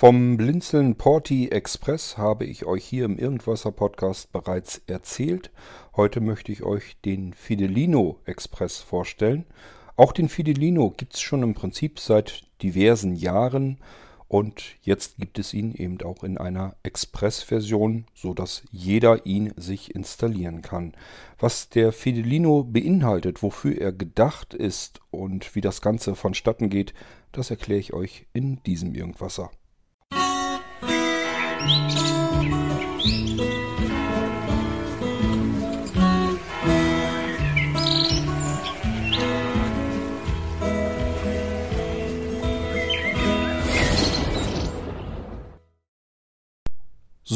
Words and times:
Vom 0.00 0.36
Blinzeln 0.36 0.94
Porti 0.94 1.48
Express 1.48 2.16
habe 2.16 2.44
ich 2.44 2.64
euch 2.64 2.84
hier 2.84 3.04
im 3.04 3.18
Irgendwasser 3.18 3.72
Podcast 3.72 4.30
bereits 4.30 4.80
erzählt. 4.86 5.50
Heute 5.96 6.20
möchte 6.20 6.52
ich 6.52 6.62
euch 6.62 7.00
den 7.04 7.34
Fidelino 7.34 8.20
Express 8.24 8.78
vorstellen. 8.78 9.44
Auch 9.96 10.12
den 10.12 10.28
Fidelino 10.28 10.90
gibt 10.90 11.14
es 11.14 11.20
schon 11.20 11.42
im 11.42 11.54
Prinzip 11.54 11.98
seit 11.98 12.44
diversen 12.62 13.16
Jahren 13.16 13.78
und 14.28 14.76
jetzt 14.82 15.16
gibt 15.16 15.40
es 15.40 15.52
ihn 15.52 15.74
eben 15.74 16.00
auch 16.02 16.22
in 16.22 16.38
einer 16.38 16.76
Express-Version, 16.84 18.04
sodass 18.14 18.62
jeder 18.70 19.26
ihn 19.26 19.52
sich 19.56 19.96
installieren 19.96 20.62
kann. 20.62 20.94
Was 21.40 21.70
der 21.70 21.90
Fidelino 21.90 22.62
beinhaltet, 22.62 23.42
wofür 23.42 23.76
er 23.76 23.90
gedacht 23.90 24.54
ist 24.54 25.00
und 25.10 25.56
wie 25.56 25.60
das 25.60 25.80
Ganze 25.82 26.14
vonstatten 26.14 26.70
geht, 26.70 26.94
das 27.32 27.50
erkläre 27.50 27.80
ich 27.80 27.94
euch 27.94 28.26
in 28.32 28.62
diesem 28.62 28.94
Irgendwasser. 28.94 29.50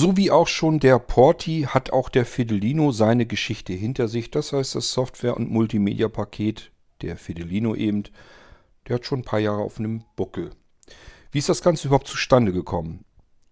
So 0.03 0.17
wie 0.17 0.31
auch 0.33 0.49
schon 0.49 0.81
der 0.81 0.99
Porti 0.99 1.67
hat 1.69 1.93
auch 1.93 2.09
der 2.09 2.27
Fidelino 2.27 2.91
seine 2.91 3.25
Geschichte 3.25 3.73
hinter 3.73 4.09
sich. 4.09 4.31
Das 4.33 4.53
heißt, 4.53 4.75
das 4.75 4.93
Software- 4.93 5.37
und 5.37 5.51
Multimedia-Paket, 5.51 6.73
der 7.03 7.17
Fidelino 7.17 7.75
eben, 7.75 8.05
der 8.89 8.97
hat 8.97 9.07
schon 9.07 9.21
ein 9.21 9.25
paar 9.25 9.39
Jahre 9.39 9.63
auf 9.63 9.79
einem 9.79 10.03
Buckel. 10.17 10.51
Wie 11.31 11.39
ist 11.39 11.49
das 11.49 11.63
Ganze 11.63 11.87
überhaupt 11.87 12.09
zustande 12.09 12.53
gekommen? 12.53 13.05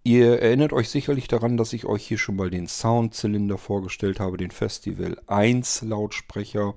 Ihr 0.02 0.40
erinnert 0.40 0.72
euch 0.72 0.88
sicherlich 0.88 1.28
daran, 1.28 1.58
dass 1.58 1.74
ich 1.74 1.84
euch 1.84 2.06
hier 2.06 2.16
schon 2.16 2.36
mal 2.36 2.50
den 2.50 2.66
Soundzylinder 2.66 3.58
vorgestellt 3.58 4.18
habe, 4.18 4.38
den 4.38 4.50
Festival 4.50 5.20
1 5.26 5.82
Lautsprecher. 5.82 6.74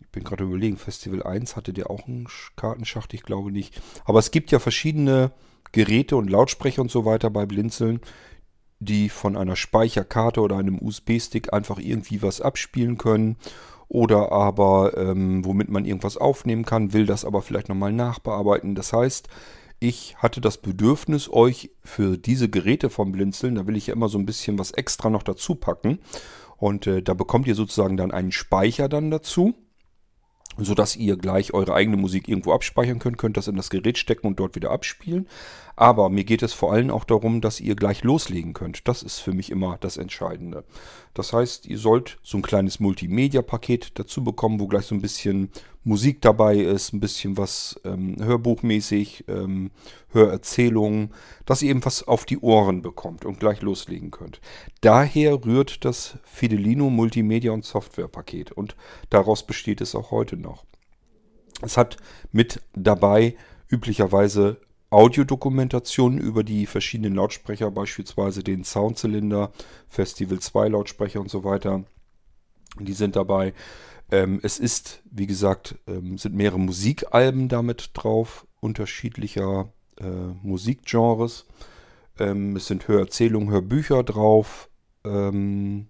Ich 0.00 0.08
bin 0.08 0.24
gerade 0.24 0.44
überlegen, 0.44 0.78
Festival 0.78 1.22
1 1.22 1.56
hatte 1.56 1.74
der 1.74 1.90
auch 1.90 2.08
einen 2.08 2.28
Kartenschacht? 2.56 3.12
Ich 3.12 3.22
glaube 3.24 3.52
nicht. 3.52 3.80
Aber 4.06 4.18
es 4.18 4.30
gibt 4.30 4.50
ja 4.52 4.58
verschiedene 4.58 5.32
Geräte 5.72 6.16
und 6.16 6.30
Lautsprecher 6.30 6.80
und 6.80 6.90
so 6.90 7.04
weiter 7.04 7.28
bei 7.28 7.44
Blinzeln, 7.44 8.00
die 8.78 9.10
von 9.10 9.36
einer 9.36 9.56
Speicherkarte 9.56 10.40
oder 10.40 10.56
einem 10.56 10.78
USB-Stick 10.80 11.52
einfach 11.52 11.78
irgendwie 11.78 12.22
was 12.22 12.40
abspielen 12.40 12.96
können 12.96 13.36
oder 13.88 14.32
aber 14.32 14.96
ähm, 14.96 15.44
womit 15.44 15.68
man 15.68 15.84
irgendwas 15.84 16.16
aufnehmen 16.16 16.64
kann, 16.64 16.92
will 16.94 17.06
das 17.06 17.24
aber 17.24 17.42
vielleicht 17.42 17.68
nochmal 17.68 17.92
nachbearbeiten. 17.92 18.74
Das 18.74 18.92
heißt, 18.92 19.28
ich 19.80 20.16
hatte 20.18 20.40
das 20.40 20.58
Bedürfnis, 20.58 21.30
euch 21.32 21.70
für 21.82 22.18
diese 22.18 22.48
Geräte 22.48 22.90
vom 22.90 23.12
Blinzeln, 23.12 23.54
da 23.56 23.66
will 23.66 23.76
ich 23.76 23.88
ja 23.88 23.94
immer 23.94 24.08
so 24.08 24.18
ein 24.18 24.26
bisschen 24.26 24.58
was 24.58 24.70
extra 24.70 25.10
noch 25.10 25.22
dazu 25.22 25.54
packen. 25.54 25.98
Und 26.58 26.86
äh, 26.86 27.02
da 27.02 27.14
bekommt 27.14 27.46
ihr 27.46 27.54
sozusagen 27.54 27.96
dann 27.96 28.12
einen 28.12 28.32
Speicher 28.32 28.88
dann 28.88 29.10
dazu 29.10 29.54
sodass 30.64 30.96
ihr 30.96 31.16
gleich 31.16 31.52
eure 31.54 31.74
eigene 31.74 31.96
Musik 31.96 32.28
irgendwo 32.28 32.52
abspeichern 32.52 32.98
könnt, 32.98 33.18
könnt 33.18 33.36
das 33.36 33.48
in 33.48 33.56
das 33.56 33.70
Gerät 33.70 33.98
stecken 33.98 34.26
und 34.26 34.38
dort 34.38 34.54
wieder 34.54 34.70
abspielen. 34.70 35.28
Aber 35.76 36.08
mir 36.10 36.24
geht 36.24 36.42
es 36.42 36.52
vor 36.52 36.72
allem 36.72 36.90
auch 36.90 37.04
darum, 37.04 37.40
dass 37.40 37.60
ihr 37.60 37.74
gleich 37.74 38.04
loslegen 38.04 38.52
könnt. 38.52 38.86
Das 38.88 39.02
ist 39.02 39.18
für 39.20 39.32
mich 39.32 39.50
immer 39.50 39.78
das 39.80 39.96
Entscheidende. 39.96 40.64
Das 41.14 41.32
heißt, 41.32 41.66
ihr 41.66 41.78
sollt 41.78 42.18
so 42.22 42.38
ein 42.38 42.42
kleines 42.42 42.80
Multimedia-Paket 42.80 43.98
dazu 43.98 44.22
bekommen, 44.22 44.60
wo 44.60 44.66
gleich 44.66 44.86
so 44.86 44.94
ein 44.94 45.00
bisschen 45.00 45.50
Musik 45.82 46.20
dabei 46.20 46.56
ist, 46.56 46.92
ein 46.92 47.00
bisschen 47.00 47.38
was 47.38 47.80
ähm, 47.84 48.16
hörbuchmäßig, 48.20 49.24
ähm, 49.28 49.70
Hörerzählungen, 50.12 51.14
dass 51.46 51.62
ihr 51.62 51.70
eben 51.70 51.84
was 51.84 52.06
auf 52.06 52.26
die 52.26 52.38
Ohren 52.38 52.82
bekommt 52.82 53.24
und 53.24 53.40
gleich 53.40 53.62
loslegen 53.62 54.10
könnt. 54.10 54.40
Daher 54.82 55.42
rührt 55.44 55.84
das 55.84 56.18
Fidelino 56.24 56.90
Multimedia 56.90 57.52
und 57.52 57.64
Software 57.64 58.08
Paket 58.08 58.52
und 58.52 58.76
daraus 59.08 59.46
besteht 59.46 59.80
es 59.80 59.94
auch 59.94 60.10
heute 60.10 60.36
noch. 60.36 60.64
Es 61.62 61.76
hat 61.76 61.96
mit 62.30 62.60
dabei 62.74 63.36
üblicherweise 63.68 64.58
Audiodokumentationen 64.90 66.18
über 66.18 66.42
die 66.42 66.66
verschiedenen 66.66 67.14
Lautsprecher, 67.14 67.70
beispielsweise 67.70 68.42
den 68.42 68.64
Soundzylinder, 68.64 69.52
Festival 69.88 70.40
2 70.40 70.68
Lautsprecher 70.68 71.20
und 71.20 71.30
so 71.30 71.44
weiter. 71.44 71.84
Die 72.78 72.92
sind 72.92 73.16
dabei. 73.16 73.54
Ähm, 74.10 74.40
es 74.42 74.58
ist, 74.58 75.02
wie 75.10 75.26
gesagt, 75.26 75.76
ähm, 75.86 76.18
sind 76.18 76.34
mehrere 76.34 76.58
Musikalben 76.58 77.48
damit 77.48 77.90
drauf, 77.94 78.46
unterschiedlicher 78.60 79.72
äh, 79.98 80.04
Musikgenres. 80.42 81.46
Ähm, 82.18 82.56
es 82.56 82.66
sind 82.66 82.88
Hörerzählungen, 82.88 83.50
Hörbücher 83.50 84.02
drauf. 84.02 84.68
Ähm, 85.04 85.86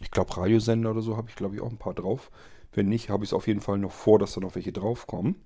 ich 0.00 0.10
glaube, 0.10 0.36
Radiosender 0.36 0.92
oder 0.92 1.02
so 1.02 1.16
habe 1.16 1.28
ich, 1.28 1.36
glaube 1.36 1.56
ich, 1.56 1.60
auch 1.60 1.70
ein 1.70 1.78
paar 1.78 1.94
drauf. 1.94 2.30
Wenn 2.72 2.88
nicht, 2.88 3.10
habe 3.10 3.24
ich 3.24 3.30
es 3.30 3.34
auf 3.34 3.46
jeden 3.48 3.60
Fall 3.60 3.78
noch 3.78 3.92
vor, 3.92 4.18
dass 4.18 4.34
da 4.34 4.40
noch 4.40 4.54
welche 4.54 4.72
draufkommen. 4.72 5.36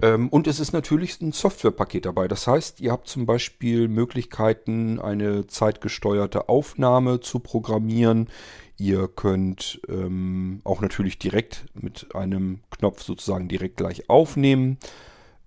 Ähm, 0.00 0.28
und 0.28 0.46
es 0.46 0.60
ist 0.60 0.72
natürlich 0.72 1.20
ein 1.20 1.32
Softwarepaket 1.32 2.06
dabei. 2.06 2.28
Das 2.28 2.46
heißt, 2.46 2.80
ihr 2.80 2.92
habt 2.92 3.08
zum 3.08 3.26
Beispiel 3.26 3.88
Möglichkeiten, 3.88 5.00
eine 5.00 5.46
zeitgesteuerte 5.46 6.48
Aufnahme 6.48 7.20
zu 7.20 7.40
programmieren. 7.40 8.28
Ihr 8.76 9.08
könnt 9.08 9.80
ähm, 9.88 10.60
auch 10.62 10.80
natürlich 10.80 11.18
direkt 11.18 11.66
mit 11.74 12.14
einem 12.14 12.60
Knopf 12.70 13.02
sozusagen 13.02 13.48
direkt 13.48 13.76
gleich 13.76 14.08
aufnehmen. 14.08 14.78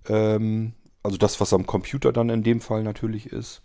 Ähm, 0.09 0.73
also 1.01 1.17
das, 1.17 1.39
was 1.39 1.53
am 1.53 1.65
Computer 1.65 2.11
dann 2.11 2.29
in 2.29 2.43
dem 2.43 2.59
Fall 2.59 2.83
natürlich 2.83 3.27
ist. 3.27 3.61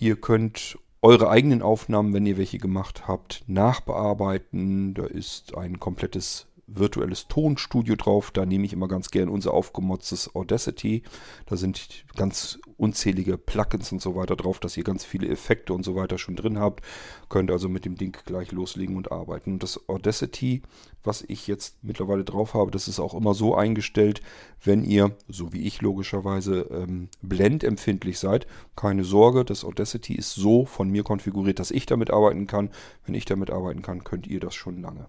Ihr 0.00 0.16
könnt 0.16 0.78
eure 1.02 1.28
eigenen 1.28 1.60
Aufnahmen, 1.60 2.14
wenn 2.14 2.24
ihr 2.24 2.38
welche 2.38 2.58
gemacht 2.58 3.06
habt, 3.06 3.44
nachbearbeiten. 3.46 4.94
Da 4.94 5.04
ist 5.04 5.54
ein 5.54 5.78
komplettes 5.78 6.46
virtuelles 6.66 7.28
Tonstudio 7.28 7.96
drauf. 7.96 8.30
Da 8.30 8.46
nehme 8.46 8.64
ich 8.64 8.72
immer 8.72 8.88
ganz 8.88 9.10
gern 9.10 9.28
unser 9.28 9.52
aufgemotztes 9.54 10.34
Audacity. 10.34 11.02
Da 11.46 11.56
sind 11.56 12.04
ganz 12.16 12.58
unzählige 12.76 13.38
Plugins 13.38 13.92
und 13.92 14.02
so 14.02 14.16
weiter 14.16 14.36
drauf, 14.36 14.58
dass 14.58 14.76
ihr 14.76 14.84
ganz 14.84 15.04
viele 15.04 15.28
Effekte 15.28 15.72
und 15.72 15.84
so 15.84 15.94
weiter 15.94 16.18
schon 16.18 16.36
drin 16.36 16.58
habt. 16.58 16.84
Könnt 17.28 17.50
also 17.50 17.68
mit 17.68 17.84
dem 17.84 17.96
Ding 17.96 18.16
gleich 18.24 18.52
loslegen 18.52 18.96
und 18.96 19.12
arbeiten. 19.12 19.52
Und 19.52 19.62
das 19.62 19.88
Audacity, 19.88 20.62
was 21.02 21.22
ich 21.22 21.46
jetzt 21.46 21.82
mittlerweile 21.82 22.24
drauf 22.24 22.54
habe, 22.54 22.70
das 22.70 22.88
ist 22.88 23.00
auch 23.00 23.14
immer 23.14 23.34
so 23.34 23.54
eingestellt, 23.54 24.22
wenn 24.62 24.84
ihr, 24.84 25.16
so 25.28 25.52
wie 25.52 25.62
ich 25.62 25.82
logischerweise, 25.82 26.68
ähm, 26.70 27.08
blendempfindlich 27.22 28.18
seid. 28.18 28.46
Keine 28.76 29.04
Sorge, 29.04 29.44
das 29.44 29.64
Audacity 29.64 30.14
ist 30.14 30.34
so 30.34 30.64
von 30.64 30.88
mir 30.90 31.04
konfiguriert, 31.04 31.58
dass 31.58 31.70
ich 31.70 31.86
damit 31.86 32.10
arbeiten 32.10 32.46
kann. 32.46 32.70
Wenn 33.04 33.14
ich 33.14 33.24
damit 33.24 33.50
arbeiten 33.50 33.82
kann, 33.82 34.04
könnt 34.04 34.26
ihr 34.26 34.40
das 34.40 34.54
schon 34.54 34.80
lange. 34.80 35.08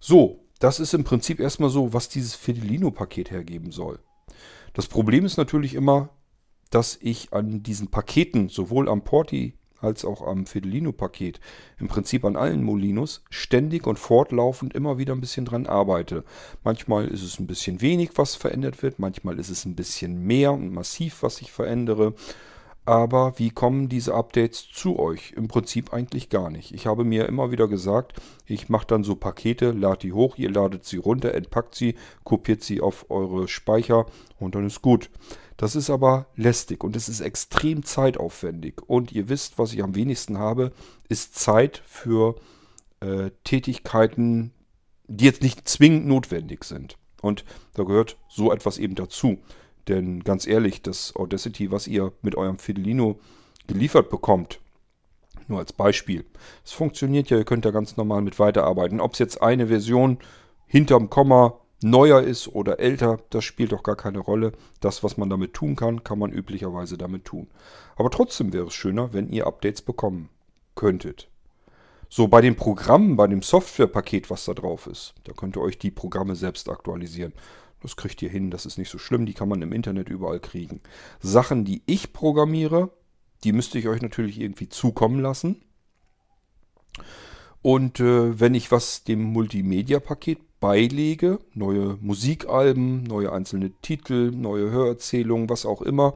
So, 0.00 0.44
das 0.58 0.80
ist 0.80 0.94
im 0.94 1.04
Prinzip 1.04 1.40
erstmal 1.40 1.70
so, 1.70 1.92
was 1.92 2.08
dieses 2.08 2.34
Fidelino-Paket 2.34 3.30
hergeben 3.30 3.72
soll. 3.72 3.98
Das 4.72 4.86
Problem 4.86 5.24
ist 5.24 5.36
natürlich 5.36 5.74
immer, 5.74 6.10
dass 6.70 6.98
ich 7.00 7.32
an 7.32 7.62
diesen 7.62 7.88
Paketen, 7.88 8.48
sowohl 8.48 8.88
am 8.88 9.02
Porti 9.04 9.54
als 9.80 10.04
auch 10.04 10.22
am 10.22 10.46
Fidelino-Paket, 10.46 11.40
im 11.78 11.88
Prinzip 11.88 12.24
an 12.24 12.36
allen 12.36 12.62
Molinos, 12.62 13.22
ständig 13.30 13.86
und 13.86 13.98
fortlaufend 13.98 14.74
immer 14.74 14.98
wieder 14.98 15.14
ein 15.14 15.20
bisschen 15.20 15.44
dran 15.44 15.66
arbeite. 15.66 16.24
Manchmal 16.64 17.08
ist 17.08 17.22
es 17.22 17.38
ein 17.38 17.46
bisschen 17.46 17.80
wenig, 17.80 18.10
was 18.16 18.34
verändert 18.34 18.82
wird, 18.82 18.98
manchmal 18.98 19.38
ist 19.38 19.50
es 19.50 19.64
ein 19.64 19.76
bisschen 19.76 20.22
mehr 20.26 20.52
und 20.52 20.72
massiv, 20.72 21.22
was 21.22 21.40
ich 21.40 21.52
verändere. 21.52 22.14
Aber 22.86 23.36
wie 23.36 23.50
kommen 23.50 23.88
diese 23.88 24.14
Updates 24.14 24.68
zu 24.72 24.98
euch? 24.98 25.32
Im 25.36 25.48
Prinzip 25.48 25.92
eigentlich 25.92 26.30
gar 26.30 26.50
nicht. 26.50 26.72
Ich 26.72 26.86
habe 26.86 27.04
mir 27.04 27.26
immer 27.26 27.50
wieder 27.50 27.66
gesagt, 27.66 28.14
ich 28.46 28.68
mache 28.68 28.86
dann 28.86 29.02
so 29.02 29.16
Pakete, 29.16 29.72
lade 29.72 29.98
die 29.98 30.12
hoch, 30.12 30.38
ihr 30.38 30.50
ladet 30.50 30.84
sie 30.84 30.98
runter, 30.98 31.34
entpackt 31.34 31.74
sie, 31.74 31.96
kopiert 32.22 32.62
sie 32.62 32.80
auf 32.80 33.10
eure 33.10 33.48
Speicher 33.48 34.06
und 34.38 34.54
dann 34.54 34.66
ist 34.66 34.82
gut. 34.82 35.10
Das 35.56 35.74
ist 35.74 35.90
aber 35.90 36.26
lästig 36.36 36.84
und 36.84 36.94
es 36.94 37.08
ist 37.08 37.20
extrem 37.20 37.82
zeitaufwendig. 37.82 38.80
Und 38.86 39.10
ihr 39.10 39.28
wisst, 39.28 39.58
was 39.58 39.72
ich 39.72 39.82
am 39.82 39.96
wenigsten 39.96 40.38
habe, 40.38 40.70
ist 41.08 41.34
Zeit 41.34 41.82
für 41.84 42.36
äh, 43.00 43.30
Tätigkeiten, 43.42 44.52
die 45.08 45.24
jetzt 45.24 45.42
nicht 45.42 45.68
zwingend 45.68 46.06
notwendig 46.06 46.62
sind. 46.62 46.98
Und 47.20 47.44
da 47.74 47.82
gehört 47.82 48.16
so 48.28 48.52
etwas 48.52 48.78
eben 48.78 48.94
dazu. 48.94 49.38
Denn 49.88 50.24
ganz 50.24 50.46
ehrlich, 50.46 50.82
das 50.82 51.14
Audacity, 51.14 51.70
was 51.70 51.86
ihr 51.86 52.12
mit 52.22 52.34
eurem 52.34 52.58
Fidelino 52.58 53.18
geliefert 53.66 54.10
bekommt, 54.10 54.60
nur 55.48 55.60
als 55.60 55.72
Beispiel, 55.72 56.24
es 56.64 56.72
funktioniert 56.72 57.30
ja, 57.30 57.36
ihr 57.36 57.44
könnt 57.44 57.64
da 57.64 57.70
ganz 57.70 57.96
normal 57.96 58.22
mit 58.22 58.38
weiterarbeiten. 58.38 59.00
Ob 59.00 59.12
es 59.12 59.20
jetzt 59.20 59.42
eine 59.42 59.68
Version 59.68 60.18
hinterm 60.66 61.08
Komma 61.08 61.54
neuer 61.82 62.22
ist 62.22 62.48
oder 62.48 62.80
älter, 62.80 63.18
das 63.30 63.44
spielt 63.44 63.72
doch 63.72 63.82
gar 63.82 63.96
keine 63.96 64.18
Rolle. 64.18 64.52
Das, 64.80 65.04
was 65.04 65.16
man 65.16 65.30
damit 65.30 65.54
tun 65.54 65.76
kann, 65.76 66.02
kann 66.02 66.18
man 66.18 66.32
üblicherweise 66.32 66.98
damit 66.98 67.24
tun. 67.24 67.48
Aber 67.96 68.10
trotzdem 68.10 68.52
wäre 68.52 68.66
es 68.66 68.74
schöner, 68.74 69.12
wenn 69.12 69.28
ihr 69.28 69.46
Updates 69.46 69.82
bekommen 69.82 70.30
könntet. 70.74 71.28
So, 72.08 72.28
bei 72.28 72.40
den 72.40 72.56
Programmen, 72.56 73.16
bei 73.16 73.26
dem 73.26 73.42
Softwarepaket, 73.42 74.30
was 74.30 74.44
da 74.44 74.54
drauf 74.54 74.86
ist, 74.86 75.14
da 75.24 75.32
könnt 75.32 75.56
ihr 75.56 75.62
euch 75.62 75.78
die 75.78 75.90
Programme 75.90 76.36
selbst 76.36 76.68
aktualisieren. 76.68 77.32
Das 77.82 77.96
kriegt 77.96 78.22
ihr 78.22 78.30
hin, 78.30 78.50
das 78.50 78.66
ist 78.66 78.78
nicht 78.78 78.90
so 78.90 78.98
schlimm, 78.98 79.26
die 79.26 79.34
kann 79.34 79.48
man 79.48 79.62
im 79.62 79.72
Internet 79.72 80.08
überall 80.08 80.40
kriegen. 80.40 80.80
Sachen, 81.20 81.64
die 81.64 81.82
ich 81.86 82.12
programmiere, 82.12 82.90
die 83.44 83.52
müsste 83.52 83.78
ich 83.78 83.88
euch 83.88 84.02
natürlich 84.02 84.40
irgendwie 84.40 84.68
zukommen 84.68 85.20
lassen. 85.20 85.62
Und 87.62 88.00
äh, 88.00 88.38
wenn 88.38 88.54
ich 88.54 88.70
was 88.70 89.04
dem 89.04 89.22
Multimedia-Paket 89.22 90.38
beilege, 90.60 91.38
neue 91.52 91.98
Musikalben, 92.00 93.02
neue 93.02 93.32
einzelne 93.32 93.72
Titel, 93.82 94.30
neue 94.30 94.70
Hörerzählungen, 94.70 95.50
was 95.50 95.66
auch 95.66 95.82
immer, 95.82 96.14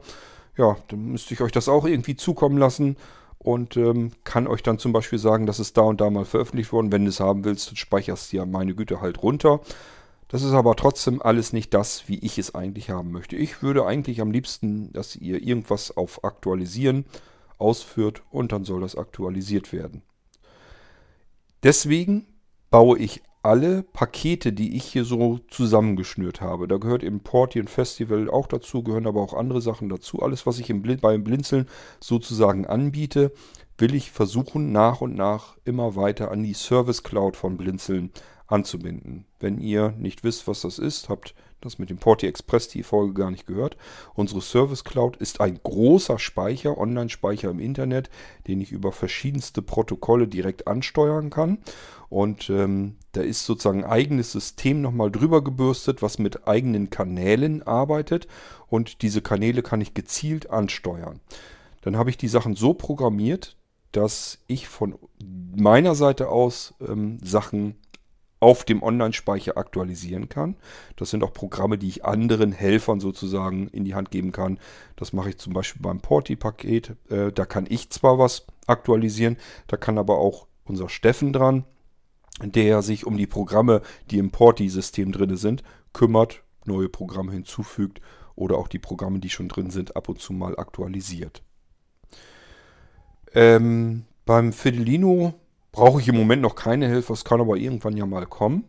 ja, 0.57 0.77
dann 0.87 1.11
müsste 1.11 1.33
ich 1.33 1.41
euch 1.41 1.51
das 1.51 1.69
auch 1.69 1.85
irgendwie 1.85 2.15
zukommen 2.15 2.57
lassen 2.57 2.97
und 3.37 3.75
ähm, 3.77 4.11
kann 4.23 4.47
euch 4.47 4.63
dann 4.63 4.77
zum 4.77 4.93
Beispiel 4.93 5.19
sagen, 5.19 5.45
dass 5.45 5.59
es 5.59 5.73
da 5.73 5.81
und 5.81 6.01
da 6.01 6.09
mal 6.09 6.25
veröffentlicht 6.25 6.71
worden. 6.71 6.91
Wenn 6.91 7.05
du 7.05 7.09
es 7.09 7.19
haben 7.19 7.43
willst, 7.43 7.69
dann 7.69 7.75
speicherst 7.75 8.31
du 8.31 8.37
ja 8.37 8.45
meine 8.45 8.75
Güte 8.75 9.01
halt 9.01 9.23
runter. 9.23 9.61
Das 10.31 10.43
ist 10.43 10.53
aber 10.53 10.77
trotzdem 10.77 11.21
alles 11.21 11.51
nicht 11.51 11.73
das, 11.73 12.07
wie 12.07 12.17
ich 12.19 12.37
es 12.37 12.55
eigentlich 12.55 12.89
haben 12.89 13.11
möchte. 13.11 13.35
Ich 13.35 13.61
würde 13.61 13.85
eigentlich 13.85 14.21
am 14.21 14.31
liebsten, 14.31 14.93
dass 14.93 15.17
ihr 15.17 15.43
irgendwas 15.43 15.97
auf 15.97 16.23
Aktualisieren 16.23 17.03
ausführt 17.57 18.23
und 18.31 18.53
dann 18.53 18.63
soll 18.63 18.79
das 18.79 18.95
aktualisiert 18.95 19.73
werden. 19.73 20.03
Deswegen 21.63 22.27
baue 22.69 22.97
ich 22.97 23.21
alle 23.43 23.83
Pakete, 23.83 24.53
die 24.53 24.77
ich 24.77 24.85
hier 24.85 25.03
so 25.03 25.41
zusammengeschnürt 25.49 26.39
habe. 26.39 26.69
Da 26.69 26.77
gehört 26.77 27.03
eben 27.03 27.19
Portian 27.19 27.67
Festival 27.67 28.29
auch 28.29 28.47
dazu, 28.47 28.83
gehören 28.83 29.07
aber 29.07 29.19
auch 29.19 29.33
andere 29.33 29.59
Sachen 29.59 29.89
dazu. 29.89 30.21
Alles, 30.21 30.45
was 30.45 30.59
ich 30.59 30.69
im 30.69 30.81
Blin 30.81 30.99
beim 31.01 31.25
Blinzeln 31.25 31.67
sozusagen 31.99 32.65
anbiete, 32.65 33.33
will 33.77 33.93
ich 33.95 34.11
versuchen, 34.11 34.71
nach 34.71 35.01
und 35.01 35.13
nach 35.13 35.57
immer 35.65 35.97
weiter 35.97 36.31
an 36.31 36.41
die 36.41 36.53
Service 36.53 37.03
Cloud 37.03 37.35
von 37.35 37.57
Blinzeln 37.57 38.11
anzubinden. 38.51 39.25
Wenn 39.39 39.59
ihr 39.59 39.93
nicht 39.97 40.23
wisst, 40.23 40.47
was 40.47 40.61
das 40.61 40.79
ist, 40.79 41.09
habt 41.09 41.33
das 41.61 41.77
mit 41.77 41.89
dem 41.89 41.97
Porti 41.97 42.27
Express 42.27 42.67
die 42.67 42.83
Folge 42.83 43.13
gar 43.13 43.31
nicht 43.31 43.45
gehört. 43.45 43.77
Unsere 44.15 44.41
Service 44.41 44.83
Cloud 44.83 45.15
ist 45.17 45.41
ein 45.41 45.59
großer 45.61 46.19
Speicher, 46.19 46.77
Online-Speicher 46.77 47.49
im 47.49 47.59
Internet, 47.59 48.09
den 48.47 48.59
ich 48.61 48.71
über 48.71 48.91
verschiedenste 48.91 49.61
Protokolle 49.61 50.27
direkt 50.27 50.67
ansteuern 50.67 51.29
kann. 51.29 51.59
Und 52.09 52.49
ähm, 52.49 52.95
da 53.13 53.21
ist 53.21 53.45
sozusagen 53.45 53.83
ein 53.83 53.89
eigenes 53.89 54.31
System 54.31 54.81
nochmal 54.81 55.11
drüber 55.11 55.43
gebürstet, 55.43 56.01
was 56.01 56.19
mit 56.19 56.47
eigenen 56.47 56.89
Kanälen 56.89 57.63
arbeitet. 57.63 58.27
Und 58.67 59.01
diese 59.01 59.21
Kanäle 59.21 59.61
kann 59.61 59.81
ich 59.81 59.93
gezielt 59.93 60.49
ansteuern. 60.49 61.19
Dann 61.81 61.95
habe 61.95 62.09
ich 62.09 62.17
die 62.17 62.27
Sachen 62.27 62.55
so 62.55 62.73
programmiert, 62.73 63.55
dass 63.91 64.39
ich 64.47 64.67
von 64.67 64.95
meiner 65.55 65.95
Seite 65.95 66.29
aus 66.29 66.73
ähm, 66.81 67.19
Sachen 67.23 67.75
auf 68.41 68.65
dem 68.65 68.83
Online-Speicher 68.83 69.55
aktualisieren 69.55 70.27
kann. 70.27 70.57
Das 70.97 71.11
sind 71.11 71.23
auch 71.23 71.31
Programme, 71.31 71.77
die 71.77 71.87
ich 71.87 72.03
anderen 72.03 72.51
Helfern 72.51 72.99
sozusagen 72.99 73.67
in 73.69 73.85
die 73.85 73.95
Hand 73.95 74.11
geben 74.11 74.31
kann. 74.31 74.59
Das 74.97 75.13
mache 75.13 75.29
ich 75.29 75.37
zum 75.37 75.53
Beispiel 75.53 75.81
beim 75.81 76.01
Porti-Paket. 76.01 76.95
Äh, 77.09 77.31
da 77.31 77.45
kann 77.45 77.65
ich 77.69 77.91
zwar 77.91 78.19
was 78.19 78.47
aktualisieren, 78.67 79.37
da 79.67 79.77
kann 79.77 79.97
aber 79.97 80.17
auch 80.17 80.47
unser 80.65 80.89
Steffen 80.89 81.31
dran, 81.31 81.65
der 82.41 82.81
sich 82.81 83.05
um 83.05 83.15
die 83.15 83.27
Programme, 83.27 83.81
die 84.09 84.17
im 84.17 84.31
Porti-System 84.31 85.11
drin 85.11 85.37
sind, 85.37 85.63
kümmert, 85.93 86.43
neue 86.65 86.89
Programme 86.89 87.31
hinzufügt 87.31 88.01
oder 88.35 88.57
auch 88.57 88.67
die 88.67 88.79
Programme, 88.79 89.19
die 89.19 89.29
schon 89.29 89.49
drin 89.49 89.69
sind, 89.69 89.95
ab 89.95 90.09
und 90.09 90.19
zu 90.19 90.33
mal 90.33 90.57
aktualisiert. 90.57 91.43
Ähm, 93.33 94.05
beim 94.25 94.51
Fidelino 94.51 95.35
brauche 95.71 96.01
ich 96.01 96.07
im 96.07 96.15
Moment 96.15 96.41
noch 96.41 96.55
keine 96.55 96.87
Hilfe, 96.87 97.13
es 97.13 97.23
kann 97.23 97.41
aber 97.41 97.57
irgendwann 97.57 97.97
ja 97.97 98.05
mal 98.05 98.25
kommen. 98.25 98.65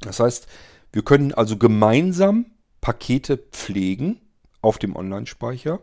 Das 0.00 0.20
heißt, 0.20 0.46
wir 0.92 1.02
können 1.02 1.32
also 1.32 1.56
gemeinsam 1.56 2.46
Pakete 2.80 3.36
pflegen 3.36 4.20
auf 4.62 4.78
dem 4.78 4.96
Online-Speicher. 4.96 5.80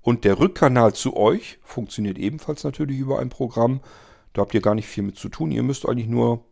Und 0.00 0.24
der 0.24 0.38
Rückkanal 0.38 0.94
zu 0.94 1.16
euch 1.16 1.58
funktioniert 1.62 2.18
ebenfalls 2.18 2.64
natürlich 2.64 2.98
über 2.98 3.18
ein 3.18 3.30
Programm. 3.30 3.80
Da 4.32 4.42
habt 4.42 4.54
ihr 4.54 4.60
gar 4.60 4.74
nicht 4.74 4.86
viel 4.86 5.02
mit 5.02 5.16
zu 5.16 5.28
tun. 5.28 5.50
Ihr 5.50 5.62
müsst 5.62 5.86
eigentlich 5.86 6.08
nur 6.08 6.44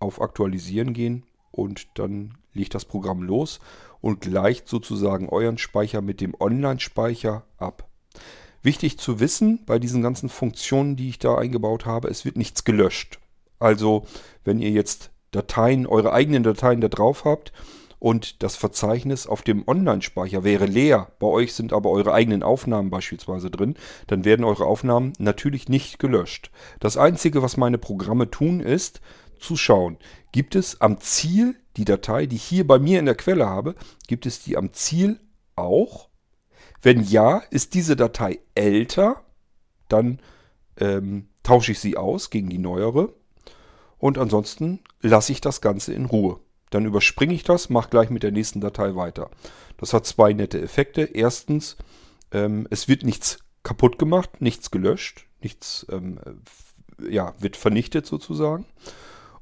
auf 0.00 0.20
Aktualisieren 0.20 0.92
gehen 0.92 1.24
und 1.50 1.88
dann 1.94 2.38
legt 2.52 2.74
das 2.74 2.84
Programm 2.84 3.22
los 3.22 3.60
und 4.00 4.20
gleicht 4.20 4.68
sozusagen 4.68 5.28
euren 5.28 5.58
Speicher 5.58 6.02
mit 6.02 6.20
dem 6.20 6.34
Online-Speicher 6.38 7.44
ab. 7.56 7.87
Wichtig 8.62 8.98
zu 8.98 9.20
wissen 9.20 9.64
bei 9.66 9.78
diesen 9.78 10.02
ganzen 10.02 10.28
Funktionen, 10.28 10.96
die 10.96 11.08
ich 11.08 11.18
da 11.18 11.36
eingebaut 11.36 11.86
habe, 11.86 12.08
es 12.08 12.24
wird 12.24 12.36
nichts 12.36 12.64
gelöscht. 12.64 13.18
Also 13.58 14.04
wenn 14.44 14.60
ihr 14.60 14.70
jetzt 14.70 15.10
Dateien, 15.30 15.86
eure 15.86 16.12
eigenen 16.12 16.42
Dateien 16.42 16.80
da 16.80 16.88
drauf 16.88 17.24
habt 17.24 17.52
und 17.98 18.42
das 18.42 18.56
Verzeichnis 18.56 19.26
auf 19.26 19.42
dem 19.42 19.66
Online-Speicher 19.66 20.44
wäre 20.44 20.66
leer, 20.66 21.12
bei 21.18 21.26
euch 21.26 21.52
sind 21.54 21.72
aber 21.72 21.90
eure 21.90 22.14
eigenen 22.14 22.42
Aufnahmen 22.42 22.90
beispielsweise 22.90 23.50
drin, 23.50 23.74
dann 24.06 24.24
werden 24.24 24.44
eure 24.44 24.66
Aufnahmen 24.66 25.12
natürlich 25.18 25.68
nicht 25.68 25.98
gelöscht. 25.98 26.50
Das 26.80 26.96
Einzige, 26.96 27.42
was 27.42 27.56
meine 27.56 27.78
Programme 27.78 28.30
tun, 28.30 28.60
ist 28.60 29.00
zu 29.38 29.56
schauen, 29.56 29.98
gibt 30.32 30.54
es 30.54 30.80
am 30.80 31.00
Ziel 31.00 31.56
die 31.76 31.84
Datei, 31.84 32.26
die 32.26 32.36
ich 32.36 32.44
hier 32.44 32.66
bei 32.66 32.78
mir 32.78 32.98
in 32.98 33.06
der 33.06 33.14
Quelle 33.14 33.46
habe, 33.46 33.74
gibt 34.08 34.26
es 34.26 34.42
die 34.42 34.56
am 34.56 34.72
Ziel 34.72 35.20
auch 35.54 36.07
wenn 36.82 37.02
ja, 37.02 37.38
ist 37.50 37.74
diese 37.74 37.96
Datei 37.96 38.40
älter, 38.54 39.22
dann 39.88 40.20
ähm, 40.78 41.28
tausche 41.42 41.72
ich 41.72 41.80
sie 41.80 41.96
aus 41.96 42.30
gegen 42.30 42.48
die 42.48 42.58
neuere. 42.58 43.12
Und 43.98 44.18
ansonsten 44.18 44.80
lasse 45.00 45.32
ich 45.32 45.40
das 45.40 45.60
Ganze 45.60 45.92
in 45.92 46.04
Ruhe. 46.04 46.38
Dann 46.70 46.84
überspringe 46.84 47.34
ich 47.34 47.42
das, 47.42 47.70
mache 47.70 47.90
gleich 47.90 48.10
mit 48.10 48.22
der 48.22 48.32
nächsten 48.32 48.60
Datei 48.60 48.94
weiter. 48.94 49.30
Das 49.78 49.92
hat 49.92 50.06
zwei 50.06 50.32
nette 50.32 50.60
Effekte. 50.60 51.02
Erstens, 51.02 51.76
ähm, 52.32 52.66
es 52.70 52.88
wird 52.88 53.04
nichts 53.04 53.38
kaputt 53.62 53.98
gemacht, 53.98 54.40
nichts 54.40 54.70
gelöscht, 54.70 55.26
nichts 55.40 55.86
ähm, 55.90 56.20
ja, 57.08 57.34
wird 57.38 57.56
vernichtet 57.56 58.06
sozusagen. 58.06 58.66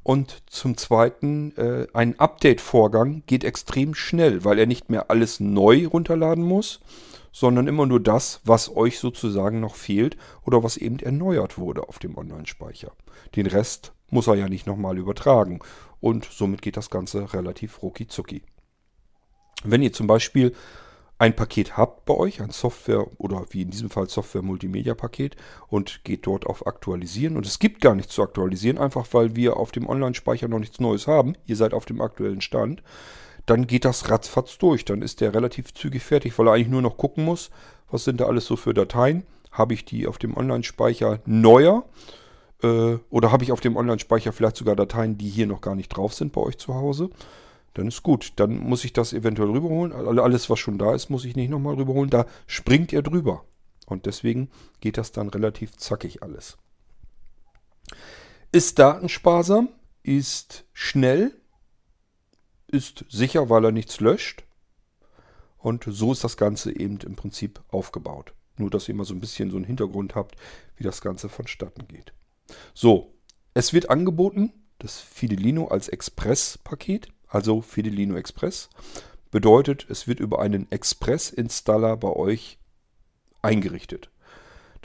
Und 0.02 0.42
zum 0.46 0.76
Zweiten, 0.76 1.56
äh, 1.56 1.88
ein 1.92 2.18
Update-Vorgang 2.20 3.24
geht 3.26 3.42
extrem 3.42 3.94
schnell, 3.94 4.44
weil 4.44 4.58
er 4.58 4.66
nicht 4.66 4.88
mehr 4.88 5.10
alles 5.10 5.40
neu 5.40 5.88
runterladen 5.88 6.44
muss, 6.44 6.80
sondern 7.36 7.66
immer 7.66 7.84
nur 7.84 8.00
das, 8.00 8.40
was 8.44 8.74
euch 8.74 8.98
sozusagen 8.98 9.60
noch 9.60 9.74
fehlt 9.74 10.16
oder 10.46 10.62
was 10.62 10.78
eben 10.78 11.00
erneuert 11.00 11.58
wurde 11.58 11.86
auf 11.86 11.98
dem 11.98 12.16
Online-Speicher. 12.16 12.92
Den 13.34 13.44
Rest 13.44 13.92
muss 14.08 14.26
er 14.26 14.36
ja 14.36 14.48
nicht 14.48 14.66
nochmal 14.66 14.96
übertragen 14.96 15.58
und 16.00 16.24
somit 16.24 16.62
geht 16.62 16.78
das 16.78 16.88
Ganze 16.88 17.34
relativ 17.34 17.82
rucki 17.82 18.06
zucki. 18.06 18.40
Wenn 19.64 19.82
ihr 19.82 19.92
zum 19.92 20.06
Beispiel 20.06 20.54
ein 21.18 21.36
Paket 21.36 21.76
habt 21.76 22.06
bei 22.06 22.14
euch, 22.14 22.40
ein 22.40 22.52
Software 22.52 23.06
oder 23.20 23.44
wie 23.50 23.60
in 23.60 23.70
diesem 23.70 23.90
Fall 23.90 24.08
Software-Multimedia-Paket 24.08 25.36
und 25.68 26.04
geht 26.04 26.26
dort 26.26 26.46
auf 26.46 26.66
Aktualisieren 26.66 27.36
und 27.36 27.44
es 27.44 27.58
gibt 27.58 27.82
gar 27.82 27.94
nichts 27.94 28.14
zu 28.14 28.22
aktualisieren, 28.22 28.78
einfach 28.78 29.08
weil 29.12 29.36
wir 29.36 29.58
auf 29.58 29.72
dem 29.72 29.86
Online-Speicher 29.86 30.48
noch 30.48 30.58
nichts 30.58 30.80
Neues 30.80 31.06
haben, 31.06 31.34
ihr 31.44 31.56
seid 31.56 31.74
auf 31.74 31.84
dem 31.84 32.00
aktuellen 32.00 32.40
Stand, 32.40 32.82
dann 33.46 33.66
geht 33.66 33.84
das 33.84 34.10
ratzfatz 34.10 34.58
durch. 34.58 34.84
Dann 34.84 35.02
ist 35.02 35.20
der 35.20 35.34
relativ 35.34 35.72
zügig 35.72 36.02
fertig, 36.02 36.38
weil 36.38 36.48
er 36.48 36.54
eigentlich 36.54 36.68
nur 36.68 36.82
noch 36.82 36.96
gucken 36.96 37.24
muss, 37.24 37.50
was 37.90 38.04
sind 38.04 38.20
da 38.20 38.26
alles 38.26 38.46
so 38.46 38.56
für 38.56 38.74
Dateien. 38.74 39.24
Habe 39.52 39.74
ich 39.74 39.84
die 39.84 40.06
auf 40.06 40.18
dem 40.18 40.36
Online-Speicher 40.36 41.20
neuer? 41.24 41.84
Äh, 42.62 42.96
oder 43.08 43.32
habe 43.32 43.44
ich 43.44 43.52
auf 43.52 43.60
dem 43.60 43.76
Online-Speicher 43.76 44.32
vielleicht 44.32 44.56
sogar 44.56 44.76
Dateien, 44.76 45.16
die 45.16 45.28
hier 45.28 45.46
noch 45.46 45.60
gar 45.60 45.74
nicht 45.74 45.88
drauf 45.88 46.12
sind 46.12 46.32
bei 46.32 46.40
euch 46.40 46.58
zu 46.58 46.74
Hause? 46.74 47.10
Dann 47.74 47.88
ist 47.88 48.02
gut. 48.02 48.32
Dann 48.36 48.58
muss 48.58 48.84
ich 48.84 48.92
das 48.92 49.12
eventuell 49.12 49.50
rüberholen. 49.50 49.92
Alles, 49.92 50.50
was 50.50 50.58
schon 50.58 50.78
da 50.78 50.94
ist, 50.94 51.08
muss 51.08 51.24
ich 51.24 51.36
nicht 51.36 51.50
nochmal 51.50 51.74
rüberholen. 51.74 52.10
Da 52.10 52.26
springt 52.46 52.92
er 52.92 53.02
drüber. 53.02 53.44
Und 53.86 54.06
deswegen 54.06 54.50
geht 54.80 54.98
das 54.98 55.12
dann 55.12 55.28
relativ 55.28 55.76
zackig 55.76 56.22
alles. 56.22 56.58
Ist 58.50 58.78
datensparsam, 58.78 59.68
ist 60.02 60.64
schnell, 60.72 61.32
ist 62.76 63.04
sicher, 63.08 63.50
weil 63.50 63.64
er 63.64 63.72
nichts 63.72 64.00
löscht. 64.00 64.44
Und 65.58 65.84
so 65.88 66.12
ist 66.12 66.22
das 66.22 66.36
Ganze 66.36 66.76
eben 66.78 66.98
im 67.00 67.16
Prinzip 67.16 67.60
aufgebaut. 67.68 68.34
Nur, 68.56 68.70
dass 68.70 68.88
ihr 68.88 68.94
mal 68.94 69.04
so 69.04 69.14
ein 69.14 69.20
bisschen 69.20 69.50
so 69.50 69.56
einen 69.56 69.66
Hintergrund 69.66 70.14
habt, 70.14 70.36
wie 70.76 70.84
das 70.84 71.00
Ganze 71.00 71.28
vonstatten 71.28 71.88
geht. 71.88 72.12
So, 72.74 73.14
es 73.54 73.72
wird 73.72 73.90
angeboten, 73.90 74.52
das 74.78 75.00
Fidelino 75.00 75.68
als 75.68 75.88
Express-Paket, 75.88 77.08
also 77.26 77.62
Fidelino 77.62 78.16
Express. 78.16 78.68
Bedeutet, 79.30 79.86
es 79.90 80.06
wird 80.06 80.20
über 80.20 80.40
einen 80.40 80.70
Express-Installer 80.70 81.96
bei 81.96 82.10
euch 82.10 82.58
eingerichtet. 83.42 84.10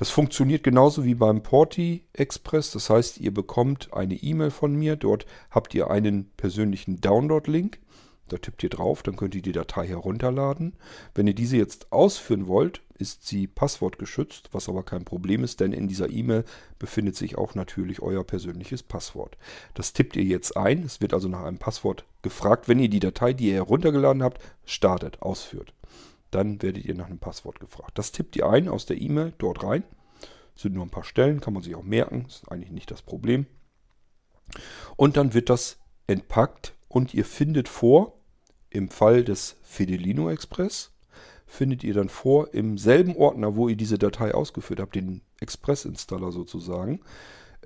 Das 0.02 0.10
funktioniert 0.10 0.64
genauso 0.64 1.06
wie 1.06 1.14
beim 1.14 1.44
Porti 1.44 2.06
Express. 2.14 2.72
Das 2.72 2.90
heißt, 2.90 3.20
ihr 3.20 3.32
bekommt 3.32 3.94
eine 3.94 4.16
E-Mail 4.16 4.50
von 4.50 4.74
mir. 4.74 4.96
Dort 4.96 5.28
habt 5.52 5.76
ihr 5.76 5.92
einen 5.92 6.32
persönlichen 6.38 7.02
Download-Link. 7.02 7.78
Da 8.28 8.38
tippt 8.38 8.64
ihr 8.64 8.72
drauf, 8.72 9.04
dann 9.04 9.16
könnt 9.16 9.36
ihr 9.36 9.44
die 9.44 9.52
Datei 9.52 9.86
herunterladen. 9.86 10.74
Wenn 11.14 11.28
ihr 11.28 11.36
diese 11.36 11.58
jetzt 11.58 11.92
ausführen 11.92 12.48
wollt, 12.48 12.82
ist 12.98 13.28
sie 13.28 13.46
passwortgeschützt, 13.46 14.50
was 14.54 14.70
aber 14.70 14.82
kein 14.82 15.06
Problem 15.06 15.44
ist, 15.44 15.60
denn 15.60 15.72
in 15.72 15.88
dieser 15.88 16.10
E-Mail 16.10 16.46
befindet 16.80 17.16
sich 17.16 17.38
auch 17.38 17.54
natürlich 17.54 18.02
euer 18.02 18.24
persönliches 18.24 18.82
Passwort. 18.82 19.38
Das 19.76 19.94
tippt 19.94 20.16
ihr 20.16 20.24
jetzt 20.24 20.58
ein. 20.58 20.82
Es 20.82 21.00
wird 21.02 21.14
also 21.14 21.28
nach 21.28 21.44
einem 21.44 21.60
Passwort 21.60 22.06
gefragt, 22.24 22.68
wenn 22.68 22.80
ihr 22.80 22.90
die 22.90 23.00
Datei, 23.00 23.34
die 23.34 23.50
ihr 23.50 23.54
heruntergeladen 23.54 24.24
habt, 24.24 24.42
startet, 24.66 25.22
ausführt. 25.22 25.76
Dann 26.32 26.62
werdet 26.62 26.86
ihr 26.86 26.96
nach 26.96 27.08
einem 27.08 27.20
Passwort 27.20 27.60
gefragt. 27.60 27.98
Das 27.98 28.12
tippt 28.12 28.36
ihr 28.36 28.50
ein 28.50 28.68
aus 28.68 28.86
der 28.86 29.00
E-Mail 29.00 29.34
dort 29.38 29.64
rein. 29.64 29.84
Sind 30.56 30.74
nur 30.74 30.86
ein 30.86 30.90
paar 30.90 31.04
Stellen, 31.04 31.42
kann 31.42 31.54
man 31.54 31.64
sich 31.64 31.76
auch 31.76 31.84
merken, 31.84 32.26
ist 32.28 32.50
eigentlich 32.52 32.72
nicht 32.72 32.92
das 32.92 33.02
Problem. 33.02 33.46
Und 34.96 35.18
dann 35.18 35.34
wird 35.34 35.50
das 35.50 35.78
entpackt 36.08 36.74
und 36.88 37.14
ihr 37.14 37.26
findet 37.26 37.70
vor, 37.70 38.14
im 38.70 38.90
Fall 38.90 39.24
des 39.24 39.58
Fidelino 39.64 40.30
Express, 40.30 40.92
findet 41.46 41.84
ihr 41.84 41.94
dann 41.94 42.10
vor, 42.10 42.54
im 42.54 42.78
selben 42.78 43.16
Ordner, 43.16 43.56
wo 43.56 43.68
ihr 43.68 43.76
diese 43.76 43.98
Datei 43.98 44.34
ausgeführt 44.34 44.80
habt, 44.80 44.96
den 44.96 45.22
Express-Installer 45.40 46.32
sozusagen, 46.32 47.02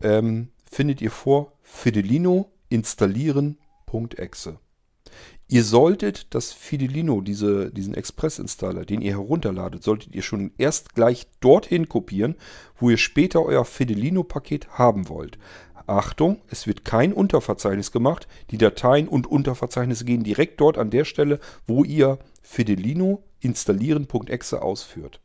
ähm, 0.02 0.50
findet 0.70 1.02
ihr 1.02 1.12
vor 1.12 1.54
Fidelino 1.62 2.52
installieren.exe. 2.70 4.60
Ihr 5.48 5.64
solltet 5.64 6.34
das 6.34 6.54
Fidelino, 6.54 7.22
diese, 7.22 7.72
diesen 7.72 7.94
Express-Installer, 7.94 8.84
den 8.84 9.02
ihr 9.02 9.12
herunterladet, 9.12 9.84
solltet 9.84 10.16
ihr 10.16 10.24
schon 10.24 10.52
erst 10.58 10.96
gleich 10.96 11.28
dorthin 11.40 11.88
kopieren, 11.88 12.36
wo 12.80 12.90
ihr 12.90 12.98
später 12.98 13.44
euer 13.46 13.64
Fidelino-Paket 13.64 14.70
haben 14.80 15.08
wollt. 15.08 15.38
Achtung, 15.88 16.42
es 16.50 16.66
wird 16.66 16.84
kein 16.84 17.14
Unterverzeichnis 17.14 17.92
gemacht. 17.92 18.28
Die 18.50 18.58
Dateien 18.58 19.08
und 19.08 19.28
Unterverzeichnisse 19.28 20.04
gehen 20.04 20.24
direkt 20.24 20.60
dort 20.60 20.80
an 20.80 20.90
der 20.90 21.06
Stelle, 21.06 21.40
wo 21.68 21.84
ihr 21.84 22.18
Fidelino 22.42 23.24
installieren.exe 23.40 24.64
ausführt. 24.64 25.22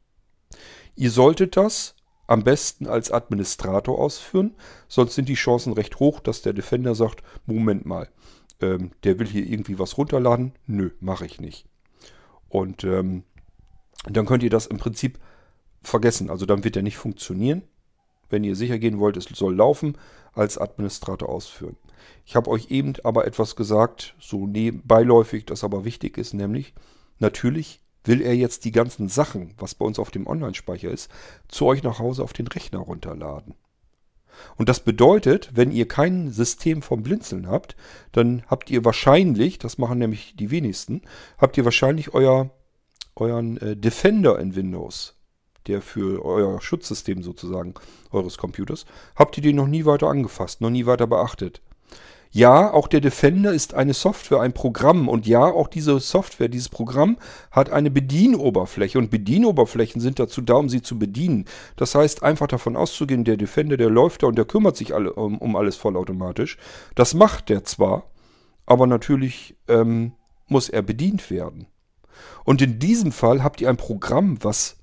Ihr 0.97 1.11
solltet 1.11 1.57
das 1.57 1.95
am 2.27 2.45
besten 2.45 2.87
als 2.87 3.11
Administrator 3.11 3.99
ausführen, 3.99 4.55
sonst 4.87 5.15
sind 5.15 5.29
die 5.31 5.35
Chancen 5.35 5.73
recht 5.73 5.99
hoch, 5.99 6.21
dass 6.21 6.43
der 6.43 6.53
Defender 6.53 6.95
sagt, 6.95 7.23
Moment 7.47 7.87
mal, 7.87 8.09
ähm, 8.61 8.93
der 9.05 9.19
will 9.19 9.27
hier 9.27 9.47
irgendwie 9.47 9.79
was 9.79 9.99
runterladen. 9.99 10.53
Nö, 10.67 10.91
mache 11.01 11.27
ich 11.27 11.41
nicht. 11.41 11.67
Und 12.49 12.85
ähm, 12.85 13.25
dann 14.05 14.27
könnt 14.27 14.43
ihr 14.43 14.51
das 14.51 14.67
im 14.67 14.79
Prinzip 14.79 15.19
vergessen. 15.83 16.31
Also 16.31 16.47
dann 16.47 16.65
wird 16.65 16.77
er 16.77 16.83
nicht 16.83 16.97
funktionieren. 16.97 17.63
Wenn 18.29 18.45
ihr 18.45 18.57
sicher 18.57 18.79
gehen 18.79 18.99
wollt, 18.99 19.17
es 19.17 19.25
soll 19.25 19.57
laufen, 19.57 19.97
als 20.33 20.59
Administrator 20.59 21.29
ausführen. 21.29 21.77
Ich 22.25 22.37
habe 22.37 22.51
euch 22.51 22.71
eben 22.71 22.95
aber 23.03 23.27
etwas 23.27 23.57
gesagt, 23.57 24.15
so 24.21 24.49
beiläufig, 24.85 25.47
das 25.47 25.65
aber 25.65 25.85
wichtig 25.85 26.17
ist, 26.17 26.35
nämlich 26.35 26.75
natürlich 27.19 27.81
will 28.05 28.23
er 28.23 28.35
jetzt 28.35 28.65
die 28.65 28.73
ganzen 28.73 29.09
Sachen, 29.09 29.55
was 29.59 29.75
bei 29.75 29.85
uns 29.85 29.99
auf 29.99 30.11
dem 30.11 30.27
Online-Speicher 30.27 30.91
ist, 30.91 31.11
zu 31.49 31.67
euch 31.67 31.83
nach 31.83 31.99
Hause 31.99 32.23
auf 32.23 32.33
den 32.33 32.47
Rechner 32.47 32.79
runterladen. 32.79 33.55
Und 34.57 34.69
das 34.69 34.81
bedeutet, 34.81 35.51
wenn 35.55 35.71
ihr 35.71 35.89
kein 35.89 36.31
System 36.31 36.83
vom 36.83 37.03
Blinzeln 37.03 37.49
habt, 37.49 37.77
dann 38.13 38.43
habt 38.47 38.71
ihr 38.71 38.85
wahrscheinlich, 38.85 39.59
das 39.59 39.79
machen 39.79 39.99
nämlich 39.99 40.37
die 40.37 40.51
wenigsten, 40.51 41.03
habt 41.39 41.57
ihr 41.57 41.65
wahrscheinlich 41.65 42.15
euer, 42.15 42.51
euren 43.17 43.57
äh, 43.59 43.77
Defender 43.77 44.39
in 44.39 44.55
Windows, 44.55 45.15
der 45.67 45.83
für 45.83 46.25
euer 46.25 46.61
Schutzsystem 46.61 47.23
sozusagen 47.23 47.75
eures 48.11 48.39
Computers, 48.39 48.87
habt 49.17 49.37
ihr 49.37 49.43
den 49.43 49.57
noch 49.57 49.67
nie 49.67 49.85
weiter 49.85 50.09
angefasst, 50.09 50.61
noch 50.61 50.71
nie 50.71 50.87
weiter 50.87 51.07
beachtet. 51.07 51.61
Ja, 52.33 52.73
auch 52.73 52.87
der 52.87 53.01
Defender 53.01 53.53
ist 53.53 53.75
eine 53.75 53.93
Software, 53.93 54.41
ein 54.41 54.53
Programm. 54.53 55.09
Und 55.09 55.27
ja, 55.27 55.45
auch 55.45 55.67
diese 55.67 55.99
Software, 55.99 56.49
dieses 56.49 56.69
Programm 56.69 57.17
hat 57.51 57.71
eine 57.71 57.91
Bedienoberfläche. 57.91 58.99
Und 58.99 59.11
Bedienoberflächen 59.11 60.01
sind 60.01 60.21
dazu 60.21 60.41
da, 60.41 60.55
um 60.55 60.69
sie 60.69 60.81
zu 60.81 60.97
bedienen. 60.97 61.47
Das 61.75 61.97
heißt, 61.97 62.23
einfach 62.23 62.47
davon 62.47 62.77
auszugehen, 62.77 63.25
der 63.25 63.37
Defender, 63.37 63.77
der 63.77 63.91
läuft 63.91 64.23
da 64.23 64.29
und 64.29 64.37
der 64.39 64.45
kümmert 64.45 64.77
sich 64.77 64.95
alle, 64.95 65.13
um, 65.13 65.39
um 65.39 65.57
alles 65.57 65.77
vollautomatisch. 65.77 66.57
Das 66.95 67.15
macht 67.15 67.49
der 67.49 67.65
zwar, 67.65 68.05
aber 68.65 68.87
natürlich 68.87 69.57
ähm, 69.67 70.13
muss 70.47 70.69
er 70.69 70.83
bedient 70.83 71.31
werden. 71.31 71.67
Und 72.45 72.63
in 72.63 72.79
diesem 72.79 73.11
Fall 73.11 73.43
habt 73.43 73.61
ihr 73.61 73.69
ein 73.69 73.77
Programm, 73.77 74.39
was 74.41 74.77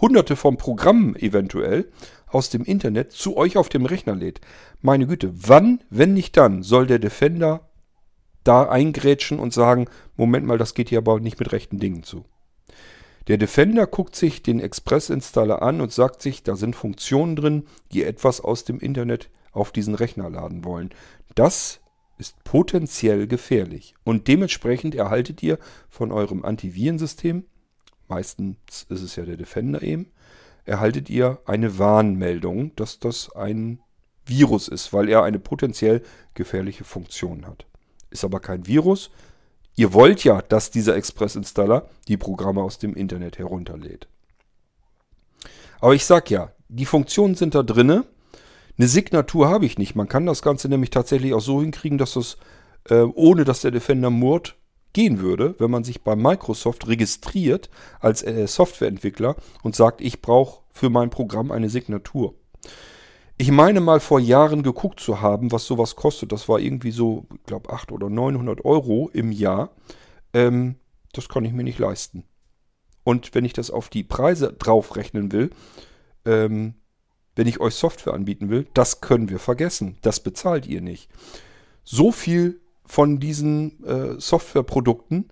hunderte 0.00 0.36
von 0.36 0.56
Programmen 0.56 1.16
eventuell 1.16 1.90
aus 2.30 2.50
dem 2.50 2.64
Internet 2.64 3.12
zu 3.12 3.36
euch 3.36 3.56
auf 3.56 3.68
dem 3.68 3.86
Rechner 3.86 4.14
lädt. 4.14 4.40
Meine 4.80 5.06
Güte, 5.06 5.32
wann, 5.34 5.82
wenn 5.90 6.14
nicht 6.14 6.36
dann, 6.36 6.62
soll 6.62 6.86
der 6.86 6.98
Defender 6.98 7.68
da 8.44 8.68
eingrätschen 8.68 9.38
und 9.38 9.52
sagen, 9.52 9.86
Moment 10.16 10.46
mal, 10.46 10.58
das 10.58 10.74
geht 10.74 10.88
hier 10.88 10.98
aber 10.98 11.20
nicht 11.20 11.38
mit 11.38 11.52
rechten 11.52 11.78
Dingen 11.78 12.02
zu. 12.02 12.24
Der 13.28 13.36
Defender 13.36 13.86
guckt 13.86 14.16
sich 14.16 14.42
den 14.42 14.60
Express-Installer 14.60 15.62
an 15.62 15.80
und 15.80 15.92
sagt 15.92 16.22
sich, 16.22 16.42
da 16.42 16.56
sind 16.56 16.74
Funktionen 16.74 17.36
drin, 17.36 17.66
die 17.92 18.02
etwas 18.02 18.40
aus 18.40 18.64
dem 18.64 18.80
Internet 18.80 19.30
auf 19.52 19.72
diesen 19.72 19.94
Rechner 19.94 20.30
laden 20.30 20.64
wollen. 20.64 20.90
Das 21.34 21.80
ist 22.18 22.42
potenziell 22.44 23.26
gefährlich. 23.26 23.94
Und 24.04 24.28
dementsprechend 24.28 24.94
erhaltet 24.94 25.42
ihr 25.42 25.58
von 25.88 26.12
eurem 26.12 26.44
Antivirensystem, 26.44 27.44
meistens 28.08 28.86
ist 28.88 29.02
es 29.02 29.16
ja 29.16 29.24
der 29.24 29.36
Defender 29.36 29.82
eben, 29.82 30.10
erhaltet 30.64 31.10
ihr 31.10 31.38
eine 31.46 31.78
Warnmeldung, 31.78 32.74
dass 32.76 32.98
das 32.98 33.34
ein 33.34 33.80
Virus 34.26 34.68
ist, 34.68 34.92
weil 34.92 35.08
er 35.08 35.24
eine 35.24 35.38
potenziell 35.38 36.02
gefährliche 36.34 36.84
Funktion 36.84 37.46
hat. 37.46 37.66
Ist 38.10 38.24
aber 38.24 38.40
kein 38.40 38.66
Virus. 38.66 39.10
Ihr 39.76 39.92
wollt 39.92 40.24
ja, 40.24 40.42
dass 40.42 40.70
dieser 40.70 40.96
Express-Installer 40.96 41.88
die 42.08 42.16
Programme 42.16 42.62
aus 42.62 42.78
dem 42.78 42.94
Internet 42.94 43.38
herunterlädt. 43.38 44.08
Aber 45.80 45.94
ich 45.94 46.04
sag 46.04 46.30
ja, 46.30 46.52
die 46.68 46.86
Funktionen 46.86 47.34
sind 47.34 47.54
da 47.54 47.62
drinne. 47.62 48.04
Eine 48.78 48.88
Signatur 48.88 49.48
habe 49.48 49.66
ich 49.66 49.78
nicht. 49.78 49.94
Man 49.94 50.08
kann 50.08 50.26
das 50.26 50.42
Ganze 50.42 50.68
nämlich 50.68 50.90
tatsächlich 50.90 51.34
auch 51.34 51.40
so 51.40 51.60
hinkriegen, 51.60 51.98
dass 51.98 52.14
das, 52.14 52.36
äh, 52.88 53.00
ohne 53.00 53.44
dass 53.44 53.62
der 53.62 53.70
Defender 53.70 54.10
murrt, 54.10 54.56
gehen 54.92 55.20
würde, 55.20 55.54
wenn 55.58 55.70
man 55.70 55.84
sich 55.84 56.02
bei 56.02 56.16
Microsoft 56.16 56.88
registriert 56.88 57.70
als 58.00 58.22
äh, 58.22 58.46
Softwareentwickler 58.46 59.36
und 59.62 59.76
sagt, 59.76 60.00
ich 60.00 60.20
brauche 60.20 60.62
für 60.72 60.90
mein 60.90 61.10
Programm 61.10 61.50
eine 61.50 61.68
Signatur. 61.68 62.34
Ich 63.36 63.50
meine 63.50 63.80
mal 63.80 64.00
vor 64.00 64.20
Jahren 64.20 64.62
geguckt 64.62 65.00
zu 65.00 65.20
haben, 65.22 65.50
was 65.50 65.64
sowas 65.64 65.96
kostet. 65.96 66.30
Das 66.30 66.48
war 66.48 66.58
irgendwie 66.58 66.90
so, 66.90 67.26
ich 67.34 67.44
glaube, 67.44 67.72
800 67.72 67.92
oder 67.92 68.10
900 68.10 68.64
Euro 68.64 69.08
im 69.14 69.32
Jahr. 69.32 69.70
Ähm, 70.34 70.76
das 71.12 71.28
kann 71.28 71.44
ich 71.44 71.52
mir 71.52 71.64
nicht 71.64 71.78
leisten. 71.78 72.24
Und 73.02 73.34
wenn 73.34 73.44
ich 73.44 73.54
das 73.54 73.70
auf 73.70 73.88
die 73.88 74.04
Preise 74.04 74.52
draufrechnen 74.52 75.32
will, 75.32 75.50
ähm, 76.26 76.74
wenn 77.34 77.46
ich 77.46 77.60
euch 77.60 77.74
Software 77.74 78.12
anbieten 78.12 78.50
will, 78.50 78.66
das 78.74 79.00
können 79.00 79.30
wir 79.30 79.38
vergessen. 79.38 79.96
Das 80.02 80.20
bezahlt 80.20 80.66
ihr 80.66 80.82
nicht. 80.82 81.08
So 81.82 82.12
viel 82.12 82.60
von 82.90 83.20
diesen 83.20 83.84
äh, 83.84 84.20
Softwareprodukten 84.20 85.30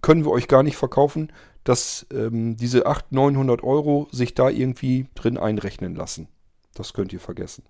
können 0.00 0.24
wir 0.24 0.30
euch 0.30 0.48
gar 0.48 0.62
nicht 0.62 0.76
verkaufen, 0.76 1.30
dass 1.62 2.06
ähm, 2.10 2.56
diese 2.56 2.86
800, 2.86 3.12
900 3.12 3.62
Euro 3.62 4.08
sich 4.10 4.32
da 4.32 4.48
irgendwie 4.48 5.06
drin 5.14 5.36
einrechnen 5.36 5.94
lassen. 5.94 6.28
Das 6.72 6.94
könnt 6.94 7.12
ihr 7.12 7.20
vergessen. 7.20 7.64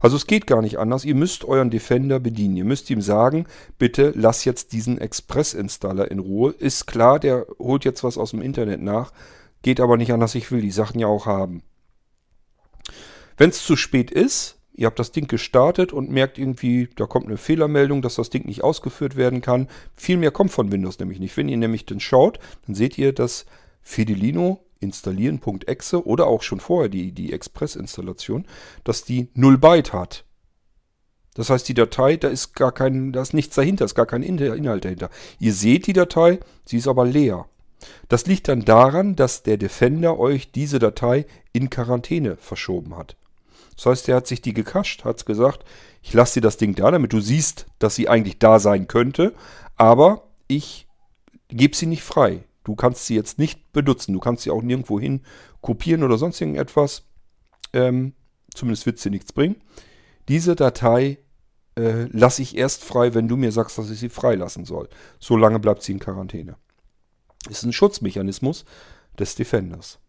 Also 0.00 0.16
es 0.16 0.26
geht 0.26 0.46
gar 0.46 0.62
nicht 0.62 0.78
anders. 0.78 1.04
Ihr 1.04 1.14
müsst 1.14 1.44
euren 1.44 1.68
Defender 1.68 2.20
bedienen. 2.20 2.56
Ihr 2.56 2.64
müsst 2.64 2.88
ihm 2.88 3.02
sagen, 3.02 3.46
bitte 3.78 4.14
lass 4.16 4.46
jetzt 4.46 4.72
diesen 4.72 4.96
Express-Installer 4.96 6.10
in 6.10 6.18
Ruhe. 6.18 6.52
Ist 6.52 6.86
klar, 6.86 7.20
der 7.20 7.46
holt 7.58 7.84
jetzt 7.84 8.02
was 8.02 8.16
aus 8.16 8.30
dem 8.30 8.40
Internet 8.40 8.80
nach. 8.80 9.12
Geht 9.60 9.80
aber 9.80 9.98
nicht 9.98 10.12
anders. 10.12 10.34
Ich 10.34 10.50
will 10.50 10.62
die 10.62 10.70
Sachen 10.70 10.98
ja 10.98 11.06
auch 11.06 11.26
haben. 11.26 11.62
Wenn 13.36 13.50
es 13.50 13.62
zu 13.62 13.76
spät 13.76 14.10
ist, 14.10 14.59
Ihr 14.80 14.86
habt 14.86 14.98
das 14.98 15.12
Ding 15.12 15.28
gestartet 15.28 15.92
und 15.92 16.10
merkt 16.10 16.38
irgendwie, 16.38 16.88
da 16.96 17.04
kommt 17.04 17.26
eine 17.26 17.36
Fehlermeldung, 17.36 18.00
dass 18.00 18.14
das 18.14 18.30
Ding 18.30 18.46
nicht 18.46 18.64
ausgeführt 18.64 19.14
werden 19.14 19.42
kann. 19.42 19.68
Viel 19.94 20.16
mehr 20.16 20.30
kommt 20.30 20.52
von 20.52 20.72
Windows 20.72 20.98
nämlich 20.98 21.20
nicht. 21.20 21.36
Wenn 21.36 21.50
ihr 21.50 21.58
nämlich 21.58 21.84
dann 21.84 22.00
schaut, 22.00 22.38
dann 22.64 22.74
seht 22.74 22.96
ihr, 22.96 23.12
dass 23.12 23.44
Fidelino 23.82 24.64
installieren.exe 24.78 26.06
oder 26.06 26.28
auch 26.28 26.40
schon 26.40 26.60
vorher 26.60 26.88
die, 26.88 27.12
die 27.12 27.34
Express-Installation, 27.34 28.46
dass 28.82 29.04
die 29.04 29.28
0 29.34 29.58
Byte 29.58 29.92
hat. 29.92 30.24
Das 31.34 31.50
heißt, 31.50 31.68
die 31.68 31.74
Datei, 31.74 32.16
da 32.16 32.28
ist 32.28 32.54
gar 32.54 32.72
kein, 32.72 33.12
da 33.12 33.20
ist 33.20 33.34
nichts 33.34 33.56
dahinter, 33.56 33.84
ist 33.84 33.94
gar 33.94 34.06
kein 34.06 34.22
Inhalt 34.22 34.86
dahinter. 34.86 35.10
Ihr 35.38 35.52
seht 35.52 35.88
die 35.88 35.92
Datei, 35.92 36.40
sie 36.64 36.78
ist 36.78 36.88
aber 36.88 37.04
leer. 37.04 37.44
Das 38.08 38.24
liegt 38.24 38.48
dann 38.48 38.64
daran, 38.64 39.14
dass 39.14 39.42
der 39.42 39.58
Defender 39.58 40.18
euch 40.18 40.52
diese 40.52 40.78
Datei 40.78 41.26
in 41.52 41.68
Quarantäne 41.68 42.36
verschoben 42.36 42.96
hat. 42.96 43.18
Das 43.80 43.86
heißt, 43.86 44.08
er 44.10 44.16
hat 44.16 44.26
sich 44.26 44.42
die 44.42 44.52
gekascht, 44.52 45.04
hat 45.04 45.24
gesagt, 45.24 45.64
ich 46.02 46.12
lasse 46.12 46.34
dir 46.34 46.40
das 46.42 46.58
Ding 46.58 46.74
da, 46.74 46.90
damit 46.90 47.14
du 47.14 47.20
siehst, 47.20 47.64
dass 47.78 47.94
sie 47.94 48.10
eigentlich 48.10 48.38
da 48.38 48.58
sein 48.58 48.88
könnte, 48.88 49.34
aber 49.76 50.28
ich 50.48 50.86
gebe 51.48 51.74
sie 51.74 51.86
nicht 51.86 52.02
frei. 52.02 52.44
Du 52.62 52.74
kannst 52.74 53.06
sie 53.06 53.14
jetzt 53.14 53.38
nicht 53.38 53.72
benutzen. 53.72 54.12
Du 54.12 54.20
kannst 54.20 54.42
sie 54.42 54.50
auch 54.50 54.60
nirgendwo 54.60 55.00
hin 55.00 55.22
kopieren 55.62 56.02
oder 56.02 56.18
sonst 56.18 56.38
irgendetwas. 56.42 57.04
Ähm, 57.72 58.12
zumindest 58.54 58.84
wird 58.84 58.98
sie 58.98 59.08
nichts 59.08 59.32
bringen. 59.32 59.56
Diese 60.28 60.56
Datei 60.56 61.16
äh, 61.78 62.04
lasse 62.10 62.42
ich 62.42 62.58
erst 62.58 62.84
frei, 62.84 63.14
wenn 63.14 63.28
du 63.28 63.38
mir 63.38 63.50
sagst, 63.50 63.78
dass 63.78 63.88
ich 63.88 63.98
sie 63.98 64.10
freilassen 64.10 64.66
soll. 64.66 64.90
Solange 65.18 65.58
bleibt 65.58 65.82
sie 65.82 65.92
in 65.92 66.00
Quarantäne. 66.00 66.56
Ist 67.48 67.62
ein 67.62 67.72
Schutzmechanismus 67.72 68.66
des 69.18 69.36
Defenders. 69.36 70.00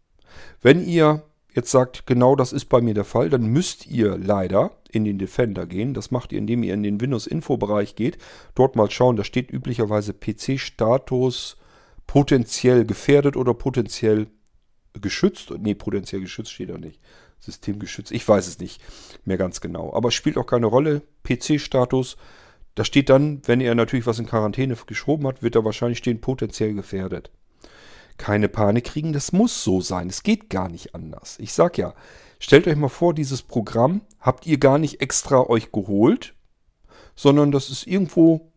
Wenn 0.62 0.86
ihr 0.86 1.24
jetzt 1.54 1.72
sagt, 1.72 2.06
genau 2.06 2.36
das 2.36 2.54
ist 2.54 2.66
bei 2.66 2.82
mir 2.82 2.94
der 2.94 3.04
Fall, 3.04 3.30
dann 3.30 3.46
müsst 3.46 3.88
ihr 3.88 4.18
leider 4.18 4.72
in 4.90 5.06
den 5.06 5.18
Defender 5.18 5.66
gehen. 5.66 5.94
Das 5.94 6.12
macht 6.12 6.32
ihr, 6.32 6.40
indem 6.40 6.64
ihr 6.64 6.74
in 6.74 6.84
den 6.84 7.02
Windows-Info-Bereich 7.02 7.96
geht. 7.96 8.18
Dort 8.56 8.76
mal 8.76 8.90
schauen, 8.90 9.16
da 9.16 9.24
steht 9.24 9.52
üblicherweise 9.52 10.14
PC-Status 10.14 11.58
potenziell 12.08 12.86
gefährdet 12.86 13.38
oder 13.38 13.54
potenziell 13.54 14.28
geschützt. 14.94 15.54
Nee, 15.60 15.76
potenziell 15.76 16.22
geschützt 16.22 16.52
steht 16.52 16.70
da 16.70 16.78
nicht. 16.78 17.00
Systemgeschützt, 17.40 18.12
ich 18.12 18.28
weiß 18.28 18.48
es 18.48 18.60
nicht 18.60 18.82
mehr 19.26 19.38
ganz 19.38 19.62
genau. 19.62 19.94
Aber 19.94 20.12
spielt 20.12 20.38
auch 20.38 20.46
keine 20.46 20.68
Rolle. 20.68 21.02
PC-Status, 21.24 22.18
da 22.76 22.86
steht 22.86 23.10
dann, 23.10 23.42
wenn 23.46 23.62
er 23.62 23.76
natürlich 23.76 24.06
was 24.06 24.20
in 24.20 24.28
Quarantäne 24.28 24.76
geschoben 24.86 25.28
hat, 25.28 25.42
wird 25.42 25.56
er 25.56 25.66
wahrscheinlich 25.66 25.98
stehen, 25.98 26.22
potenziell 26.22 26.74
gefährdet. 26.74 27.32
Keine 28.22 28.50
Panik 28.50 28.84
kriegen, 28.84 29.14
das 29.14 29.32
muss 29.32 29.64
so 29.64 29.82
sein. 29.82 30.08
Es 30.08 30.22
geht 30.22 30.52
gar 30.52 30.70
nicht 30.70 30.94
anders. 30.94 31.38
Ich 31.40 31.54
sag 31.54 31.80
ja, 31.80 31.96
stellt 32.38 32.68
euch 32.68 32.76
mal 32.76 32.88
vor, 32.88 33.16
dieses 33.16 33.42
Programm 33.42 34.02
habt 34.20 34.46
ihr 34.46 34.60
gar 34.60 34.78
nicht 34.78 35.02
extra 35.02 35.50
euch 35.50 35.72
geholt, 35.72 36.36
sondern 37.16 37.52
das 37.52 37.72
ist 37.72 37.88
irgendwo 37.88 38.52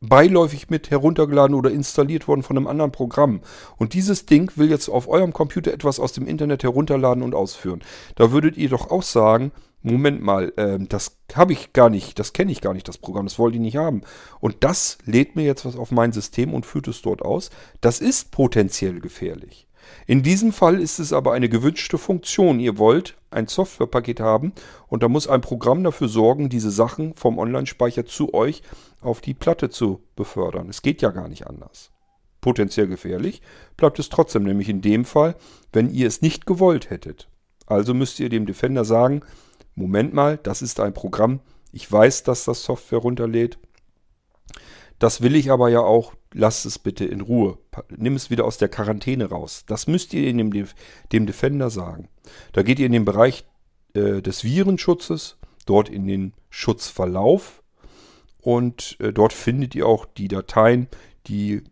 beiläufig 0.00 0.70
mit 0.70 0.90
heruntergeladen 0.90 1.54
oder 1.54 1.70
installiert 1.70 2.26
worden 2.26 2.42
von 2.42 2.56
einem 2.56 2.68
anderen 2.68 2.90
Programm. 2.90 3.42
Und 3.76 3.92
dieses 3.92 4.24
Ding 4.24 4.50
will 4.56 4.70
jetzt 4.70 4.88
auf 4.88 5.08
eurem 5.08 5.34
Computer 5.34 5.74
etwas 5.74 6.00
aus 6.00 6.14
dem 6.14 6.26
Internet 6.26 6.62
herunterladen 6.62 7.22
und 7.22 7.34
ausführen. 7.34 7.82
Da 8.14 8.32
würdet 8.32 8.56
ihr 8.56 8.70
doch 8.70 8.90
auch 8.90 9.02
sagen, 9.02 9.52
Moment 9.82 10.22
mal, 10.22 10.52
äh, 10.56 10.78
das 10.78 11.16
habe 11.34 11.52
ich 11.52 11.72
gar 11.72 11.88
nicht, 11.88 12.18
das 12.18 12.32
kenne 12.32 12.52
ich 12.52 12.60
gar 12.60 12.74
nicht, 12.74 12.86
das 12.86 12.98
Programm, 12.98 13.26
das 13.26 13.38
wollte 13.38 13.56
ich 13.56 13.62
nicht 13.62 13.76
haben. 13.76 14.02
Und 14.40 14.56
das 14.60 14.98
lädt 15.04 15.36
mir 15.36 15.44
jetzt 15.44 15.64
was 15.64 15.76
auf 15.76 15.90
mein 15.90 16.12
System 16.12 16.52
und 16.52 16.66
führt 16.66 16.88
es 16.88 17.02
dort 17.02 17.22
aus. 17.22 17.50
Das 17.80 18.00
ist 18.00 18.30
potenziell 18.30 19.00
gefährlich. 19.00 19.66
In 20.06 20.22
diesem 20.22 20.52
Fall 20.52 20.80
ist 20.80 20.98
es 20.98 21.12
aber 21.12 21.32
eine 21.32 21.48
gewünschte 21.48 21.98
Funktion. 21.98 22.60
Ihr 22.60 22.78
wollt 22.78 23.16
ein 23.30 23.46
Softwarepaket 23.46 24.20
haben 24.20 24.52
und 24.88 25.02
da 25.02 25.08
muss 25.08 25.28
ein 25.28 25.40
Programm 25.40 25.82
dafür 25.84 26.08
sorgen, 26.08 26.48
diese 26.48 26.70
Sachen 26.70 27.14
vom 27.14 27.38
Online-Speicher 27.38 28.06
zu 28.06 28.34
euch 28.34 28.62
auf 29.00 29.20
die 29.20 29.34
Platte 29.34 29.70
zu 29.70 30.02
befördern. 30.16 30.68
Es 30.68 30.82
geht 30.82 31.02
ja 31.02 31.10
gar 31.10 31.28
nicht 31.28 31.46
anders. 31.46 31.90
Potenziell 32.40 32.86
gefährlich 32.86 33.42
bleibt 33.76 33.98
es 33.98 34.08
trotzdem, 34.08 34.44
nämlich 34.44 34.68
in 34.68 34.80
dem 34.80 35.04
Fall, 35.04 35.36
wenn 35.72 35.90
ihr 35.90 36.06
es 36.06 36.22
nicht 36.22 36.46
gewollt 36.46 36.90
hättet. 36.90 37.28
Also 37.66 37.94
müsst 37.94 38.18
ihr 38.18 38.28
dem 38.28 38.46
Defender 38.46 38.84
sagen, 38.84 39.22
Moment 39.74 40.12
mal, 40.12 40.38
das 40.38 40.62
ist 40.62 40.80
ein 40.80 40.94
Programm, 40.94 41.40
ich 41.72 41.90
weiß, 41.90 42.24
dass 42.24 42.44
das 42.44 42.64
Software 42.64 42.98
runterlädt. 42.98 43.58
Das 44.98 45.22
will 45.22 45.34
ich 45.34 45.50
aber 45.50 45.68
ja 45.70 45.80
auch, 45.80 46.14
lasst 46.32 46.66
es 46.66 46.78
bitte 46.78 47.04
in 47.04 47.20
Ruhe. 47.20 47.58
Nimm 47.96 48.16
es 48.16 48.28
wieder 48.28 48.44
aus 48.44 48.58
der 48.58 48.68
Quarantäne 48.68 49.30
raus. 49.30 49.64
Das 49.66 49.86
müsst 49.86 50.12
ihr 50.12 50.30
dem, 50.32 50.50
dem 51.12 51.26
Defender 51.26 51.70
sagen. 51.70 52.08
Da 52.52 52.62
geht 52.62 52.78
ihr 52.78 52.86
in 52.86 52.92
den 52.92 53.04
Bereich 53.04 53.44
äh, 53.94 54.20
des 54.20 54.44
Virenschutzes, 54.44 55.38
dort 55.64 55.88
in 55.88 56.06
den 56.06 56.34
Schutzverlauf 56.50 57.62
und 58.40 58.96
äh, 59.00 59.12
dort 59.12 59.32
findet 59.32 59.74
ihr 59.74 59.86
auch 59.86 60.04
die 60.04 60.28
Dateien, 60.28 60.88
die 61.26 61.62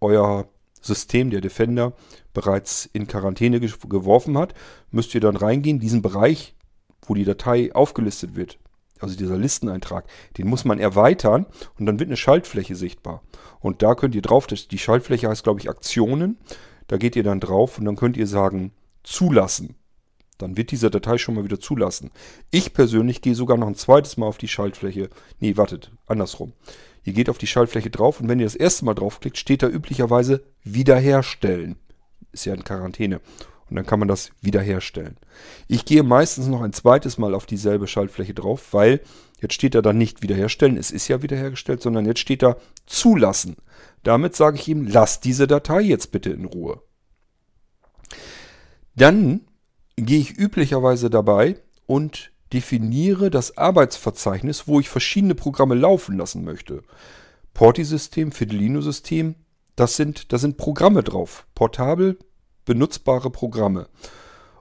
euer 0.00 0.48
System, 0.80 1.30
der 1.30 1.40
Defender, 1.40 1.92
bereits 2.32 2.88
in 2.92 3.06
Quarantäne 3.06 3.60
ge 3.60 3.70
geworfen 3.88 4.38
hat. 4.38 4.54
Müsst 4.90 5.14
ihr 5.14 5.20
dann 5.20 5.36
reingehen, 5.36 5.78
diesen 5.78 6.00
Bereich, 6.00 6.54
wo 7.02 7.14
die 7.14 7.24
Datei 7.24 7.74
aufgelistet 7.74 8.36
wird, 8.36 8.58
also 9.00 9.16
dieser 9.16 9.36
Listeneintrag, 9.36 10.04
den 10.38 10.48
muss 10.48 10.64
man 10.64 10.78
erweitern 10.78 11.46
und 11.78 11.86
dann 11.86 11.98
wird 11.98 12.08
eine 12.08 12.16
Schaltfläche 12.16 12.76
sichtbar. 12.76 13.22
Und 13.60 13.82
da 13.82 13.94
könnt 13.94 14.14
ihr 14.14 14.22
drauf, 14.22 14.46
die 14.46 14.78
Schaltfläche 14.78 15.28
heißt, 15.28 15.44
glaube 15.44 15.60
ich, 15.60 15.68
Aktionen. 15.68 16.38
Da 16.86 16.96
geht 16.96 17.16
ihr 17.16 17.22
dann 17.22 17.40
drauf 17.40 17.78
und 17.78 17.84
dann 17.84 17.96
könnt 17.96 18.16
ihr 18.16 18.26
sagen, 18.26 18.72
zulassen. 19.02 19.76
Dann 20.38 20.56
wird 20.56 20.70
diese 20.70 20.90
Datei 20.90 21.18
schon 21.18 21.34
mal 21.34 21.44
wieder 21.44 21.60
zulassen. 21.60 22.10
Ich 22.50 22.72
persönlich 22.72 23.20
gehe 23.20 23.34
sogar 23.34 23.58
noch 23.58 23.66
ein 23.66 23.74
zweites 23.74 24.16
Mal 24.16 24.26
auf 24.26 24.38
die 24.38 24.48
Schaltfläche. 24.48 25.10
Nee, 25.38 25.56
wartet, 25.56 25.92
andersrum. 26.06 26.52
Ihr 27.04 27.12
geht 27.12 27.28
auf 27.28 27.38
die 27.38 27.46
Schaltfläche 27.46 27.90
drauf 27.90 28.20
und 28.20 28.28
wenn 28.28 28.40
ihr 28.40 28.46
das 28.46 28.54
erste 28.54 28.84
Mal 28.84 28.94
draufklickt, 28.94 29.38
steht 29.38 29.62
da 29.62 29.68
üblicherweise 29.68 30.42
wiederherstellen. 30.64 31.76
Ist 32.32 32.46
ja 32.46 32.54
in 32.54 32.64
Quarantäne. 32.64 33.20
Und 33.70 33.76
dann 33.76 33.86
kann 33.86 34.00
man 34.00 34.08
das 34.08 34.30
wiederherstellen. 34.40 35.16
Ich 35.68 35.84
gehe 35.84 36.02
meistens 36.02 36.48
noch 36.48 36.60
ein 36.62 36.72
zweites 36.72 37.18
Mal 37.18 37.34
auf 37.34 37.46
dieselbe 37.46 37.86
Schaltfläche 37.86 38.34
drauf, 38.34 38.72
weil 38.72 39.00
jetzt 39.40 39.54
steht 39.54 39.74
da 39.74 39.80
dann 39.80 39.96
nicht 39.96 40.22
wiederherstellen, 40.22 40.76
es 40.76 40.90
ist 40.90 41.08
ja 41.08 41.22
wiederhergestellt, 41.22 41.80
sondern 41.80 42.04
jetzt 42.04 42.20
steht 42.20 42.42
da 42.42 42.56
zulassen. 42.86 43.56
Damit 44.02 44.34
sage 44.34 44.56
ich 44.56 44.66
ihm, 44.68 44.86
lass 44.86 45.20
diese 45.20 45.46
Datei 45.46 45.80
jetzt 45.80 46.10
bitte 46.10 46.30
in 46.30 46.46
Ruhe. 46.46 46.82
Dann 48.96 49.42
gehe 49.96 50.18
ich 50.18 50.36
üblicherweise 50.36 51.08
dabei 51.08 51.56
und 51.86 52.32
definiere 52.52 53.30
das 53.30 53.56
Arbeitsverzeichnis, 53.56 54.66
wo 54.66 54.80
ich 54.80 54.88
verschiedene 54.88 55.34
Programme 55.34 55.74
laufen 55.76 56.16
lassen 56.16 56.44
möchte. 56.44 56.82
Porti-System, 57.54 58.32
Fidelino-System, 58.32 59.36
das 59.76 59.96
sind, 59.96 60.32
da 60.32 60.38
sind 60.38 60.56
Programme 60.56 61.02
drauf. 61.02 61.46
Portabel, 61.54 62.18
benutzbare 62.70 63.30
Programme. 63.30 63.88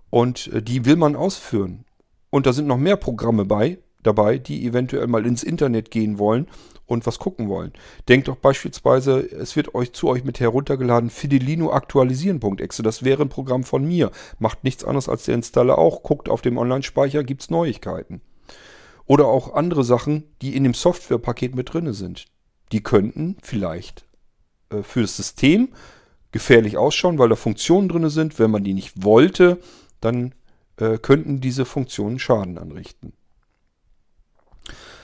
Und 0.09 0.47
äh, 0.47 0.63
die 0.63 0.85
will 0.85 0.95
man 0.95 1.15
ausführen. 1.15 1.85
Und 2.31 2.47
da 2.47 2.53
sind 2.53 2.65
noch 2.65 2.79
mehr 2.79 2.97
Programme 2.97 3.45
bei, 3.45 3.77
dabei, 4.01 4.39
die 4.39 4.65
eventuell 4.65 5.05
mal 5.05 5.27
ins 5.27 5.43
Internet 5.43 5.91
gehen 5.91 6.17
wollen 6.17 6.47
und 6.87 7.05
was 7.05 7.19
gucken 7.19 7.49
wollen. 7.49 7.71
Denkt 8.07 8.27
doch 8.27 8.37
beispielsweise, 8.37 9.19
es 9.19 9.55
wird 9.55 9.75
euch 9.75 9.93
zu 9.93 10.07
euch 10.07 10.23
mit 10.23 10.39
heruntergeladen 10.39 11.11
Fidelino 11.11 11.71
aktualisieren.exe. 11.71 12.81
Das 12.81 13.03
wäre 13.03 13.21
ein 13.21 13.29
Programm 13.29 13.63
von 13.63 13.85
mir. 13.85 14.09
Macht 14.39 14.63
nichts 14.63 14.83
anderes 14.83 15.07
als 15.07 15.25
der 15.25 15.35
Installer 15.35 15.77
auch. 15.77 16.01
Guckt 16.01 16.29
auf 16.29 16.41
dem 16.41 16.57
Online-Speicher, 16.57 17.23
gibt 17.23 17.43
es 17.43 17.51
Neuigkeiten. 17.51 18.21
Oder 19.05 19.27
auch 19.27 19.53
andere 19.53 19.83
Sachen, 19.83 20.23
die 20.41 20.55
in 20.55 20.63
dem 20.63 20.73
Softwarepaket 20.73 21.53
mit 21.53 21.71
drin 21.71 21.93
sind. 21.93 22.25
Die 22.71 22.81
könnten 22.81 23.37
vielleicht 23.43 24.07
äh, 24.71 24.81
für 24.81 25.01
das 25.01 25.15
System 25.15 25.69
gefährlich 26.31 26.77
ausschauen, 26.77 27.17
weil 27.17 27.29
da 27.29 27.35
Funktionen 27.35 27.89
drin 27.89 28.09
sind. 28.09 28.39
Wenn 28.39 28.51
man 28.51 28.63
die 28.63 28.73
nicht 28.73 29.03
wollte, 29.03 29.59
dann 30.01 30.33
äh, 30.77 30.97
könnten 30.97 31.41
diese 31.41 31.65
Funktionen 31.65 32.19
Schaden 32.19 32.57
anrichten. 32.57 33.13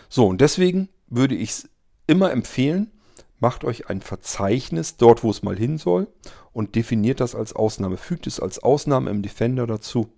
So, 0.10 0.28
und 0.28 0.42
deswegen 0.42 0.90
würde 1.08 1.36
ich 1.36 1.50
es 1.50 1.70
immer 2.08 2.32
empfehlen, 2.32 2.92
macht 3.40 3.64
euch 3.64 3.90
ein 3.90 4.02
Verzeichnis 4.02 4.98
dort, 4.98 5.24
wo 5.24 5.30
es 5.30 5.44
mal 5.44 5.58
hin 5.58 5.78
soll 5.78 6.08
und 6.54 6.76
definiert 6.76 7.20
das 7.20 7.36
als 7.36 7.54
Ausnahme. 7.54 7.98
Fügt 7.98 8.28
es 8.28 8.40
als 8.40 8.60
Ausnahme 8.60 9.10
im 9.10 9.22
Defender 9.22 9.68
dazu. 9.68 10.10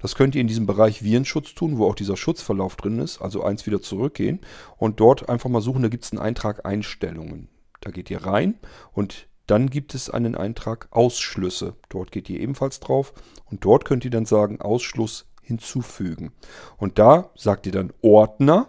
Das 0.00 0.14
könnt 0.14 0.34
ihr 0.34 0.40
in 0.40 0.48
diesem 0.48 0.66
Bereich 0.66 1.02
Virenschutz 1.02 1.54
tun, 1.54 1.78
wo 1.78 1.86
auch 1.86 1.94
dieser 1.94 2.16
Schutzverlauf 2.16 2.76
drin 2.76 2.98
ist, 2.98 3.20
also 3.20 3.42
eins 3.42 3.66
wieder 3.66 3.80
zurückgehen 3.80 4.40
und 4.76 5.00
dort 5.00 5.28
einfach 5.28 5.48
mal 5.48 5.60
suchen, 5.60 5.82
da 5.82 5.88
gibt 5.88 6.04
es 6.04 6.12
einen 6.12 6.20
Eintrag 6.20 6.66
Einstellungen. 6.66 7.48
Da 7.80 7.90
geht 7.90 8.10
ihr 8.10 8.24
rein 8.24 8.58
und 8.92 9.28
dann 9.46 9.70
gibt 9.70 9.94
es 9.94 10.10
einen 10.10 10.34
Eintrag 10.34 10.88
Ausschlüsse. 10.90 11.74
Dort 11.88 12.12
geht 12.12 12.30
ihr 12.30 12.40
ebenfalls 12.40 12.80
drauf 12.80 13.12
und 13.50 13.64
dort 13.64 13.84
könnt 13.84 14.04
ihr 14.04 14.10
dann 14.10 14.26
sagen 14.26 14.60
Ausschluss 14.60 15.26
hinzufügen. 15.42 16.32
Und 16.76 16.98
da 16.98 17.30
sagt 17.34 17.66
ihr 17.66 17.72
dann 17.72 17.92
Ordner 18.00 18.68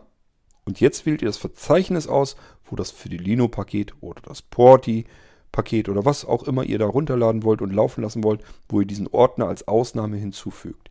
und 0.65 0.79
jetzt 0.79 1.05
wählt 1.05 1.21
ihr 1.21 1.27
das 1.27 1.38
Verzeichnis 1.38 2.07
aus, 2.07 2.36
wo 2.65 2.75
das 2.75 2.91
Fidelino-Paket 2.91 3.93
oder 4.01 4.21
das 4.21 4.41
Porti-Paket 4.41 5.89
oder 5.89 6.05
was 6.05 6.25
auch 6.25 6.43
immer 6.43 6.63
ihr 6.63 6.79
da 6.79 6.86
runterladen 6.86 7.43
wollt 7.43 7.62
und 7.62 7.73
laufen 7.73 8.01
lassen 8.01 8.23
wollt, 8.23 8.41
wo 8.69 8.81
ihr 8.81 8.88
diesen 8.88 9.07
Ordner 9.07 9.47
als 9.47 9.67
Ausnahme 9.67 10.17
hinzufügt. 10.17 10.89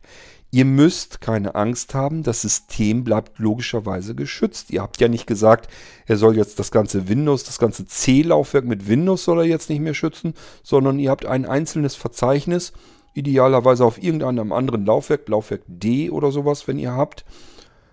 Ihr 0.53 0.65
müsst 0.65 1.19
keine 1.19 1.55
Angst 1.55 1.95
haben, 1.95 2.21
das 2.21 2.43
System 2.43 3.03
bleibt 3.03 3.39
logischerweise 3.39 4.13
geschützt. 4.13 4.69
Ihr 4.69 4.83
habt 4.83 5.01
ja 5.01 5.07
nicht 5.07 5.25
gesagt, 5.25 5.67
er 6.05 6.15
soll 6.15 6.37
jetzt 6.37 6.59
das 6.59 6.69
ganze 6.69 7.09
Windows, 7.09 7.43
das 7.43 7.57
ganze 7.57 7.87
C-Laufwerk 7.87 8.63
mit 8.63 8.87
Windows 8.87 9.23
soll 9.23 9.39
er 9.39 9.45
jetzt 9.45 9.71
nicht 9.71 9.79
mehr 9.79 9.95
schützen, 9.95 10.35
sondern 10.61 10.99
ihr 10.99 11.09
habt 11.09 11.25
ein 11.25 11.47
einzelnes 11.47 11.95
Verzeichnis, 11.95 12.71
idealerweise 13.15 13.83
auf 13.83 13.97
irgendeinem 13.97 14.51
anderen 14.51 14.85
Laufwerk, 14.85 15.27
Laufwerk 15.27 15.63
D 15.65 16.11
oder 16.11 16.31
sowas, 16.31 16.67
wenn 16.67 16.77
ihr 16.77 16.93
habt 16.93 17.25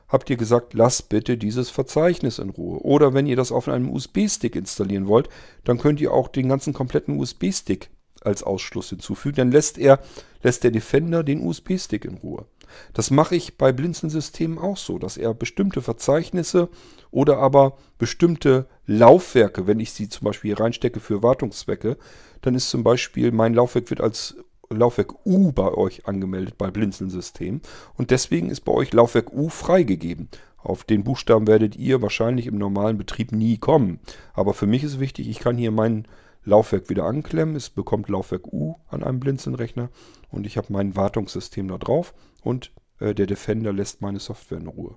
habt 0.09 0.29
ihr 0.29 0.37
gesagt, 0.37 0.75
lasst 0.75 1.09
bitte 1.09 1.39
dieses 1.39 1.71
Verzeichnis 1.71 2.41
in 2.41 2.51
Ruhe. 2.51 2.81
Oder 2.81 3.15
wenn 3.15 3.27
ihr 3.27 3.37
das 3.37 3.53
auf 3.53 3.69
einem 3.69 3.91
USB-Stick 3.91 4.55
installieren 4.55 5.07
wollt, 5.07 5.31
dann 5.65 5.79
könnt 5.79 6.01
ihr 6.01 6.13
auch 6.13 6.29
den 6.29 6.49
ganzen 6.49 6.75
kompletten 6.75 7.19
USB-Stick 7.19 7.89
als 8.21 8.43
Ausschluss 8.43 8.91
hinzufügen. 8.91 9.37
Dann 9.37 9.53
lässt 9.53 9.79
er, 9.79 10.01
lässt 10.43 10.65
der 10.65 10.71
Defender 10.71 11.23
den 11.23 11.45
USB-Stick 11.47 12.05
in 12.05 12.19
Ruhe. 12.19 12.47
Das 12.93 13.11
mache 13.11 13.37
ich 13.37 13.59
bei 13.59 13.73
Blinzeln-Systemen 13.73 14.59
auch 14.59 14.77
so, 14.77 14.99
dass 14.99 15.17
er 15.17 15.35
bestimmte 15.35 15.83
Verzeichnisse 15.83 16.69
oder 17.11 17.39
aber 17.39 17.77
bestimmte 17.99 18.67
Laufwerke, 18.87 19.67
wenn 19.67 19.81
ich 19.81 19.93
sie 19.93 20.09
zum 20.09 20.27
Beispiel 20.27 20.55
reinstecke 20.55 21.01
für 21.01 21.23
Wartungszwecke, 21.23 21.97
dann 22.43 22.55
ist 22.55 22.71
zum 22.71 22.85
Beispiel 22.85 23.33
mein 23.33 23.55
Laufwerk 23.55 23.91
wird 23.91 24.01
als 24.01 24.37
Laufwerk 24.73 25.27
U 25.27 25.51
bei 25.51 25.73
euch 25.75 26.07
angemeldet 26.07 26.57
bei 26.57 26.71
Blinzeln-System 26.71 27.61
und 27.95 28.11
deswegen 28.13 28.51
ist 28.51 28.61
bei 28.61 28.73
euch 28.73 28.93
Laufwerk 28.93 29.33
U 29.33 29.49
freigegeben. 29.49 30.29
Auf 30.63 30.85
den 30.85 31.05
Buchstaben 31.05 31.47
werdet 31.47 31.75
ihr 31.77 32.03
wahrscheinlich 32.03 32.47
im 32.47 32.59
normalen 32.59 32.99
Betrieb 32.99 33.33
nie 33.33 33.57
kommen. 33.57 33.99
Aber 34.35 34.53
für 34.53 34.67
mich 34.67 34.85
ist 34.85 35.01
wichtig, 35.01 35.29
ich 35.29 35.39
kann 35.39 35.57
hier 35.57 35.71
mein 35.71 36.07
Laufwerk 36.45 36.89
wieder 36.89 37.05
anklemmen. 37.05 37.57
Es 37.57 37.71
bekommt 37.71 38.09
Laufwerk 38.09 38.53
U 38.53 38.77
an 38.89 39.03
einem 39.03 39.21
Blinzeln-Rechner 39.21 39.91
und 40.31 40.47
ich 40.47 40.57
habe 40.57 40.73
mein 40.73 40.97
Wartungssystem 40.97 41.69
da 41.69 41.79
drauf 41.79 42.15
und 42.43 42.73
äh, 42.99 43.15
der 43.15 43.27
Defender 43.27 43.73
lässt 43.73 44.01
meine 44.01 44.21
Software 44.21 44.59
in 44.59 44.67
Ruhe. 44.67 44.97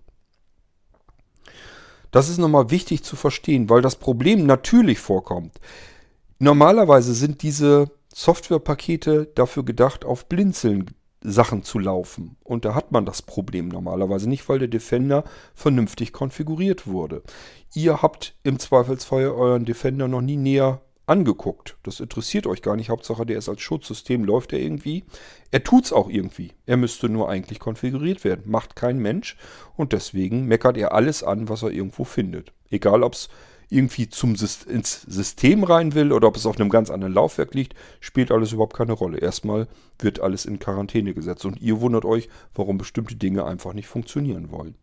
Das 2.12 2.30
ist 2.30 2.38
nochmal 2.38 2.70
wichtig 2.70 3.04
zu 3.04 3.16
verstehen, 3.16 3.70
weil 3.70 3.82
das 3.82 3.96
Problem 3.96 4.46
natürlich 4.46 5.00
vorkommt. 5.00 5.60
Normalerweise 6.38 7.14
sind 7.14 7.42
diese 7.42 7.90
Softwarepakete 8.14 9.32
dafür 9.34 9.66
gedacht, 9.66 10.06
auf 10.06 10.28
Blinzeln 10.28 10.92
Sachen 11.24 11.64
zu 11.64 11.80
laufen. 11.80 12.36
Und 12.44 12.66
da 12.66 12.76
hat 12.76 12.92
man 12.92 13.06
das 13.06 13.22
Problem 13.22 13.70
normalerweise 13.70 14.30
nicht, 14.30 14.48
weil 14.50 14.60
der 14.60 14.68
Defender 14.68 15.24
vernünftig 15.56 16.14
konfiguriert 16.14 16.86
wurde. 16.86 17.24
Ihr 17.74 18.02
habt 18.02 18.36
im 18.44 18.60
Zweifelsfall 18.60 19.30
euren 19.30 19.66
Defender 19.66 20.08
noch 20.08 20.22
nie 20.22 20.38
näher 20.38 20.82
angeguckt. 21.06 21.78
Das 21.84 22.00
interessiert 22.00 22.48
euch 22.48 22.62
gar 22.62 22.76
nicht. 22.76 22.90
Hauptsache, 22.90 23.26
der 23.26 23.38
ist 23.38 23.50
als 23.50 23.62
Schutzsystem, 23.62 24.24
läuft 24.24 24.54
er 24.54 24.60
irgendwie. 24.60 25.04
Er 25.52 25.64
tut 25.64 25.86
es 25.86 25.94
auch 25.94 26.10
irgendwie. 26.10 26.52
Er 26.66 26.78
müsste 26.78 27.10
nur 27.10 27.30
eigentlich 27.30 27.60
konfiguriert 27.60 28.24
werden. 28.24 28.44
Macht 28.46 28.76
kein 28.76 28.98
Mensch. 29.00 29.38
Und 29.76 29.94
deswegen 29.94 30.46
meckert 30.46 30.78
er 30.78 30.94
alles 30.94 31.24
an, 31.24 31.50
was 31.50 31.64
er 31.64 31.72
irgendwo 31.72 32.04
findet. 32.04 32.54
Egal, 32.70 33.04
ob 33.04 33.14
es 33.14 33.30
irgendwie 33.70 34.08
zum, 34.08 34.36
ins 34.36 35.02
System 35.02 35.64
rein 35.64 35.96
will 35.96 36.12
oder 36.12 36.28
ob 36.28 36.36
es 36.36 36.46
auf 36.46 36.60
einem 36.60 36.70
ganz 36.70 36.90
anderen 36.90 37.14
Laufwerk 37.14 37.54
liegt, 37.54 37.76
spielt 38.00 38.32
alles 38.32 38.52
überhaupt 38.52 38.76
keine 38.76 38.94
Rolle. 38.94 39.18
Erstmal 39.18 39.68
wird 40.00 40.20
alles 40.20 40.46
in 40.46 40.60
Quarantäne 40.60 41.14
gesetzt 41.14 41.46
und 41.46 41.60
ihr 41.62 41.82
wundert 41.82 42.06
euch, 42.06 42.30
warum 42.54 42.78
bestimmte 42.78 43.16
Dinge 43.16 43.46
einfach 43.46 43.74
nicht 43.74 43.88
funktionieren 43.88 44.52
wollen. 44.52 44.76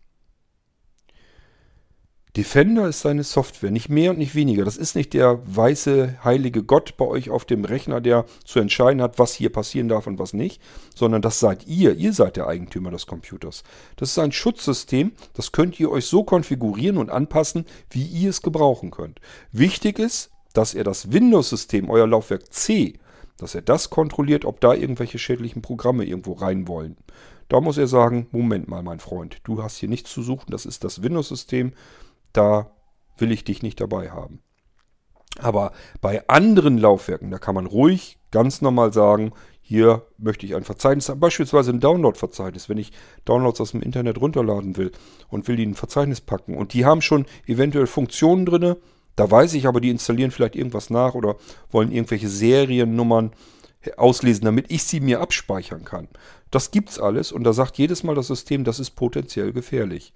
Defender 2.37 2.87
ist 2.87 3.01
seine 3.01 3.25
Software, 3.25 3.73
nicht 3.73 3.89
mehr 3.89 4.13
und 4.13 4.19
nicht 4.19 4.37
weniger. 4.37 4.65
Das 4.65 4.77
ist 4.77 4.95
nicht 4.95 5.15
der 5.15 5.41
weiße, 5.45 6.23
heilige 6.23 6.63
Gott 6.63 6.97
bei 6.97 7.05
euch 7.05 7.29
auf 7.29 7.45
dem 7.45 7.65
Rechner, 7.65 8.01
der 8.01 8.25
zu 8.45 8.61
entscheiden 8.61 9.03
hat, 9.03 9.19
was 9.19 9.35
hier 9.35 9.51
passieren 9.51 9.89
darf 9.89 10.07
und 10.07 10.21
was 10.21 10.33
nicht, 10.33 10.63
sondern 10.95 11.23
das 11.23 11.41
seid 11.41 11.67
ihr. 11.67 11.95
Ihr 11.95 12.13
seid 12.13 12.37
der 12.37 12.47
Eigentümer 12.47 12.93
des 12.93 13.07
Computers. 13.07 13.65
Das 13.97 14.11
ist 14.11 14.19
ein 14.19 14.31
Schutzsystem, 14.31 15.13
das 15.35 15.51
könnt 15.51 15.81
ihr 15.81 15.91
euch 15.91 16.07
so 16.07 16.23
konfigurieren 16.23 16.99
und 16.99 17.11
anpassen, 17.11 17.65
wie 17.91 18.05
ihr 18.05 18.31
es 18.31 18.43
gebrauchen 18.43 18.93
könnt. 18.93 19.21
Wichtig 19.51 19.99
ist, 19.99 20.31
dass 20.53 20.75
ihr 20.75 20.85
das 20.85 21.13
Windows-System, 21.13 21.91
euer 21.91 22.07
Laufwerk 22.07 22.53
C, 22.53 22.95
dass 23.39 23.57
er 23.57 23.63
das 23.63 23.91
kontrolliert, 23.91 24.45
ob 24.45 24.61
da 24.61 24.75
irgendwelche 24.75 25.19
schädlichen 25.19 25.63
Programme 25.63 26.05
irgendwo 26.05 26.35
rein 26.35 26.69
wollen. 26.69 26.97
Da 27.49 27.61
muss 27.61 27.79
er 27.79 27.89
sagen, 27.89 28.29
Moment 28.31 28.69
mal, 28.69 28.85
mein 28.85 29.01
Freund, 29.01 29.39
du 29.43 29.61
hast 29.61 29.79
hier 29.79 29.89
nichts 29.89 30.13
zu 30.13 30.23
suchen, 30.23 30.51
das 30.51 30.65
ist 30.65 30.85
das 30.85 31.03
Windows-System 31.03 31.73
da 32.33 32.71
will 33.19 33.33
ich 33.33 33.45
dich 33.45 33.63
nicht 33.63 33.81
dabei 33.81 34.11
haben. 34.11 34.41
Aber 35.39 35.73
bei 36.01 36.27
anderen 36.29 36.79
Laufwerken, 36.79 37.31
da 37.31 37.39
kann 37.39 37.55
man 37.55 37.67
ruhig 37.67 38.19
ganz 38.31 38.61
normal 38.61 38.93
sagen, 38.93 39.33
hier 39.63 40.07
möchte 40.19 40.47
ich 40.47 40.57
ein 40.57 40.65
Verzeichnis 40.65 41.09
haben, 41.09 41.21
beispielsweise 41.21 41.71
ein 41.71 41.81
Download-Verzeichnis, 41.81 42.69
wenn 42.69 42.79
ich 42.79 42.93
Downloads 43.25 43.61
aus 43.61 43.71
dem 43.71 43.83
Internet 43.83 44.21
runterladen 44.21 44.77
will 44.77 44.91
und 45.29 45.47
will 45.47 45.57
die 45.57 45.63
in 45.63 45.71
ein 45.71 45.75
Verzeichnis 45.77 46.21
packen. 46.21 46.57
Und 46.57 46.73
die 46.73 46.85
haben 46.85 47.03
schon 47.03 47.27
eventuell 47.47 47.87
Funktionen 47.87 48.47
drin, 48.47 48.77
da 49.17 49.31
weiß 49.31 49.55
ich 49.55 49.67
aber, 49.67 49.81
die 49.81 49.91
installieren 49.91 50.31
vielleicht 50.31 50.57
irgendwas 50.57 50.91
nach 50.91 51.15
oder 51.15 51.37
wollen 51.71 51.93
irgendwelche 51.93 52.29
Seriennummern 52.29 53.33
auslesen, 53.97 54.45
damit 54.45 54.71
ich 54.71 54.85
sie 54.85 55.01
mir 55.01 55.21
abspeichern 55.21 55.85
kann. 55.85 56.09
Das 56.51 56.71
gibt's 56.71 56.99
alles 56.99 57.31
und 57.31 57.45
da 57.45 57.53
sagt 57.53 57.79
jedes 57.79 58.03
Mal 58.03 58.15
das 58.15 58.27
System, 58.27 58.65
das 58.65 58.81
ist 58.81 58.91
potenziell 58.93 59.53
gefährlich. 59.53 60.13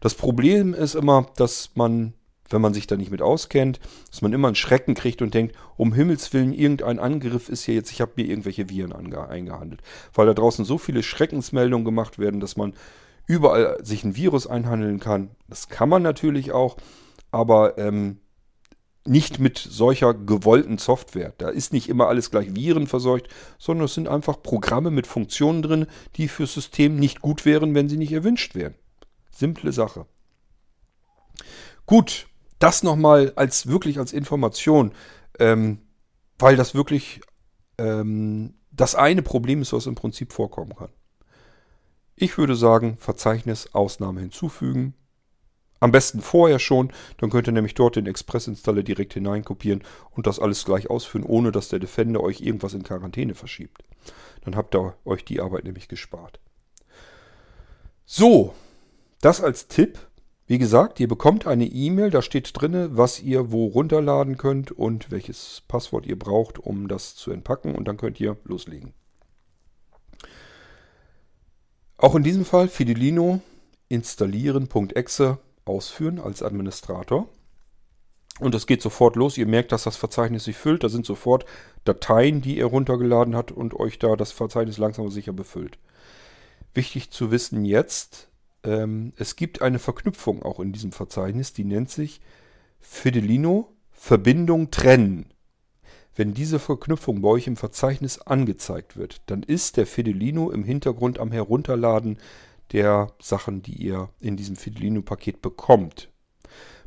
Das 0.00 0.14
Problem 0.14 0.74
ist 0.74 0.94
immer, 0.94 1.26
dass 1.36 1.70
man, 1.74 2.14
wenn 2.50 2.60
man 2.60 2.74
sich 2.74 2.86
da 2.86 2.96
nicht 2.96 3.10
mit 3.10 3.22
auskennt, 3.22 3.80
dass 4.10 4.22
man 4.22 4.32
immer 4.32 4.48
einen 4.48 4.54
Schrecken 4.54 4.94
kriegt 4.94 5.22
und 5.22 5.34
denkt, 5.34 5.56
um 5.76 5.92
Himmels 5.92 6.32
Willen, 6.32 6.52
irgendein 6.52 6.98
Angriff 6.98 7.48
ist 7.48 7.64
hier 7.64 7.74
jetzt, 7.74 7.92
ich 7.92 8.00
habe 8.00 8.12
mir 8.16 8.26
irgendwelche 8.26 8.68
Viren 8.68 8.92
eingehandelt. 8.92 9.82
Weil 10.14 10.26
da 10.26 10.34
draußen 10.34 10.64
so 10.64 10.78
viele 10.78 11.02
Schreckensmeldungen 11.02 11.84
gemacht 11.84 12.18
werden, 12.18 12.40
dass 12.40 12.56
man 12.56 12.74
überall 13.26 13.78
sich 13.84 14.04
ein 14.04 14.16
Virus 14.16 14.46
einhandeln 14.46 15.00
kann. 15.00 15.30
Das 15.48 15.68
kann 15.68 15.88
man 15.88 16.02
natürlich 16.02 16.52
auch, 16.52 16.76
aber 17.30 17.76
ähm, 17.78 18.18
nicht 19.08 19.38
mit 19.38 19.58
solcher 19.58 20.14
gewollten 20.14 20.78
Software. 20.78 21.32
Da 21.38 21.48
ist 21.48 21.72
nicht 21.72 21.88
immer 21.88 22.08
alles 22.08 22.30
gleich 22.30 22.54
Viren 22.54 22.86
verseucht, 22.86 23.28
sondern 23.58 23.86
es 23.86 23.94
sind 23.94 24.08
einfach 24.08 24.42
Programme 24.42 24.90
mit 24.90 25.06
Funktionen 25.06 25.62
drin, 25.62 25.86
die 26.16 26.28
fürs 26.28 26.54
System 26.54 26.96
nicht 26.96 27.20
gut 27.20 27.44
wären, 27.44 27.74
wenn 27.74 27.88
sie 27.88 27.96
nicht 27.96 28.12
erwünscht 28.12 28.54
wären. 28.54 28.74
Simple 29.38 29.70
Sache. 29.70 30.06
Gut, 31.86 32.26
das 32.58 32.82
nochmal 32.82 33.32
als 33.36 33.68
wirklich 33.68 33.98
als 33.98 34.12
Information, 34.12 34.92
ähm, 35.38 35.78
weil 36.38 36.56
das 36.56 36.74
wirklich 36.74 37.20
ähm, 37.78 38.54
das 38.72 38.96
eine 38.96 39.22
Problem 39.22 39.62
ist, 39.62 39.72
was 39.72 39.86
im 39.86 39.94
Prinzip 39.94 40.32
vorkommen 40.32 40.74
kann. 40.74 40.90
Ich 42.16 42.36
würde 42.36 42.56
sagen, 42.56 42.96
Verzeichnis 42.98 43.74
Ausnahme 43.74 44.20
hinzufügen. 44.20 44.94
Am 45.78 45.92
besten 45.92 46.20
vorher 46.20 46.58
schon, 46.58 46.92
dann 47.18 47.30
könnt 47.30 47.46
ihr 47.46 47.52
nämlich 47.52 47.74
dort 47.74 47.94
den 47.94 48.06
Express-Installer 48.06 48.82
direkt 48.82 49.14
hineinkopieren 49.14 49.84
und 50.10 50.26
das 50.26 50.40
alles 50.40 50.64
gleich 50.64 50.90
ausführen, 50.90 51.22
ohne 51.22 51.52
dass 51.52 51.68
der 51.68 51.78
Defender 51.78 52.20
euch 52.20 52.40
irgendwas 52.40 52.74
in 52.74 52.82
Quarantäne 52.82 53.36
verschiebt. 53.36 53.84
Dann 54.44 54.56
habt 54.56 54.74
ihr 54.74 54.96
euch 55.04 55.24
die 55.24 55.40
Arbeit 55.40 55.62
nämlich 55.62 55.86
gespart. 55.86 56.40
So, 58.04 58.54
das 59.20 59.42
als 59.42 59.68
Tipp. 59.68 59.98
Wie 60.46 60.58
gesagt, 60.58 60.98
ihr 60.98 61.08
bekommt 61.08 61.46
eine 61.46 61.66
E-Mail, 61.66 62.10
da 62.10 62.22
steht 62.22 62.50
drin, 62.54 62.90
was 62.92 63.20
ihr 63.20 63.52
wo 63.52 63.66
runterladen 63.66 64.38
könnt 64.38 64.72
und 64.72 65.10
welches 65.10 65.62
Passwort 65.68 66.06
ihr 66.06 66.18
braucht, 66.18 66.58
um 66.58 66.88
das 66.88 67.16
zu 67.16 67.30
entpacken 67.30 67.74
und 67.74 67.86
dann 67.86 67.98
könnt 67.98 68.18
ihr 68.18 68.36
loslegen. 68.44 68.94
Auch 71.98 72.14
in 72.14 72.22
diesem 72.22 72.44
Fall 72.44 72.68
Fidelino 72.68 73.40
installieren.exe 73.88 75.38
ausführen 75.64 76.18
als 76.18 76.42
Administrator. 76.42 77.28
Und 78.40 78.54
es 78.54 78.66
geht 78.66 78.82
sofort 78.82 79.16
los. 79.16 79.36
Ihr 79.36 79.46
merkt, 79.46 79.72
dass 79.72 79.82
das 79.82 79.96
Verzeichnis 79.96 80.44
sich 80.44 80.56
füllt. 80.56 80.84
Da 80.84 80.88
sind 80.88 81.04
sofort 81.04 81.44
Dateien, 81.84 82.40
die 82.40 82.56
ihr 82.56 82.66
runtergeladen 82.66 83.34
habt 83.34 83.50
und 83.50 83.74
euch 83.74 83.98
da 83.98 84.14
das 84.14 84.32
Verzeichnis 84.32 84.78
langsam 84.78 85.06
aber 85.06 85.12
sicher 85.12 85.32
befüllt. 85.32 85.78
Wichtig 86.72 87.10
zu 87.10 87.30
wissen 87.32 87.64
jetzt, 87.64 88.27
ähm, 88.64 89.12
es 89.16 89.36
gibt 89.36 89.62
eine 89.62 89.78
Verknüpfung 89.78 90.42
auch 90.42 90.60
in 90.60 90.72
diesem 90.72 90.92
Verzeichnis, 90.92 91.52
die 91.52 91.64
nennt 91.64 91.90
sich 91.90 92.20
Fidelino 92.80 93.72
Verbindung 93.90 94.70
trennen. 94.70 95.26
Wenn 96.14 96.34
diese 96.34 96.58
Verknüpfung 96.58 97.22
bei 97.22 97.28
euch 97.28 97.46
im 97.46 97.56
Verzeichnis 97.56 98.18
angezeigt 98.20 98.96
wird, 98.96 99.22
dann 99.26 99.42
ist 99.42 99.76
der 99.76 99.86
Fidelino 99.86 100.50
im 100.50 100.64
Hintergrund 100.64 101.18
am 101.18 101.30
Herunterladen 101.30 102.18
der 102.72 103.12
Sachen, 103.20 103.62
die 103.62 103.74
ihr 103.74 104.10
in 104.20 104.36
diesem 104.36 104.56
Fidelino-Paket 104.56 105.42
bekommt. 105.42 106.10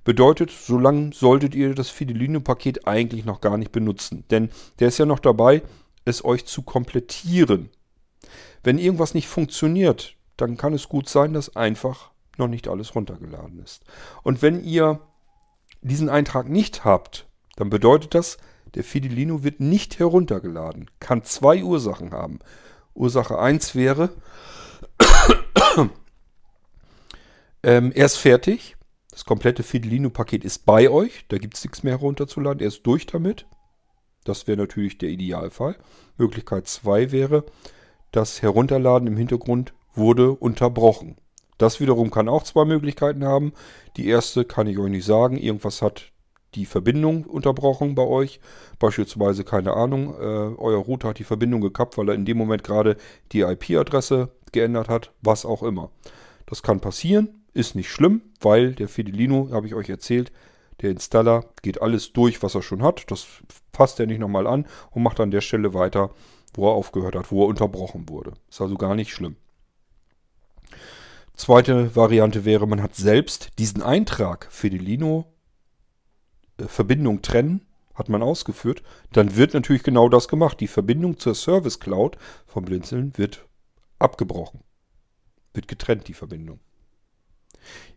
Bedeutet, 0.03 0.51
solange 0.51 1.13
solltet 1.13 1.53
ihr 1.55 1.75
das 1.75 1.89
Fidelino-Paket 1.89 2.87
eigentlich 2.87 3.23
noch 3.23 3.39
gar 3.39 3.57
nicht 3.57 3.71
benutzen, 3.71 4.23
denn 4.31 4.49
der 4.79 4.87
ist 4.87 4.97
ja 4.97 5.05
noch 5.05 5.19
dabei, 5.19 5.61
es 6.05 6.25
euch 6.25 6.45
zu 6.45 6.63
komplettieren. 6.63 7.69
Wenn 8.63 8.77
irgendwas 8.77 9.13
nicht 9.13 9.27
funktioniert, 9.27 10.15
dann 10.41 10.57
kann 10.57 10.73
es 10.73 10.89
gut 10.89 11.07
sein, 11.07 11.33
dass 11.33 11.55
einfach 11.55 12.11
noch 12.37 12.47
nicht 12.47 12.67
alles 12.67 12.95
runtergeladen 12.95 13.59
ist. 13.59 13.83
Und 14.23 14.41
wenn 14.41 14.63
ihr 14.63 14.99
diesen 15.81 16.09
Eintrag 16.09 16.49
nicht 16.49 16.83
habt, 16.85 17.27
dann 17.55 17.69
bedeutet 17.69 18.15
das, 18.15 18.37
der 18.75 18.83
Fidelino 18.83 19.43
wird 19.43 19.59
nicht 19.59 19.99
heruntergeladen. 19.99 20.89
Kann 20.99 21.23
zwei 21.23 21.63
Ursachen 21.63 22.11
haben. 22.11 22.39
Ursache 22.93 23.37
1 23.37 23.75
wäre, 23.75 24.09
ähm, 27.63 27.91
er 27.93 28.05
ist 28.05 28.17
fertig. 28.17 28.77
Das 29.11 29.25
komplette 29.25 29.63
Fidelino-Paket 29.63 30.45
ist 30.45 30.65
bei 30.65 30.89
euch. 30.89 31.25
Da 31.27 31.37
gibt 31.37 31.57
es 31.57 31.63
nichts 31.63 31.83
mehr 31.83 31.97
herunterzuladen. 31.97 32.61
Er 32.61 32.69
ist 32.69 32.83
durch 32.83 33.05
damit. 33.05 33.45
Das 34.23 34.47
wäre 34.47 34.57
natürlich 34.57 34.97
der 34.97 35.09
Idealfall. 35.09 35.75
Möglichkeit 36.17 36.67
2 36.67 37.11
wäre, 37.11 37.43
das 38.11 38.41
Herunterladen 38.41 39.07
im 39.07 39.17
Hintergrund 39.17 39.73
wurde 39.93 40.31
unterbrochen. 40.31 41.17
Das 41.57 41.79
wiederum 41.79 42.09
kann 42.09 42.29
auch 42.29 42.43
zwei 42.43 42.65
Möglichkeiten 42.65 43.23
haben. 43.23 43.53
Die 43.97 44.07
erste 44.07 44.45
kann 44.45 44.67
ich 44.67 44.79
euch 44.79 44.89
nicht 44.89 45.05
sagen. 45.05 45.37
Irgendwas 45.37 45.81
hat 45.81 46.11
die 46.55 46.65
Verbindung 46.65 47.25
unterbrochen 47.25 47.95
bei 47.95 48.03
euch. 48.03 48.39
Beispielsweise, 48.79 49.43
keine 49.43 49.73
Ahnung, 49.73 50.15
äh, 50.15 50.55
euer 50.57 50.79
Router 50.79 51.09
hat 51.09 51.19
die 51.19 51.23
Verbindung 51.23 51.61
gekappt, 51.61 51.97
weil 51.97 52.09
er 52.09 52.15
in 52.15 52.25
dem 52.25 52.37
Moment 52.37 52.63
gerade 52.63 52.97
die 53.31 53.41
IP-Adresse 53.41 54.29
geändert 54.51 54.89
hat. 54.89 55.11
Was 55.21 55.45
auch 55.45 55.63
immer. 55.63 55.91
Das 56.45 56.63
kann 56.63 56.81
passieren, 56.81 57.43
ist 57.53 57.75
nicht 57.75 57.89
schlimm, 57.89 58.21
weil 58.39 58.73
der 58.73 58.87
Fidelino, 58.87 59.49
habe 59.51 59.67
ich 59.67 59.75
euch 59.75 59.89
erzählt, 59.89 60.31
der 60.81 60.91
Installer 60.91 61.45
geht 61.61 61.81
alles 61.81 62.11
durch, 62.11 62.41
was 62.41 62.55
er 62.55 62.61
schon 62.61 62.81
hat. 62.81 63.09
Das 63.11 63.27
fasst 63.71 63.99
er 63.99 64.07
nicht 64.07 64.19
nochmal 64.19 64.47
an 64.47 64.65
und 64.91 65.03
macht 65.03 65.19
an 65.19 65.31
der 65.31 65.41
Stelle 65.41 65.73
weiter, 65.73 66.09
wo 66.55 66.67
er 66.67 66.73
aufgehört 66.73 67.15
hat, 67.15 67.31
wo 67.31 67.43
er 67.43 67.47
unterbrochen 67.47 68.09
wurde. 68.09 68.33
Ist 68.49 68.61
also 68.61 68.75
gar 68.75 68.95
nicht 68.95 69.11
schlimm. 69.11 69.35
Zweite 71.41 71.95
Variante 71.95 72.45
wäre, 72.45 72.67
man 72.67 72.83
hat 72.83 72.95
selbst 72.95 73.57
diesen 73.57 73.81
Eintrag 73.81 74.47
Fidelino 74.51 75.25
äh, 76.59 76.65
Verbindung 76.65 77.23
trennen, 77.23 77.65
hat 77.95 78.09
man 78.09 78.21
ausgeführt. 78.21 78.83
Dann 79.11 79.35
wird 79.35 79.55
natürlich 79.55 79.81
genau 79.81 80.07
das 80.07 80.27
gemacht. 80.27 80.59
Die 80.59 80.67
Verbindung 80.67 81.17
zur 81.17 81.33
Service 81.33 81.79
Cloud 81.79 82.15
vom 82.45 82.65
Blinzeln 82.65 83.17
wird 83.17 83.43
abgebrochen. 83.97 84.59
Wird 85.55 85.67
getrennt, 85.67 86.07
die 86.07 86.13
Verbindung. 86.13 86.59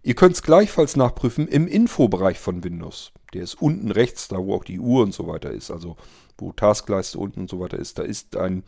Ihr 0.03 0.15
könnt 0.15 0.37
es 0.37 0.43
gleichfalls 0.43 0.97
nachprüfen 0.97 1.47
im 1.47 1.69
Infobereich 1.69 2.39
von 2.39 2.65
Windows. 2.65 3.13
Der 3.35 3.43
ist 3.43 3.61
unten 3.61 3.91
rechts, 3.91 4.29
da 4.29 4.39
wo 4.39 4.55
auch 4.55 4.65
die 4.65 4.81
Uhr 4.81 5.03
und 5.03 5.13
so 5.13 5.27
weiter 5.27 5.51
ist. 5.51 5.71
Also 5.71 5.99
wo 6.39 6.51
Taskleiste 6.53 7.19
unten 7.19 7.41
und 7.41 7.51
so 7.51 7.61
weiter 7.61 7.79
ist. 7.79 7.99
Da 7.99 8.05
ist 8.05 8.39
ein 8.39 8.65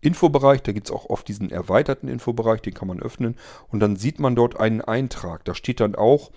Infobereich, 0.00 0.62
da 0.62 0.72
gibt 0.72 0.88
es 0.88 0.94
auch 0.94 1.06
oft 1.06 1.26
diesen 1.26 1.50
erweiterten 1.50 2.08
Infobereich, 2.08 2.60
den 2.62 2.74
kann 2.74 2.88
man 2.88 3.00
öffnen. 3.00 3.36
Und 3.68 3.80
dann 3.80 3.96
sieht 3.96 4.20
man 4.20 4.36
dort 4.36 4.58
einen 4.58 4.80
Eintrag. 4.80 5.44
Da 5.44 5.54
steht 5.54 5.80
dann 5.80 5.94
auch, 5.94 6.30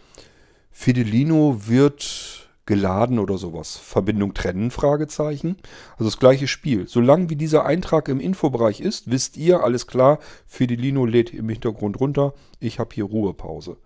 Fidelino 0.71 1.67
wird 1.67 2.49
geladen 2.65 3.17
oder 3.17 3.37
sowas. 3.37 3.77
Verbindung 3.77 4.35
trennen, 4.35 4.69
Fragezeichen. 4.69 5.57
Also 5.93 6.05
das 6.05 6.19
gleiche 6.19 6.47
Spiel. 6.47 6.87
Solange 6.87 7.29
wie 7.29 7.35
dieser 7.35 7.65
Eintrag 7.65 8.07
im 8.07 8.19
Infobereich 8.19 8.79
ist, 8.79 9.09
wisst 9.09 9.37
ihr, 9.37 9.63
alles 9.63 9.87
klar, 9.87 10.19
Fidelino 10.45 11.05
lädt 11.05 11.33
im 11.33 11.49
Hintergrund 11.49 11.99
runter. 11.99 12.33
Ich 12.59 12.77
habe 12.77 12.93
hier 12.93 13.05
Ruhepause. 13.05 13.77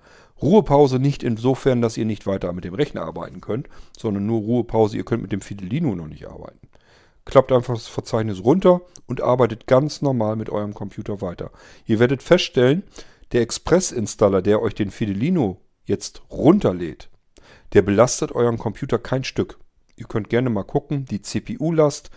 Ruhepause 0.41 0.99
nicht 0.99 1.23
insofern, 1.23 1.81
dass 1.81 1.95
ihr 1.95 2.03
nicht 2.03 2.27
weiter 2.27 2.51
mit 2.51 2.65
dem 2.65 2.73
Rechner 2.73 3.03
arbeiten 3.03 3.39
könnt, 3.39 3.69
sondern 3.97 4.25
nur 4.25 4.41
Ruhepause, 4.41 4.97
ihr 4.97 5.05
könnt 5.05 5.21
mit 5.21 5.31
dem 5.31 5.41
Fidelino 5.41 5.95
noch 5.95 6.07
nicht 6.07 6.27
arbeiten. 6.27 6.67
Klappt 7.25 7.51
einfach 7.51 7.73
das 7.73 7.87
Verzeichnis 7.87 8.43
runter 8.43 8.81
und 9.07 9.21
arbeitet 9.21 9.67
ganz 9.67 10.01
normal 10.01 10.35
mit 10.35 10.49
eurem 10.49 10.73
Computer 10.73 11.21
weiter. 11.21 11.51
Ihr 11.85 11.99
werdet 11.99 12.21
feststellen, 12.21 12.83
der 13.31 13.41
Express-Installer, 13.41 14.41
der 14.41 14.61
euch 14.61 14.75
den 14.75 14.91
Fidelino 14.91 15.61
jetzt 15.85 16.21
runterlädt, 16.29 17.09
der 17.73 17.81
belastet 17.81 18.31
euren 18.31 18.57
Computer 18.57 18.99
kein 18.99 19.23
Stück. 19.23 19.59
Ihr 19.95 20.05
könnt 20.05 20.29
gerne 20.29 20.49
mal 20.49 20.63
gucken, 20.63 21.05
die 21.05 21.21
CPU-Last 21.21 22.09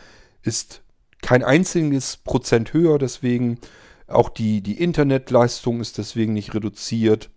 ist 0.43 0.83
kein 1.23 1.43
einziges 1.43 2.19
Prozent 2.19 2.73
höher, 2.73 2.99
deswegen 2.99 3.59
auch 4.07 4.29
die, 4.29 4.61
die 4.61 4.81
Internetleistung 4.81 5.81
ist 5.81 5.99
deswegen 5.99 6.33
nicht 6.33 6.55
reduziert. 6.55 7.31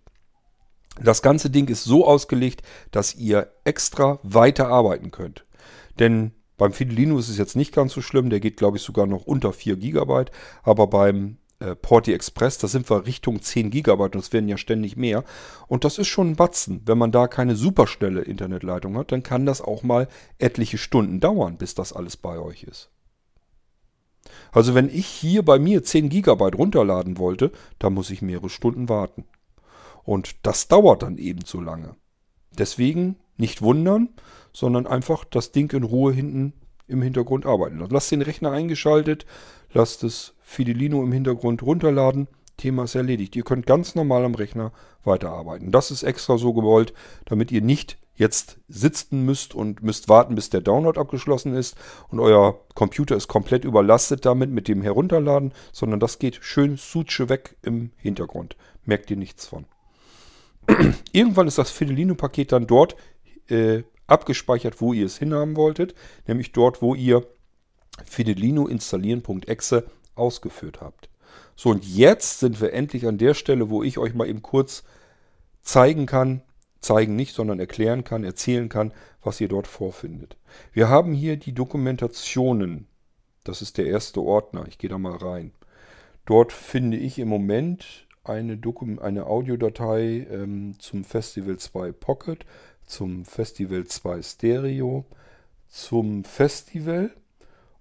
Das 1.00 1.22
ganze 1.22 1.50
Ding 1.50 1.68
ist 1.68 1.84
so 1.84 2.06
ausgelegt, 2.06 2.62
dass 2.90 3.14
ihr 3.14 3.52
extra 3.64 4.20
weiter 4.22 4.68
arbeiten 4.68 5.10
könnt. 5.10 5.46
Denn 5.98 6.32
beim 6.60 6.74
Fidelino 6.74 7.18
ist 7.18 7.30
es 7.30 7.38
jetzt 7.38 7.56
nicht 7.56 7.72
ganz 7.72 7.94
so 7.94 8.02
schlimm, 8.02 8.28
der 8.28 8.38
geht 8.38 8.58
glaube 8.58 8.76
ich 8.76 8.82
sogar 8.82 9.06
noch 9.06 9.24
unter 9.24 9.54
4 9.54 9.76
GB, 9.76 10.26
aber 10.62 10.86
beim 10.88 11.38
äh, 11.58 11.74
Porti 11.74 12.12
Express, 12.12 12.58
da 12.58 12.68
sind 12.68 12.90
wir 12.90 13.06
Richtung 13.06 13.40
10 13.40 13.70
GB 13.70 13.92
und 13.92 14.14
es 14.16 14.34
werden 14.34 14.46
ja 14.46 14.58
ständig 14.58 14.94
mehr. 14.94 15.24
Und 15.68 15.84
das 15.84 15.96
ist 15.96 16.08
schon 16.08 16.32
ein 16.32 16.36
Batzen. 16.36 16.82
Wenn 16.84 16.98
man 16.98 17.12
da 17.12 17.28
keine 17.28 17.56
superschnelle 17.56 18.20
Internetleitung 18.20 18.94
hat, 18.98 19.10
dann 19.10 19.22
kann 19.22 19.46
das 19.46 19.62
auch 19.62 19.82
mal 19.82 20.06
etliche 20.38 20.76
Stunden 20.76 21.18
dauern, 21.18 21.56
bis 21.56 21.74
das 21.74 21.94
alles 21.94 22.18
bei 22.18 22.38
euch 22.38 22.64
ist. 22.64 22.90
Also 24.52 24.74
wenn 24.74 24.90
ich 24.90 25.06
hier 25.06 25.42
bei 25.42 25.58
mir 25.58 25.82
10 25.82 26.10
GB 26.10 26.44
runterladen 26.58 27.16
wollte, 27.16 27.52
dann 27.78 27.94
muss 27.94 28.10
ich 28.10 28.20
mehrere 28.20 28.50
Stunden 28.50 28.90
warten. 28.90 29.24
Und 30.04 30.36
das 30.42 30.68
dauert 30.68 31.04
dann 31.04 31.16
eben 31.16 31.46
so 31.46 31.58
lange. 31.58 31.96
Deswegen 32.52 33.16
nicht 33.36 33.62
wundern, 33.62 34.10
sondern 34.52 34.86
einfach 34.86 35.24
das 35.24 35.52
Ding 35.52 35.72
in 35.72 35.84
Ruhe 35.84 36.12
hinten 36.12 36.52
im 36.86 37.02
Hintergrund 37.02 37.46
arbeiten. 37.46 37.84
Lasst 37.90 38.10
den 38.10 38.22
Rechner 38.22 38.50
eingeschaltet, 38.50 39.26
lasst 39.72 40.02
das 40.02 40.34
Fidelino 40.40 41.02
im 41.02 41.12
Hintergrund 41.12 41.62
runterladen. 41.62 42.28
Thema 42.56 42.84
ist 42.84 42.94
erledigt. 42.94 43.36
Ihr 43.36 43.44
könnt 43.44 43.66
ganz 43.66 43.94
normal 43.94 44.24
am 44.24 44.34
Rechner 44.34 44.72
weiterarbeiten. 45.04 45.72
Das 45.72 45.90
ist 45.90 46.02
extra 46.02 46.36
so 46.36 46.52
gewollt, 46.52 46.92
damit 47.24 47.50
ihr 47.52 47.62
nicht 47.62 47.96
jetzt 48.20 48.58
sitzen 48.68 49.24
müsst 49.24 49.54
und 49.54 49.82
müsst 49.82 50.10
warten, 50.10 50.34
bis 50.34 50.50
der 50.50 50.60
Download 50.60 51.00
abgeschlossen 51.00 51.54
ist 51.54 51.74
und 52.08 52.20
euer 52.20 52.60
Computer 52.74 53.16
ist 53.16 53.28
komplett 53.28 53.64
überlastet 53.64 54.26
damit 54.26 54.50
mit 54.50 54.68
dem 54.68 54.82
Herunterladen, 54.82 55.52
sondern 55.72 56.00
das 56.00 56.18
geht 56.18 56.38
schön 56.42 56.76
sutsche 56.76 57.30
weg 57.30 57.56
im 57.62 57.92
Hintergrund. 57.96 58.56
Merkt 58.84 59.10
ihr 59.10 59.16
nichts 59.16 59.46
von. 59.46 59.64
Irgendwann 61.12 61.48
ist 61.48 61.56
das 61.56 61.70
Fidelino-Paket 61.70 62.52
dann 62.52 62.66
dort 62.66 62.94
äh, 63.50 63.84
abgespeichert, 64.06 64.80
wo 64.80 64.92
ihr 64.92 65.06
es 65.06 65.18
hinhaben 65.18 65.56
wolltet, 65.56 65.94
nämlich 66.26 66.52
dort, 66.52 66.82
wo 66.82 66.94
ihr 66.94 67.26
Fidelino 68.04 68.66
installieren.exe 68.66 69.84
ausgeführt 70.14 70.80
habt. 70.80 71.08
So, 71.56 71.70
und 71.70 71.84
jetzt 71.84 72.40
sind 72.40 72.60
wir 72.60 72.72
endlich 72.72 73.06
an 73.06 73.18
der 73.18 73.34
Stelle, 73.34 73.70
wo 73.70 73.82
ich 73.82 73.98
euch 73.98 74.14
mal 74.14 74.28
eben 74.28 74.42
kurz 74.42 74.82
zeigen 75.62 76.06
kann, 76.06 76.42
zeigen 76.80 77.16
nicht, 77.16 77.34
sondern 77.34 77.60
erklären 77.60 78.04
kann, 78.04 78.24
erzählen 78.24 78.68
kann, 78.68 78.92
was 79.22 79.40
ihr 79.40 79.48
dort 79.48 79.66
vorfindet. 79.66 80.36
Wir 80.72 80.88
haben 80.88 81.12
hier 81.12 81.36
die 81.36 81.52
Dokumentationen. 81.52 82.86
Das 83.44 83.62
ist 83.62 83.78
der 83.78 83.86
erste 83.86 84.22
Ordner. 84.22 84.64
Ich 84.68 84.78
gehe 84.78 84.90
da 84.90 84.98
mal 84.98 85.16
rein. 85.16 85.52
Dort 86.24 86.52
finde 86.52 86.96
ich 86.96 87.18
im 87.18 87.28
Moment 87.28 88.06
eine, 88.24 88.58
eine 89.00 89.26
Audiodatei 89.26 90.26
ähm, 90.30 90.76
zum 90.78 91.04
Festival 91.04 91.58
2 91.58 91.92
Pocket, 91.92 92.44
zum 92.90 93.24
Festival 93.24 93.86
2 93.86 94.22
Stereo, 94.22 95.04
zum 95.68 96.24
Festival 96.24 97.10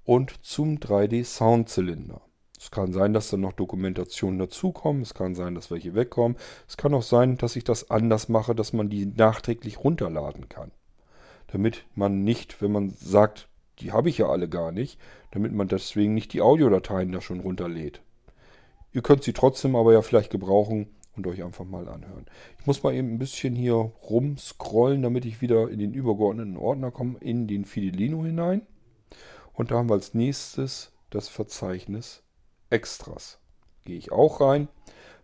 und 0.06 0.45
zum 0.45 0.78
3D 0.78 1.26
Soundzylinder. 1.26 2.22
Es 2.58 2.72
kann 2.72 2.91
sein, 2.91 3.13
dass 3.13 3.30
dann 3.30 3.41
noch 3.41 3.54
Dokumentationen 3.54 4.38
dazukommen. 4.38 5.02
Es 5.02 5.13
kann 5.13 5.34
sein, 5.34 5.56
dass 5.56 5.72
welche 5.72 5.95
wegkommen. 5.95 6.38
Es 6.67 6.78
kann 6.78 6.93
auch 6.93 7.04
sein, 7.04 7.38
dass 7.38 7.56
ich 7.56 7.63
das 7.63 7.89
anders 7.89 8.28
mache, 8.28 8.54
dass 8.54 8.74
man 8.74 8.89
die 8.89 9.06
nachträglich 9.06 9.80
runterladen 9.80 10.50
kann. 10.50 10.72
Damit 11.48 11.86
man 11.95 12.24
nicht, 12.24 12.62
wenn 12.62 12.72
man 12.72 12.89
sagt, 12.89 13.48
die 13.80 13.93
habe 13.93 14.10
ich 14.10 14.17
ja 14.17 14.28
alle 14.28 14.50
gar 14.50 14.72
nicht, 14.72 15.00
damit 15.32 15.54
man 15.54 15.69
deswegen 15.69 16.13
nicht 16.13 16.34
die 16.34 16.41
Audiodateien 16.41 17.12
da 17.12 17.22
schon 17.22 17.39
runterlädt. 17.39 18.02
Ihr 18.91 19.02
könnt 19.02 19.24
sie 19.24 19.34
trotzdem 19.34 19.76
aber 19.76 19.93
ja 19.93 20.02
vielleicht 20.02 20.32
gebrauchen, 20.32 20.88
und 21.19 21.27
euch 21.27 21.43
einfach 21.43 21.65
mal 21.65 21.88
anhören. 21.88 22.25
Ich 22.60 22.65
muss 22.65 22.84
mal 22.84 22.93
eben 22.93 23.13
ein 23.13 23.19
bisschen 23.19 23.55
hier 23.55 23.73
rumscrollen, 23.73 25.01
damit 25.01 25.25
ich 25.25 25.41
wieder 25.41 25.69
in 25.69 25.79
den 25.79 25.93
übergeordneten 25.93 26.58
Ordner 26.58 26.91
komme, 26.91 27.17
in 27.19 27.47
den 27.47 27.65
Fidelino 27.65 28.23
hinein. 28.25 28.62
Und 29.53 29.71
da 29.71 29.75
haben 29.75 29.89
wir 29.89 29.95
als 29.95 30.13
nächstes 30.13 30.91
das 31.10 31.27
Verzeichnis 31.27 32.23
Extras. 32.69 33.39
Gehe 33.86 33.97
ich 33.97 34.12
auch 34.12 34.41
rein. 34.41 34.67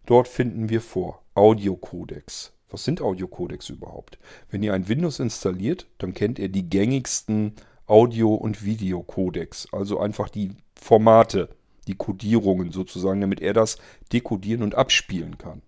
Dort 0.06 0.28
finden 0.28 0.70
wir 0.70 0.82
vor 0.82 1.22
Audiocodex. 1.34 2.54
Was 2.70 2.84
sind 2.84 3.02
Audiocodex 3.02 3.70
überhaupt? 3.70 4.18
Wenn 4.50 4.64
ihr 4.64 4.74
ein 4.74 4.88
Windows 4.88 5.20
installiert, 5.20 5.88
dann 5.98 6.14
kennt 6.14 6.40
ihr 6.40 6.50
die 6.50 6.70
gängigsten 6.70 7.54
Audio- 7.88 8.36
und 8.36 8.66
Videocodex. 8.66 9.68
Also 9.72 10.00
einfach 10.00 10.30
die 10.30 10.52
Formate, 10.76 11.50
die 11.88 11.96
Codierungen 11.96 12.72
sozusagen, 12.72 13.22
damit 13.22 13.42
er 13.42 13.54
das 13.54 13.78
dekodieren 14.12 14.64
und 14.64 14.76
abspielen 14.76 15.38
kann. 15.38 15.62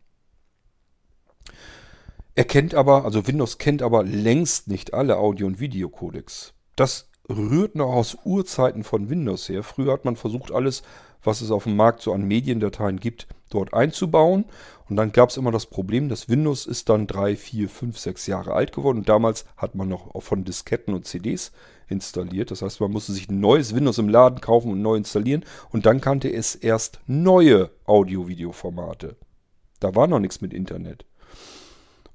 Er 2.36 2.46
kennt 2.46 2.76
aber, 2.76 3.04
also 3.04 3.26
Windows 3.26 3.58
kennt 3.58 3.82
aber 3.82 4.04
längst 4.04 4.68
nicht 4.68 4.94
alle 4.94 5.18
Audio- 5.18 5.48
und 5.48 5.60
Videocodecs. 5.60 6.54
Das 6.76 7.10
rührt 7.30 7.76
noch 7.76 7.94
aus 7.94 8.18
Urzeiten 8.24 8.84
von 8.84 9.10
Windows 9.10 9.50
her. 9.50 9.64
Früher 9.64 9.94
hat 9.94 10.06
man 10.06 10.16
versucht, 10.16 10.52
alles, 10.52 10.84
was 11.24 11.42
es 11.42 11.50
auf 11.50 11.64
dem 11.64 11.76
Markt 11.76 12.02
so 12.02 12.14
an 12.14 12.28
Mediendateien 12.28 13.00
gibt, 13.00 13.28
dort 13.50 13.74
einzubauen. 13.74 14.46
Und 14.88 14.98
dann 14.98 15.12
gab 15.12 15.30
es 15.30 15.38
immer 15.38 15.52
das 15.52 15.66
Problem, 15.66 16.10
dass 16.10 16.30
Windows 16.30 16.68
ist 16.68 16.90
dann 16.90 17.08
drei, 17.08 17.36
vier, 17.36 17.70
fünf, 17.70 17.98
sechs 17.98 18.28
Jahre 18.28 18.54
alt 18.54 18.72
geworden. 18.72 19.00
Und 19.00 19.10
damals 19.10 19.46
hat 19.58 19.74
man 19.74 19.90
noch 19.90 20.22
von 20.22 20.44
Disketten 20.44 20.94
und 20.94 21.08
CDs 21.08 21.52
installiert. 21.88 22.52
Das 22.52 22.62
heißt, 22.62 22.80
man 22.82 22.92
musste 22.92 23.14
sich 23.14 23.30
ein 23.30 23.40
neues 23.40 23.74
Windows 23.74 23.98
im 23.98 24.10
Laden 24.10 24.42
kaufen 24.42 24.72
und 24.72 24.84
neu 24.84 24.96
installieren. 24.96 25.44
Und 25.72 25.88
dann 25.88 26.02
kannte 26.02 26.32
es 26.32 26.54
erst 26.54 27.00
neue 27.08 27.72
Audio-Video-Formate. 27.86 29.18
Da 29.80 29.96
war 29.96 30.06
noch 30.06 30.20
nichts 30.20 30.40
mit 30.40 30.54
Internet. 30.54 31.07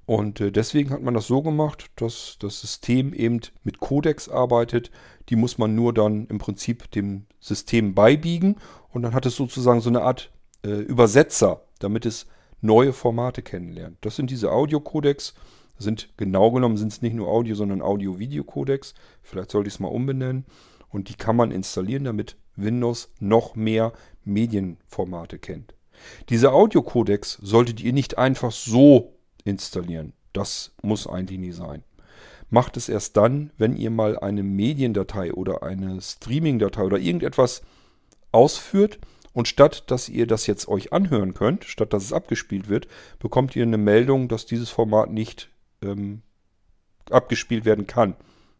Und 0.04 0.40
äh, 0.40 0.50
deswegen 0.50 0.90
hat 0.90 1.02
man 1.02 1.14
das 1.14 1.26
so 1.26 1.42
gemacht, 1.42 1.90
dass 1.96 2.36
das 2.40 2.60
System 2.60 3.12
eben 3.12 3.40
mit 3.62 3.80
Codecs 3.80 4.28
arbeitet. 4.28 4.90
Die 5.28 5.36
muss 5.36 5.58
man 5.58 5.74
nur 5.74 5.94
dann 5.94 6.26
im 6.26 6.38
Prinzip 6.38 6.90
dem 6.90 7.26
System 7.40 7.94
beibiegen 7.94 8.56
und 8.90 9.02
dann 9.02 9.14
hat 9.14 9.26
es 9.26 9.36
sozusagen 9.36 9.80
so 9.80 9.88
eine 9.88 10.02
Art 10.02 10.32
äh, 10.64 10.70
Übersetzer, 10.70 11.62
damit 11.78 12.04
es 12.06 12.26
neue 12.60 12.92
Formate 12.92 13.42
kennenlernt. 13.42 13.98
Das 14.00 14.16
sind 14.16 14.30
diese 14.30 14.50
Audio-Codecs. 14.52 15.34
Sind 15.78 16.10
genau 16.16 16.52
genommen 16.52 16.76
sind 16.76 16.92
es 16.92 17.02
nicht 17.02 17.14
nur 17.14 17.28
Audio, 17.28 17.54
sondern 17.54 17.82
Audio-Video-Codecs. 17.82 18.94
Vielleicht 19.22 19.50
sollte 19.50 19.68
ich 19.68 19.74
es 19.74 19.80
mal 19.80 19.88
umbenennen. 19.88 20.44
Und 20.90 21.08
die 21.08 21.14
kann 21.14 21.36
man 21.36 21.50
installieren, 21.50 22.04
damit 22.04 22.36
Windows 22.54 23.10
noch 23.18 23.56
mehr 23.56 23.92
Medienformate 24.24 25.38
kennt. 25.38 25.74
Diese 26.28 26.52
Audio-Codecs 26.52 27.38
solltet 27.42 27.80
ihr 27.80 27.92
nicht 27.92 28.18
einfach 28.18 28.52
so 28.52 29.11
installieren. 29.44 30.12
Das 30.32 30.72
muss 30.82 31.06
eigentlich 31.06 31.38
nie 31.38 31.52
sein. 31.52 31.82
Macht 32.50 32.76
es 32.76 32.88
erst 32.88 33.16
dann, 33.16 33.50
wenn 33.56 33.76
ihr 33.76 33.90
mal 33.90 34.18
eine 34.18 34.42
Mediendatei 34.42 35.32
oder 35.32 35.62
eine 35.62 36.00
Streaming-Datei 36.00 36.82
oder 36.84 36.98
irgendetwas 36.98 37.62
ausführt 38.30 38.98
Und 39.32 39.48
statt 39.48 39.90
dass 39.90 40.08
ihr 40.08 40.26
das 40.26 40.46
jetzt 40.46 40.68
euch 40.68 40.92
anhören 40.92 41.34
könnt, 41.34 41.64
statt 41.64 41.92
dass 41.92 42.04
es 42.04 42.12
abgespielt 42.12 42.68
wird, 42.68 42.86
bekommt 43.18 43.56
ihr 43.56 43.62
eine 43.62 43.78
Meldung, 43.78 44.28
dass 44.28 44.46
dieses 44.46 44.70
Format 44.70 45.10
nicht 45.10 45.48
ähm, 45.82 46.22
abgespielt 47.10 47.64
werden 47.64 47.86
kann. 47.86 48.14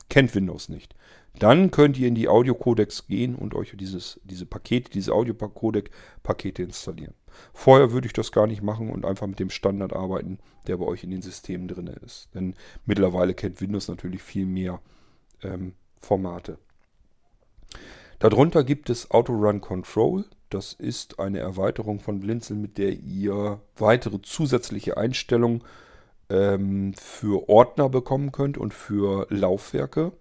Kennt 0.09 0.35
Windows 0.35 0.68
nicht. 0.68 0.95
Dann 1.38 1.71
könnt 1.71 1.99
ihr 1.99 2.09
in 2.09 2.14
die 2.14 2.29
Audio-Codecs 2.29 3.07
gehen 3.07 3.35
und 3.35 3.55
euch 3.55 3.75
dieses, 3.77 4.21
diese 4.25 4.47
Pakete, 4.47 4.90
diese 4.90 5.12
Audio-Codec-Pakete 5.12 6.62
installieren. 6.62 7.14
Vorher 7.53 7.92
würde 7.92 8.07
ich 8.07 8.12
das 8.12 8.33
gar 8.33 8.47
nicht 8.47 8.62
machen 8.62 8.90
und 8.90 9.05
einfach 9.05 9.27
mit 9.27 9.40
dem 9.40 9.51
Standard 9.51 9.92
arbeiten, 9.92 10.38
der 10.66 10.77
bei 10.77 10.85
euch 10.85 11.05
in 11.05 11.11
den 11.11 11.23
Systemen 11.23 11.68
drin 11.68 11.87
ist. 11.87 12.29
Denn 12.35 12.55
mittlerweile 12.87 13.35
kennt 13.35 13.61
Windows 13.61 13.88
natürlich 13.88 14.23
viel 14.23 14.47
mehr 14.47 14.81
ähm, 15.42 15.75
Formate. 16.01 16.59
Darunter 18.18 18.62
gibt 18.62 18.88
es 18.90 19.11
Autorun 19.11 19.61
Control. 19.61 20.25
Das 20.49 20.75
ist 20.75 21.18
eine 21.18 21.40
Erweiterung 21.40 21.99
von 21.99 22.21
Blinzeln, 22.21 22.61
mit 22.61 22.79
der 22.79 22.92
ihr 22.92 23.61
weitere 23.77 24.21
zusätzliche 24.23 24.97
Einstellungen 24.97 25.64
ähm, 26.29 26.95
für 26.95 27.49
Ordner 27.49 27.88
bekommen 27.88 28.31
könnt 28.33 28.59
und 28.59 28.75
für 28.75 29.27
Laufwerke. 29.31 30.12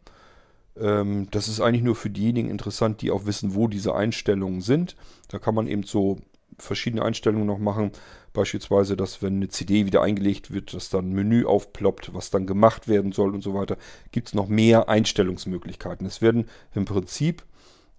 Ähm, 0.79 1.27
das 1.31 1.47
ist 1.47 1.61
eigentlich 1.61 1.83
nur 1.83 1.95
für 1.95 2.09
diejenigen 2.09 2.49
interessant, 2.49 3.01
die 3.01 3.11
auch 3.11 3.25
wissen, 3.25 3.55
wo 3.55 3.67
diese 3.67 3.93
Einstellungen 3.93 4.61
sind. 4.61 4.95
Da 5.27 5.39
kann 5.39 5.55
man 5.55 5.67
eben 5.67 5.83
so 5.83 6.17
verschiedene 6.57 7.03
Einstellungen 7.03 7.47
noch 7.47 7.59
machen. 7.59 7.91
Beispielsweise, 8.33 8.95
dass 8.95 9.21
wenn 9.21 9.37
eine 9.37 9.49
CD 9.49 9.85
wieder 9.85 10.01
eingelegt 10.01 10.51
wird, 10.51 10.73
dass 10.73 10.89
dann 10.89 11.09
ein 11.09 11.13
Menü 11.13 11.45
aufploppt, 11.45 12.13
was 12.13 12.29
dann 12.29 12.47
gemacht 12.47 12.87
werden 12.87 13.11
soll 13.11 13.33
und 13.33 13.41
so 13.41 13.53
weiter. 13.53 13.77
Gibt 14.11 14.29
es 14.29 14.33
noch 14.33 14.47
mehr 14.47 14.89
Einstellungsmöglichkeiten. 14.89 16.05
Es 16.07 16.21
werden 16.21 16.49
im 16.73 16.85
Prinzip 16.85 17.43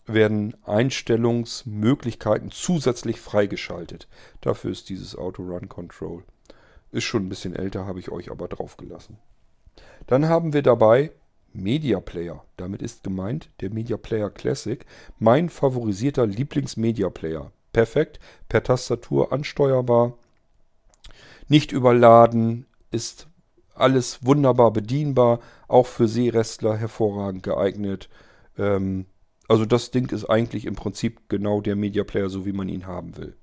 werden 0.07 0.57
Einstellungsmöglichkeiten 0.65 2.51
zusätzlich 2.51 3.21
freigeschaltet. 3.21 4.09
Dafür 4.41 4.71
ist 4.71 4.89
dieses 4.89 5.17
Auto 5.17 5.43
Run 5.43 5.69
Control. 5.69 6.25
Ist 6.91 7.05
schon 7.05 7.27
ein 7.27 7.29
bisschen 7.29 7.55
älter, 7.55 7.87
habe 7.87 8.01
ich 8.01 8.11
euch 8.11 8.31
aber 8.31 8.49
drauf 8.49 8.77
gelassen. 8.77 9.19
Dann 10.07 10.29
haben 10.29 10.53
wir 10.53 10.63
dabei 10.63 11.13
Media 11.53 12.01
Player. 12.01 12.45
Damit 12.57 12.83
ist 12.83 13.05
gemeint 13.05 13.51
der 13.61 13.71
Media 13.71 13.97
Player 13.97 14.31
Classic, 14.31 14.85
mein 15.19 15.49
favorisierter 15.49 16.27
Lieblings-Media 16.27 17.09
Player. 17.11 17.53
Perfekt, 17.73 18.21
per 18.49 18.63
Tastatur 18.63 19.33
ansteuerbar, 19.33 20.15
nicht 21.49 21.73
überladen, 21.73 22.67
ist 22.91 23.29
alles 23.75 24.25
wunderbar 24.25 24.73
bedienbar, 24.73 25.41
auch 25.69 25.87
für 25.87 26.09
Seerestler 26.09 26.77
hervorragend 26.77 27.43
geeignet. 27.43 28.09
Ähm, 28.59 29.07
also 29.49 29.65
das 29.65 29.91
Ding 29.91 30.11
ist 30.13 30.27
eigentlich 30.27 30.67
im 30.67 30.77
Prinzip 30.77 31.29
genau 31.29 31.61
der 31.61 31.77
Media 31.77 32.05
Player, 32.05 32.29
so 32.29 32.47
wie 32.47 32.53
man 32.53 32.69
ihn 32.69 32.87
haben 32.87 33.17
will. 33.17 33.37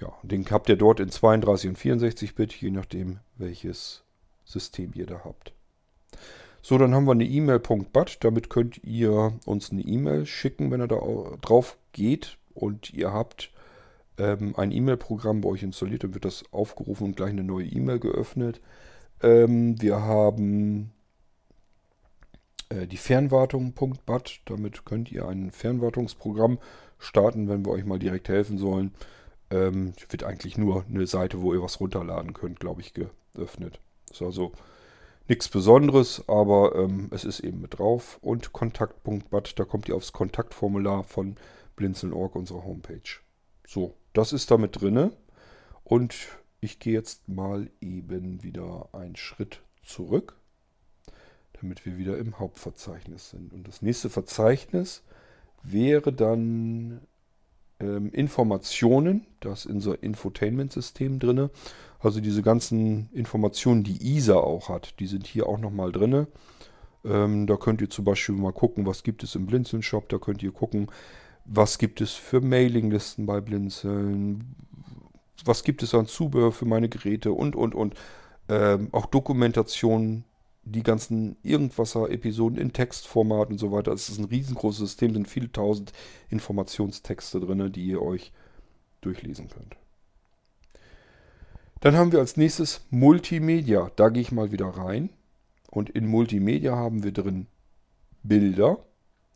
Ja, 0.00 0.12
den 0.22 0.44
habt 0.50 0.68
ihr 0.68 0.76
dort 0.76 1.00
in 1.00 1.08
32 1.08 1.70
und 1.70 1.76
64 1.76 2.34
Bit, 2.34 2.52
je 2.54 2.70
nachdem 2.70 3.20
welches 3.36 4.02
System 4.44 4.92
ihr 4.94 5.06
da 5.06 5.22
habt. 5.24 5.52
So, 6.62 6.78
dann 6.78 6.94
haben 6.94 7.06
wir 7.06 7.12
eine 7.12 7.26
E-Mail.bat. 7.26 8.24
Damit 8.24 8.48
könnt 8.48 8.82
ihr 8.84 9.38
uns 9.44 9.70
eine 9.70 9.82
E-Mail 9.82 10.26
schicken, 10.26 10.70
wenn 10.70 10.80
ihr 10.80 10.88
da 10.88 10.98
drauf 11.42 11.76
geht 11.92 12.38
und 12.54 12.92
ihr 12.92 13.12
habt 13.12 13.50
ähm, 14.18 14.54
ein 14.56 14.70
E-Mail-Programm 14.70 15.40
bei 15.40 15.48
euch 15.50 15.62
installiert, 15.62 16.04
dann 16.04 16.14
wird 16.14 16.24
das 16.24 16.44
aufgerufen 16.52 17.08
und 17.08 17.16
gleich 17.16 17.30
eine 17.30 17.44
neue 17.44 17.66
E-Mail 17.66 17.98
geöffnet. 17.98 18.60
Ähm, 19.22 19.80
wir 19.80 20.02
haben 20.02 20.92
äh, 22.68 22.86
die 22.86 22.96
Fernwartung.bat. 22.96 24.40
Damit 24.46 24.84
könnt 24.84 25.10
ihr 25.10 25.26
ein 25.26 25.50
Fernwartungsprogramm 25.50 26.58
starten, 26.98 27.48
wenn 27.48 27.64
wir 27.64 27.72
euch 27.72 27.84
mal 27.84 27.98
direkt 27.98 28.28
helfen 28.28 28.58
sollen. 28.58 28.92
Ähm, 29.50 29.92
wird 30.08 30.24
eigentlich 30.24 30.58
nur 30.58 30.84
eine 30.88 31.06
Seite, 31.06 31.42
wo 31.42 31.52
ihr 31.52 31.62
was 31.62 31.80
runterladen 31.80 32.32
könnt, 32.32 32.60
glaube 32.60 32.80
ich, 32.80 32.94
geöffnet. 32.94 33.80
Ist 34.10 34.22
also 34.22 34.52
nichts 35.28 35.48
Besonderes, 35.48 36.24
aber 36.28 36.74
ähm, 36.76 37.08
es 37.10 37.24
ist 37.24 37.40
eben 37.40 37.60
mit 37.60 37.78
drauf. 37.78 38.18
Und 38.22 38.52
Kontakt.bat, 38.52 39.58
da 39.58 39.64
kommt 39.64 39.88
ihr 39.88 39.96
aufs 39.96 40.12
Kontaktformular 40.12 41.04
von 41.04 41.36
blinzeln.org, 41.76 42.34
unserer 42.36 42.64
Homepage. 42.64 43.20
So, 43.66 43.94
das 44.12 44.32
ist 44.32 44.50
damit 44.50 44.80
drinne. 44.80 45.12
Und 45.82 46.14
ich 46.60 46.78
gehe 46.78 46.94
jetzt 46.94 47.28
mal 47.28 47.70
eben 47.80 48.42
wieder 48.42 48.88
einen 48.92 49.16
Schritt 49.16 49.60
zurück, 49.84 50.36
damit 51.60 51.84
wir 51.84 51.98
wieder 51.98 52.16
im 52.18 52.38
Hauptverzeichnis 52.38 53.30
sind. 53.30 53.52
Und 53.52 53.68
das 53.68 53.82
nächste 53.82 54.08
Verzeichnis 54.08 55.02
wäre 55.62 56.12
dann 56.12 57.02
ähm, 57.80 58.10
Informationen, 58.12 59.26
das 59.40 59.66
ist 59.66 59.82
so 59.82 59.92
Infotainment-System 59.92 61.18
drin. 61.18 61.50
Also 61.98 62.20
diese 62.20 62.42
ganzen 62.42 63.10
Informationen, 63.12 63.82
die 63.82 64.16
ISA 64.16 64.36
auch 64.36 64.68
hat, 64.68 64.98
die 65.00 65.06
sind 65.06 65.26
hier 65.26 65.46
auch 65.46 65.58
nochmal 65.58 65.92
drin. 65.92 66.26
Ähm, 67.04 67.46
da 67.46 67.56
könnt 67.56 67.80
ihr 67.80 67.90
zum 67.90 68.04
Beispiel 68.04 68.34
mal 68.34 68.52
gucken, 68.52 68.86
was 68.86 69.02
gibt 69.02 69.22
es 69.22 69.34
im 69.34 69.46
Blinzeln-Shop. 69.46 70.08
Da 70.08 70.18
könnt 70.18 70.42
ihr 70.42 70.52
gucken, 70.52 70.88
was 71.44 71.78
gibt 71.78 72.00
es 72.00 72.12
für 72.12 72.40
Mailinglisten 72.40 73.26
bei 73.26 73.40
Blinzeln, 73.40 74.54
was 75.44 75.62
gibt 75.62 75.82
es 75.82 75.94
an 75.94 76.06
Zubehör 76.06 76.52
für 76.52 76.64
meine 76.64 76.88
Geräte 76.88 77.32
und, 77.32 77.56
und, 77.56 77.74
und. 77.74 77.94
Ähm, 78.48 78.88
auch 78.92 79.06
Dokumentationen 79.06 80.24
die 80.64 80.82
ganzen 80.82 81.36
Irgendwasser-Episoden 81.42 82.58
in 82.58 82.72
Textformat 82.72 83.50
und 83.50 83.58
so 83.58 83.70
weiter. 83.70 83.92
Es 83.92 84.08
ist 84.08 84.18
ein 84.18 84.24
riesengroßes 84.24 84.78
System, 84.78 85.12
sind 85.12 85.28
viele 85.28 85.52
tausend 85.52 85.92
Informationstexte 86.30 87.40
drin, 87.40 87.70
die 87.72 87.86
ihr 87.86 88.00
euch 88.00 88.32
durchlesen 89.02 89.48
könnt. 89.50 89.76
Dann 91.80 91.96
haben 91.96 92.12
wir 92.12 92.20
als 92.20 92.38
nächstes 92.38 92.80
Multimedia. 92.88 93.90
Da 93.96 94.08
gehe 94.08 94.22
ich 94.22 94.32
mal 94.32 94.52
wieder 94.52 94.68
rein. 94.68 95.10
Und 95.70 95.90
in 95.90 96.06
Multimedia 96.06 96.74
haben 96.76 97.02
wir 97.02 97.12
drin 97.12 97.46
Bilder. 98.22 98.78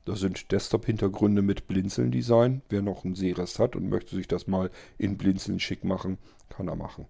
Das 0.08 0.20
sind 0.20 0.50
Desktop-Hintergründe 0.50 1.42
mit 1.42 1.68
Blinzeln-Design. 1.68 2.62
Wer 2.70 2.80
noch 2.80 3.04
einen 3.04 3.14
Seerest 3.14 3.58
hat 3.58 3.76
und 3.76 3.90
möchte 3.90 4.16
sich 4.16 4.26
das 4.26 4.46
mal 4.46 4.70
in 4.96 5.18
Blinzeln 5.18 5.60
schick 5.60 5.84
machen, 5.84 6.16
kann 6.48 6.66
er 6.66 6.76
machen. 6.76 7.06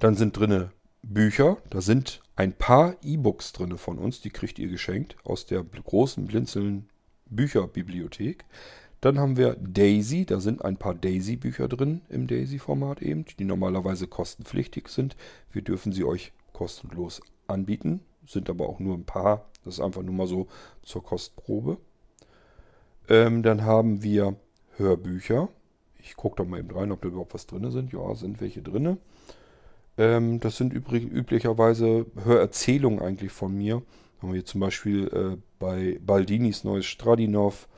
Dann 0.00 0.16
sind 0.16 0.36
drin 0.36 0.70
Bücher. 1.02 1.58
Da 1.70 1.80
sind 1.80 2.22
ein 2.34 2.52
paar 2.52 2.96
E-Books 3.04 3.52
drin 3.52 3.78
von 3.78 3.98
uns, 3.98 4.20
die 4.20 4.30
kriegt 4.30 4.58
ihr 4.58 4.66
geschenkt 4.66 5.16
aus 5.22 5.46
der 5.46 5.62
großen 5.62 6.26
Blinzeln 6.26 6.88
Bücherbibliothek. 7.26 8.44
Dann 9.00 9.20
haben 9.20 9.36
wir 9.36 9.54
Daisy, 9.54 10.26
da 10.26 10.40
sind 10.40 10.64
ein 10.64 10.76
paar 10.76 10.94
Daisy-Bücher 10.94 11.68
drin 11.68 12.02
im 12.08 12.26
Daisy-Format 12.26 13.00
eben, 13.00 13.26
die 13.38 13.44
normalerweise 13.44 14.08
kostenpflichtig 14.08 14.88
sind. 14.88 15.16
Wir 15.52 15.62
dürfen 15.62 15.92
sie 15.92 16.02
euch 16.02 16.32
kostenlos 16.52 17.20
anbieten, 17.46 18.00
sind 18.26 18.48
aber 18.50 18.68
auch 18.68 18.78
nur 18.78 18.94
ein 18.94 19.04
paar. 19.04 19.46
Das 19.64 19.74
ist 19.74 19.80
einfach 19.80 20.02
nur 20.02 20.14
mal 20.14 20.26
so 20.26 20.48
zur 20.82 21.02
Kostprobe. 21.02 21.78
Ähm, 23.08 23.42
dann 23.42 23.64
haben 23.64 24.02
wir 24.02 24.36
Hörbücher. 24.76 25.48
Ich 25.98 26.16
gucke 26.16 26.42
da 26.42 26.48
mal 26.48 26.60
eben 26.60 26.70
rein, 26.70 26.92
ob 26.92 27.02
da 27.02 27.08
überhaupt 27.08 27.34
was 27.34 27.46
drin 27.46 27.70
sind. 27.70 27.92
Ja, 27.92 28.14
sind 28.14 28.40
welche 28.40 28.62
drin. 28.62 28.98
Ähm, 29.98 30.40
das 30.40 30.56
sind 30.56 30.72
übrig, 30.72 31.04
üblicherweise 31.04 32.06
Hörerzählungen 32.24 33.00
eigentlich 33.00 33.32
von 33.32 33.56
mir. 33.56 33.82
Haben 34.20 34.28
wir 34.28 34.34
hier 34.34 34.44
zum 34.44 34.60
Beispiel 34.60 35.08
äh, 35.08 35.36
bei 35.58 35.98
Baldinis 36.04 36.64
neues 36.64 36.86
Stradinov. 36.86 37.68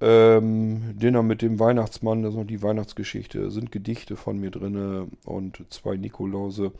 Ähm, 0.00 0.96
Dinner 0.96 1.24
mit 1.24 1.42
dem 1.42 1.58
Weihnachtsmann, 1.58 2.22
das 2.22 2.34
ist 2.34 2.38
noch 2.38 2.46
die 2.46 2.62
Weihnachtsgeschichte. 2.62 3.50
Sind 3.50 3.72
Gedichte 3.72 4.16
von 4.16 4.38
mir 4.38 4.50
drin 4.50 5.10
und 5.24 5.64
zwei 5.70 5.96
Nikolause 5.96 6.72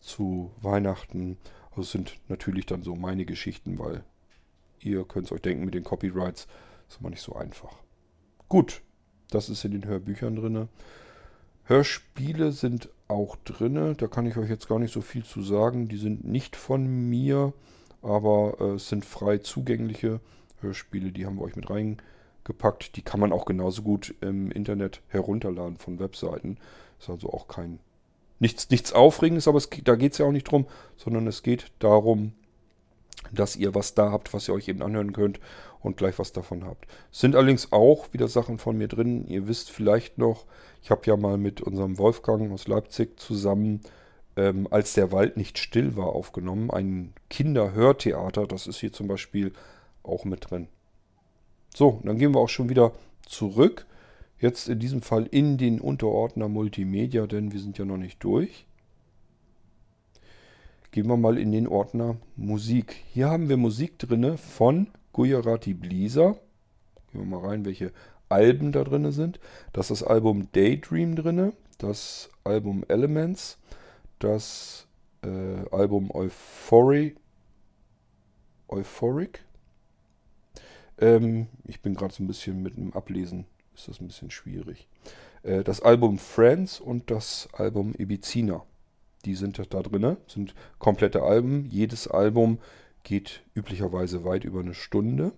zu 0.00 0.50
Weihnachten. 0.60 1.38
Also 1.72 1.82
sind 1.82 2.18
natürlich 2.28 2.66
dann 2.66 2.82
so 2.82 2.94
meine 2.94 3.24
Geschichten, 3.24 3.78
weil 3.78 4.04
ihr 4.80 5.04
könnt 5.04 5.26
es 5.26 5.32
euch 5.32 5.40
denken, 5.40 5.64
mit 5.64 5.74
den 5.74 5.84
Copyrights 5.84 6.46
ist 6.88 7.00
immer 7.00 7.10
nicht 7.10 7.22
so 7.22 7.34
einfach. 7.34 7.74
Gut, 8.48 8.82
das 9.30 9.48
ist 9.48 9.64
in 9.64 9.72
den 9.72 9.86
Hörbüchern 9.86 10.36
drin. 10.36 10.68
Hörspiele 11.64 12.52
sind 12.52 12.90
auch 13.08 13.36
drin. 13.44 13.96
Da 13.96 14.06
kann 14.06 14.26
ich 14.26 14.36
euch 14.36 14.50
jetzt 14.50 14.68
gar 14.68 14.78
nicht 14.78 14.92
so 14.92 15.00
viel 15.00 15.24
zu 15.24 15.42
sagen. 15.42 15.88
Die 15.88 15.96
sind 15.96 16.24
nicht 16.24 16.56
von 16.56 16.86
mir, 16.86 17.52
aber 18.02 18.56
äh, 18.60 18.74
es 18.74 18.88
sind 18.88 19.04
frei 19.04 19.38
zugängliche 19.38 20.20
Hörspiele. 20.60 21.12
Die 21.12 21.24
haben 21.24 21.36
wir 21.36 21.44
euch 21.44 21.56
mit 21.56 21.70
reingepackt. 21.70 22.96
Die 22.96 23.02
kann 23.02 23.20
man 23.20 23.32
auch 23.32 23.46
genauso 23.46 23.82
gut 23.82 24.14
im 24.20 24.50
Internet 24.50 25.00
herunterladen 25.08 25.76
von 25.78 25.98
Webseiten. 25.98 26.58
Ist 26.98 27.08
also 27.08 27.32
auch 27.32 27.48
kein 27.48 27.78
nichts, 28.42 28.68
nichts 28.70 28.92
Aufregendes, 28.92 29.46
aber 29.46 29.58
es, 29.58 29.70
da 29.84 29.94
geht 29.94 30.12
es 30.12 30.18
ja 30.18 30.26
auch 30.26 30.32
nicht 30.32 30.50
drum, 30.50 30.66
sondern 30.96 31.28
es 31.28 31.42
geht 31.42 31.70
darum, 31.78 32.32
dass 33.30 33.54
ihr 33.56 33.74
was 33.74 33.94
da 33.94 34.10
habt, 34.10 34.34
was 34.34 34.48
ihr 34.48 34.54
euch 34.54 34.66
eben 34.68 34.82
anhören 34.82 35.12
könnt 35.12 35.38
und 35.80 35.96
gleich 35.96 36.18
was 36.18 36.32
davon 36.32 36.64
habt. 36.64 36.86
Es 37.12 37.20
sind 37.20 37.36
allerdings 37.36 37.72
auch 37.72 38.12
wieder 38.12 38.26
Sachen 38.26 38.58
von 38.58 38.76
mir 38.76 38.88
drin. 38.88 39.26
Ihr 39.28 39.46
wisst 39.46 39.70
vielleicht 39.70 40.18
noch, 40.18 40.44
ich 40.82 40.90
habe 40.90 41.02
ja 41.06 41.16
mal 41.16 41.38
mit 41.38 41.60
unserem 41.60 41.98
Wolfgang 41.98 42.52
aus 42.52 42.66
Leipzig 42.66 43.18
zusammen, 43.18 43.80
ähm, 44.36 44.66
als 44.70 44.94
der 44.94 45.12
Wald 45.12 45.36
nicht 45.36 45.56
still 45.58 45.96
war, 45.96 46.08
aufgenommen. 46.08 46.70
Ein 46.70 47.12
Kinderhörtheater, 47.30 48.48
das 48.48 48.66
ist 48.66 48.80
hier 48.80 48.92
zum 48.92 49.06
Beispiel 49.06 49.52
auch 50.02 50.24
mit 50.24 50.50
drin. 50.50 50.66
So, 51.74 52.00
dann 52.02 52.18
gehen 52.18 52.34
wir 52.34 52.40
auch 52.40 52.48
schon 52.48 52.68
wieder 52.68 52.90
zurück. 53.24 53.86
Jetzt 54.42 54.68
in 54.68 54.80
diesem 54.80 55.02
Fall 55.02 55.26
in 55.26 55.56
den 55.56 55.80
Unterordner 55.80 56.48
Multimedia, 56.48 57.28
denn 57.28 57.52
wir 57.52 57.60
sind 57.60 57.78
ja 57.78 57.84
noch 57.84 57.96
nicht 57.96 58.24
durch. 58.24 58.66
Gehen 60.90 61.06
wir 61.06 61.16
mal 61.16 61.38
in 61.38 61.52
den 61.52 61.68
Ordner 61.68 62.16
Musik. 62.34 62.96
Hier 63.12 63.30
haben 63.30 63.48
wir 63.48 63.56
Musik 63.56 64.00
drin 64.00 64.36
von 64.36 64.88
Gujarati 65.12 65.74
Blisa. 65.74 66.32
Gehen 67.12 67.20
wir 67.20 67.38
mal 67.38 67.46
rein, 67.46 67.64
welche 67.64 67.92
Alben 68.28 68.72
da 68.72 68.82
drin 68.82 69.12
sind. 69.12 69.38
Das 69.72 69.92
ist 69.92 70.02
das 70.02 70.08
Album 70.08 70.48
Daydream 70.50 71.14
drin, 71.14 71.52
das 71.78 72.28
Album 72.42 72.84
Elements, 72.88 73.58
das 74.18 74.88
äh, 75.22 75.68
Album 75.70 76.10
Euphoria, 76.10 77.12
Euphoric. 78.66 79.44
Ähm, 80.98 81.46
ich 81.62 81.80
bin 81.80 81.94
gerade 81.94 82.12
so 82.12 82.24
ein 82.24 82.26
bisschen 82.26 82.60
mit 82.60 82.76
dem 82.76 82.92
Ablesen, 82.92 83.46
ist 83.74 83.88
das 83.88 84.00
ein 84.00 84.06
bisschen 84.06 84.30
schwierig. 84.30 84.88
Äh, 85.42 85.64
das 85.64 85.80
Album 85.80 86.18
Friends 86.18 86.80
und 86.80 87.10
das 87.10 87.48
Album 87.52 87.94
Ibizina. 87.96 88.64
Die 89.24 89.34
sind 89.34 89.58
da 89.58 89.82
drin, 89.82 90.16
sind 90.26 90.54
komplette 90.78 91.22
Alben. 91.22 91.66
Jedes 91.66 92.08
Album 92.08 92.58
geht 93.04 93.42
üblicherweise 93.54 94.24
weit 94.24 94.44
über 94.44 94.60
eine 94.60 94.74
Stunde. 94.74 95.32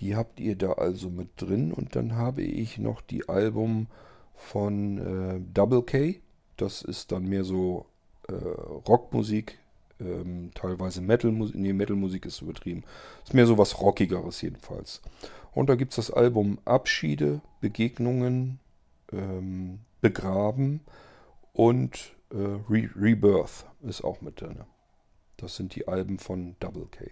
Die 0.00 0.16
habt 0.16 0.40
ihr 0.40 0.56
da 0.56 0.72
also 0.72 1.08
mit 1.08 1.28
drin. 1.36 1.72
Und 1.72 1.94
dann 1.94 2.16
habe 2.16 2.42
ich 2.42 2.78
noch 2.78 3.00
die 3.00 3.28
Album 3.28 3.86
von 4.34 4.98
äh, 4.98 5.40
Double 5.52 5.82
K. 5.82 6.20
Das 6.56 6.82
ist 6.82 7.12
dann 7.12 7.28
mehr 7.28 7.44
so 7.44 7.86
äh, 8.28 8.34
Rockmusik, 8.34 9.58
ähm, 10.00 10.50
teilweise 10.54 11.00
Metal-Musik. 11.00 11.56
Nee, 11.56 11.72
Metal-Musik 11.72 12.26
ist 12.26 12.42
übertrieben. 12.42 12.82
Ist 13.24 13.34
mehr 13.34 13.46
so 13.46 13.56
was 13.56 13.80
Rockigeres 13.80 14.40
jedenfalls. 14.42 15.00
Und 15.54 15.68
da 15.68 15.76
gibt 15.76 15.92
es 15.92 15.96
das 15.96 16.10
Album 16.10 16.58
Abschiede, 16.64 17.40
Begegnungen, 17.60 18.58
ähm, 19.12 19.80
Begraben 20.00 20.80
und 21.52 22.14
äh, 22.30 22.36
Re 22.68 22.90
Rebirth 22.96 23.66
ist 23.82 24.02
auch 24.02 24.20
mit 24.20 24.40
drin. 24.40 24.60
Das 25.36 25.56
sind 25.56 25.74
die 25.74 25.88
Alben 25.88 26.18
von 26.18 26.56
Double 26.60 26.86
K. 26.90 27.10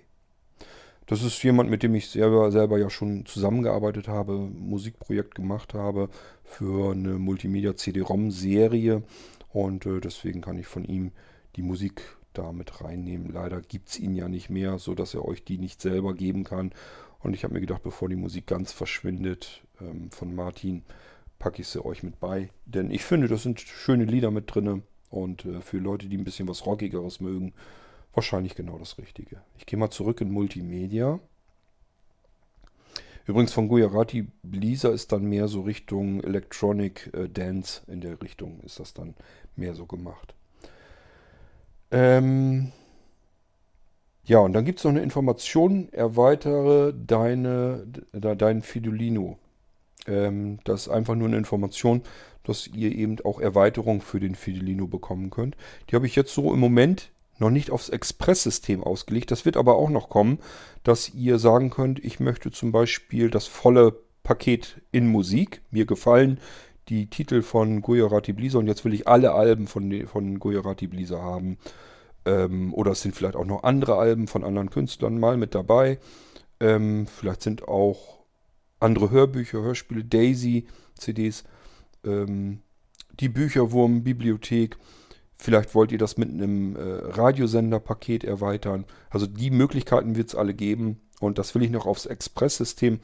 Das 1.06 1.22
ist 1.22 1.42
jemand, 1.42 1.68
mit 1.68 1.82
dem 1.82 1.94
ich 1.94 2.08
selber, 2.08 2.50
selber 2.52 2.78
ja 2.78 2.88
schon 2.88 3.26
zusammengearbeitet 3.26 4.08
habe, 4.08 4.38
Musikprojekt 4.38 5.34
gemacht 5.34 5.74
habe 5.74 6.08
für 6.44 6.92
eine 6.92 7.18
Multimedia-CD-ROM-Serie. 7.18 9.02
Und 9.52 9.86
äh, 9.86 10.00
deswegen 10.00 10.40
kann 10.40 10.58
ich 10.58 10.66
von 10.66 10.84
ihm 10.84 11.12
die 11.56 11.62
Musik 11.62 12.02
da 12.32 12.52
mit 12.52 12.80
reinnehmen. 12.82 13.30
Leider 13.32 13.60
gibt 13.60 13.90
es 13.90 13.98
ihn 13.98 14.14
ja 14.14 14.28
nicht 14.28 14.48
mehr, 14.48 14.78
sodass 14.78 15.14
er 15.14 15.24
euch 15.24 15.44
die 15.44 15.58
nicht 15.58 15.80
selber 15.80 16.14
geben 16.14 16.44
kann. 16.44 16.72
Und 17.22 17.34
ich 17.34 17.44
habe 17.44 17.54
mir 17.54 17.60
gedacht, 17.60 17.82
bevor 17.82 18.08
die 18.08 18.16
Musik 18.16 18.46
ganz 18.46 18.72
verschwindet 18.72 19.62
ähm, 19.80 20.10
von 20.10 20.34
Martin, 20.34 20.82
packe 21.38 21.62
ich 21.62 21.68
sie 21.68 21.84
euch 21.84 22.02
mit 22.02 22.20
bei. 22.20 22.50
Denn 22.66 22.90
ich 22.90 23.04
finde, 23.04 23.28
das 23.28 23.42
sind 23.42 23.60
schöne 23.60 24.04
Lieder 24.04 24.30
mit 24.30 24.52
drin. 24.52 24.82
Und 25.10 25.44
äh, 25.44 25.60
für 25.60 25.78
Leute, 25.78 26.08
die 26.08 26.16
ein 26.16 26.24
bisschen 26.24 26.48
was 26.48 26.66
Rockigeres 26.66 27.20
mögen, 27.20 27.52
wahrscheinlich 28.14 28.54
genau 28.54 28.78
das 28.78 28.98
Richtige. 28.98 29.40
Ich 29.58 29.66
gehe 29.66 29.78
mal 29.78 29.90
zurück 29.90 30.20
in 30.20 30.30
Multimedia. 30.30 31.20
Übrigens 33.24 33.52
von 33.52 33.68
Gujarati 33.68 34.26
Blisa 34.42 34.88
ist 34.90 35.12
dann 35.12 35.24
mehr 35.24 35.46
so 35.46 35.60
Richtung 35.60 36.22
Electronic 36.24 37.10
äh, 37.14 37.28
Dance 37.28 37.82
in 37.86 38.00
der 38.00 38.20
Richtung 38.20 38.60
ist 38.60 38.80
das 38.80 38.94
dann 38.94 39.14
mehr 39.54 39.74
so 39.74 39.86
gemacht. 39.86 40.34
Ähm 41.92 42.72
ja, 44.24 44.38
und 44.38 44.52
dann 44.52 44.64
gibt 44.64 44.78
es 44.78 44.84
noch 44.84 44.92
eine 44.92 45.02
Information, 45.02 45.88
erweitere 45.92 46.92
deine, 46.94 47.84
de, 47.86 48.36
dein 48.36 48.62
Fidolino. 48.62 49.38
Ähm, 50.06 50.58
das 50.64 50.82
ist 50.82 50.88
einfach 50.88 51.14
nur 51.14 51.28
eine 51.28 51.36
Information, 51.36 52.02
dass 52.44 52.66
ihr 52.66 52.92
eben 52.92 53.16
auch 53.24 53.40
Erweiterung 53.40 54.00
für 54.00 54.20
den 54.20 54.34
Fidelino 54.34 54.86
bekommen 54.86 55.30
könnt. 55.30 55.56
Die 55.88 55.96
habe 55.96 56.06
ich 56.06 56.16
jetzt 56.16 56.34
so 56.34 56.52
im 56.52 56.60
Moment 56.60 57.10
noch 57.38 57.50
nicht 57.50 57.70
aufs 57.70 57.88
Express-System 57.88 58.82
ausgelegt. 58.82 59.30
Das 59.30 59.44
wird 59.44 59.56
aber 59.56 59.76
auch 59.76 59.90
noch 59.90 60.08
kommen, 60.08 60.38
dass 60.84 61.12
ihr 61.14 61.38
sagen 61.38 61.70
könnt, 61.70 62.04
ich 62.04 62.20
möchte 62.20 62.50
zum 62.50 62.72
Beispiel 62.72 63.30
das 63.30 63.46
volle 63.46 63.96
Paket 64.22 64.80
in 64.92 65.08
Musik. 65.08 65.62
Mir 65.70 65.86
gefallen 65.86 66.38
die 66.88 67.06
Titel 67.06 67.42
von 67.42 67.80
Gujarati 67.80 68.32
Blisa 68.32 68.58
und 68.58 68.66
jetzt 68.66 68.84
will 68.84 68.94
ich 68.94 69.06
alle 69.08 69.32
Alben 69.32 69.66
von, 69.66 70.06
von 70.06 70.38
Gujarati 70.38 70.86
Blisa 70.86 71.20
haben. 71.20 71.58
Ähm, 72.24 72.72
oder 72.74 72.92
es 72.92 73.02
sind 73.02 73.14
vielleicht 73.14 73.36
auch 73.36 73.44
noch 73.44 73.64
andere 73.64 73.96
Alben 73.96 74.28
von 74.28 74.44
anderen 74.44 74.70
Künstlern 74.70 75.18
mal 75.18 75.36
mit 75.36 75.54
dabei. 75.54 75.98
Ähm, 76.60 77.06
vielleicht 77.06 77.42
sind 77.42 77.66
auch 77.66 78.20
andere 78.78 79.10
Hörbücher, 79.10 79.62
Hörspiele, 79.62 80.04
Daisy, 80.04 80.66
CDs, 80.96 81.44
ähm, 82.04 82.60
die 83.20 83.28
Bücherwurm-Bibliothek. 83.28 84.76
Vielleicht 85.36 85.74
wollt 85.74 85.92
ihr 85.92 85.98
das 85.98 86.16
mit 86.16 86.30
einem 86.30 86.76
äh, 86.76 86.80
Radiosender-Paket 86.80 88.24
erweitern. 88.24 88.84
Also 89.10 89.26
die 89.26 89.50
Möglichkeiten 89.50 90.16
wird 90.16 90.28
es 90.28 90.34
alle 90.34 90.54
geben. 90.54 91.00
Und 91.20 91.38
das 91.38 91.54
will 91.54 91.62
ich 91.62 91.70
noch 91.70 91.86
aufs 91.86 92.06
Express-System 92.06 93.00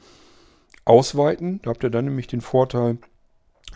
ausweiten. 0.85 1.61
Da 1.61 1.71
habt 1.71 1.83
ihr 1.83 1.89
dann 1.89 2.05
nämlich 2.05 2.27
den 2.27 2.41
Vorteil, 2.41 2.97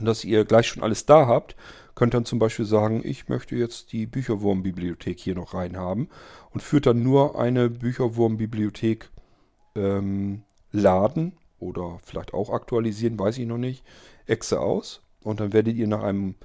dass 0.02 0.24
ihr 0.24 0.46
gleich 0.46 0.68
schon 0.68 0.84
alles 0.84 1.06
da 1.06 1.28
habt. 1.28 1.56
Könnt 1.96 2.14
dann 2.14 2.26
zum 2.26 2.40
Beispiel 2.40 2.66
sagen, 2.66 3.02
ich 3.04 3.30
möchte 3.30 3.56
jetzt 3.56 3.92
die 3.92 4.08
Bücherwurm-Bibliothek 4.08 5.20
hier 5.20 5.36
noch 5.36 5.54
reinhaben 5.54 6.10
und 6.52 6.62
führt 6.62 6.88
dann 6.88 7.04
nur 7.04 7.40
eine 7.40 7.70
Bücherwurm-Bibliothek 7.70 9.12
ähm, 9.76 10.44
laden 10.72 11.34
oder 11.60 12.00
vielleicht 12.04 12.34
auch 12.34 12.50
aktualisieren, 12.50 13.20
weiß 13.20 13.38
ich 13.38 13.46
noch 13.46 13.60
nicht, 13.60 13.84
Exe 14.26 14.60
aus. 14.60 15.02
Und 15.22 15.40
dann 15.40 15.54
werdet 15.54 15.76
ihr 15.76 15.88
nach 15.88 16.04
einem 16.04 16.36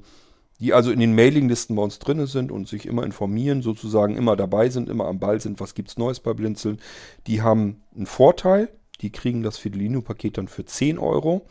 die 0.60 0.74
also 0.74 0.92
in 0.92 1.00
den 1.00 1.16
Mailinglisten 1.16 1.76
bei 1.76 1.82
uns 1.82 1.98
drin 1.98 2.26
sind 2.28 2.52
und 2.52 2.68
sich 2.68 2.86
immer 2.86 3.04
informieren, 3.04 3.64
sozusagen 3.64 4.16
immer 4.16 4.36
dabei 4.36 4.70
sind, 4.70 4.90
immer 4.90 5.06
am 5.06 5.20
Ball 5.20 5.42
sind, 5.42 5.60
was 5.60 5.74
gibt 5.74 5.90
es 5.90 5.98
Neues 5.98 6.20
bei 6.20 6.34
Blinzeln, 6.34 6.80
die 7.26 7.42
haben 7.42 7.82
einen 7.96 8.06
Vorteil, 8.06 8.70
die 9.02 9.12
kriegen 9.12 9.42
das 9.42 9.58
Fidelino-Paket 9.58 10.38
dann 10.38 10.48
für 10.48 10.64
10 10.64 11.00
Euro. 11.00 11.48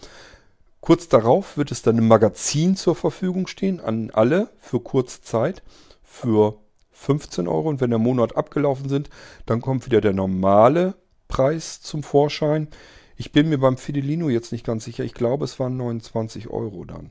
Kurz 0.81 1.09
darauf 1.09 1.57
wird 1.59 1.71
es 1.73 1.83
dann 1.83 1.99
im 1.99 2.09
Magazin 2.09 2.75
zur 2.75 2.95
Verfügung 2.95 3.47
stehen, 3.47 3.81
an 3.81 4.11
alle 4.11 4.51
für 4.59 4.81
kurze 4.81 5.21
Zeit, 5.21 5.63
für 6.03 6.59
15 6.93 7.49
Euro. 7.49 7.69
Und 7.69 7.81
wenn 7.81 7.91
der 7.91 7.99
Monat 7.99 8.37
abgelaufen 8.37 8.89
sind, 8.89 9.11
dann 9.45 9.61
kommt 9.61 9.85
wieder 9.85 10.01
der 10.01 10.15
normale 10.15 10.95
Preis 11.29 11.83
zum 11.83 12.03
Vorschein. 12.03 12.69
Ich 13.17 13.33
bin 13.33 13.51
mir 13.51 13.59
beim 13.59 13.77
Fidelino 13.77 14.31
jetzt 14.31 14.53
nicht 14.53 14.65
ganz 14.65 14.85
sicher. 14.85 15.05
Ich 15.05 15.13
glaube, 15.13 15.45
es 15.45 15.59
waren 15.61 15.77
29 15.77 16.49
Euro 16.49 16.85
dann. 16.85 17.11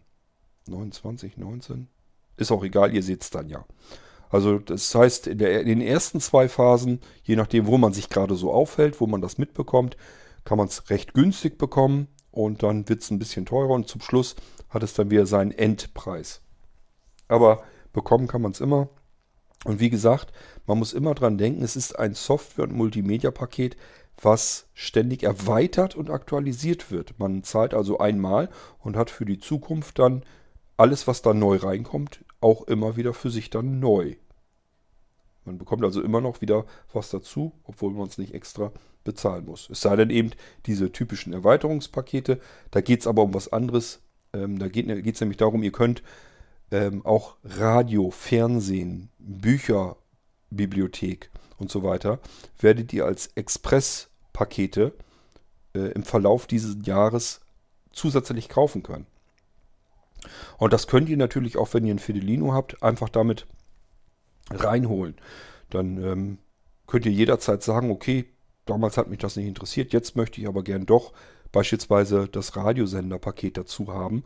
29, 0.67 1.37
19. 1.37 1.87
Ist 2.37 2.51
auch 2.51 2.63
egal, 2.63 2.93
ihr 2.93 3.03
seht 3.03 3.21
es 3.21 3.29
dann 3.29 3.49
ja. 3.49 3.65
Also 4.29 4.59
das 4.59 4.93
heißt, 4.93 5.27
in, 5.27 5.37
der, 5.37 5.61
in, 5.61 5.67
den 5.67 5.81
ersten 5.81 6.19
zwei 6.19 6.49
Phasen, 6.49 7.01
je 7.23 7.35
nachdem, 7.35 7.67
wo 7.67 7.77
man 7.77 7.93
sich 7.93 8.09
gerade 8.09 8.35
so 8.35 8.51
aufhält, 8.51 8.99
wo 9.01 9.07
man 9.07 9.21
das 9.21 9.37
mitbekommt, 9.37 9.97
kann 10.43 10.57
man 10.57 10.67
es 10.67 10.89
recht 10.89 11.13
günstig 11.13 11.57
bekommen 11.57 12.07
und 12.45 12.63
dann 12.63 12.87
wird 12.87 13.01
es 13.01 13.11
ein 13.11 13.19
bisschen 13.19 13.45
teurer 13.45 13.71
und 13.71 13.89
zum 13.89 13.99
Schluss 13.99 14.37
hat 14.69 14.81
es 14.81 14.93
dann 14.93 15.11
wieder 15.11 15.25
seinen 15.25 15.51
Endpreis. 15.51 16.41
Aber 17.27 17.63
bekommen 17.91 18.27
kann 18.27 18.41
man 18.41 18.51
es 18.51 18.61
immer. 18.61 18.87
Und 19.65 19.81
wie 19.81 19.89
gesagt, 19.89 20.31
man 20.65 20.79
muss 20.79 20.93
immer 20.93 21.13
dran 21.15 21.37
denken, 21.37 21.63
es 21.63 21.75
ist 21.75 21.99
ein 21.99 22.13
Software- 22.13 22.63
und 22.63 22.71
Multimedia-Paket, 22.71 23.75
was 24.21 24.67
ständig 24.73 25.23
erweitert 25.23 25.95
und 25.95 26.09
aktualisiert 26.09 26.91
wird. 26.91 27.19
Man 27.19 27.43
zahlt 27.43 27.73
also 27.73 27.97
einmal 27.99 28.49
und 28.79 28.95
hat 28.95 29.09
für 29.09 29.25
die 29.25 29.39
Zukunft 29.39 29.99
dann 29.99 30.23
alles, 30.77 31.07
was 31.07 31.21
da 31.21 31.33
neu 31.33 31.57
reinkommt, 31.57 32.23
auch 32.39 32.63
immer 32.63 32.95
wieder 32.95 33.13
für 33.13 33.29
sich 33.29 33.49
dann 33.49 33.81
neu. 33.81 34.15
Man 35.43 35.57
bekommt 35.57 35.83
also 35.83 36.01
immer 36.01 36.21
noch 36.21 36.39
wieder 36.39 36.65
was 36.93 37.09
dazu, 37.09 37.51
obwohl 37.65 37.91
man 37.91 38.07
es 38.07 38.17
nicht 38.17 38.33
extra 38.33 38.71
bezahlen 39.03 39.45
muss. 39.45 39.69
Es 39.69 39.81
sei 39.81 39.95
denn 39.95 40.09
eben 40.09 40.31
diese 40.65 40.91
typischen 40.91 41.33
Erweiterungspakete. 41.33 42.39
Da 42.71 42.81
geht 42.81 43.01
es 43.01 43.07
aber 43.07 43.23
um 43.23 43.33
was 43.33 43.51
anderes. 43.51 44.01
Ähm, 44.33 44.59
da 44.59 44.67
geht 44.67 44.87
es 44.87 45.21
nämlich 45.21 45.37
darum, 45.37 45.63
ihr 45.63 45.71
könnt 45.71 46.03
ähm, 46.71 47.05
auch 47.05 47.37
Radio, 47.43 48.11
Fernsehen, 48.11 49.09
Bücher, 49.17 49.97
Bibliothek 50.51 51.29
und 51.57 51.71
so 51.71 51.83
weiter, 51.83 52.19
werdet 52.59 52.93
ihr 52.93 53.05
als 53.05 53.27
Express-Pakete 53.35 54.93
äh, 55.73 55.91
im 55.91 56.03
Verlauf 56.03 56.47
dieses 56.47 56.77
Jahres 56.85 57.41
zusätzlich 57.91 58.49
kaufen 58.49 58.83
können. 58.83 59.07
Und 60.57 60.73
das 60.73 60.87
könnt 60.87 61.09
ihr 61.09 61.17
natürlich 61.17 61.57
auch, 61.57 61.73
wenn 61.73 61.85
ihr 61.85 61.93
ein 61.93 61.99
Fidelino 61.99 62.53
habt, 62.53 62.83
einfach 62.83 63.09
damit 63.09 63.47
reinholen. 64.51 65.15
Dann 65.69 66.03
ähm, 66.03 66.37
könnt 66.87 67.05
ihr 67.05 67.11
jederzeit 67.11 67.63
sagen, 67.63 67.91
okay, 67.91 68.25
damals 68.69 68.97
hat 68.97 69.09
mich 69.09 69.19
das 69.19 69.35
nicht 69.35 69.47
interessiert, 69.47 69.93
jetzt 69.93 70.15
möchte 70.15 70.39
ich 70.41 70.47
aber 70.47 70.63
gern 70.63 70.85
doch 70.85 71.13
beispielsweise 71.51 72.27
das 72.27 72.55
Radiosenderpaket 72.55 73.57
dazu 73.57 73.93
haben. 73.93 74.23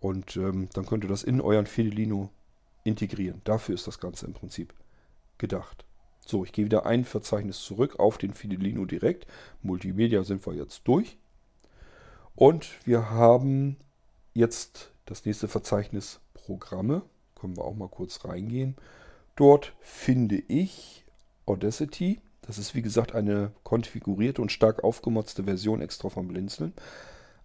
Und 0.00 0.36
ähm, 0.36 0.68
dann 0.72 0.86
könnt 0.86 1.04
ihr 1.04 1.10
das 1.10 1.22
in 1.22 1.40
euren 1.40 1.66
Fidelino 1.66 2.30
integrieren. 2.84 3.40
Dafür 3.44 3.74
ist 3.74 3.86
das 3.86 4.00
Ganze 4.00 4.26
im 4.26 4.32
Prinzip 4.32 4.74
gedacht. 5.38 5.84
So, 6.26 6.44
ich 6.44 6.52
gehe 6.52 6.64
wieder 6.64 6.86
ein 6.86 7.04
Verzeichnis 7.04 7.60
zurück 7.60 7.98
auf 7.98 8.18
den 8.18 8.34
Fidelino 8.34 8.84
direkt. 8.84 9.26
Multimedia 9.62 10.24
sind 10.24 10.44
wir 10.46 10.54
jetzt 10.54 10.82
durch. 10.84 11.18
Und 12.34 12.70
wir 12.84 13.10
haben 13.10 13.76
jetzt 14.34 14.92
das 15.06 15.24
nächste 15.24 15.48
Verzeichnis 15.48 16.20
Programme. 16.34 17.02
Können 17.38 17.56
wir 17.56 17.64
auch 17.64 17.74
mal 17.74 17.88
kurz 17.88 18.24
reingehen. 18.24 18.76
Dort 19.36 19.74
finde 19.80 20.36
ich 20.48 21.04
Audacity. 21.46 22.20
Das 22.42 22.58
ist 22.58 22.74
wie 22.74 22.82
gesagt 22.82 23.14
eine 23.14 23.52
konfigurierte 23.62 24.42
und 24.42 24.52
stark 24.52 24.84
aufgemotzte 24.84 25.44
Version 25.44 25.80
extra 25.80 26.08
vom 26.08 26.28
Blinzeln. 26.28 26.72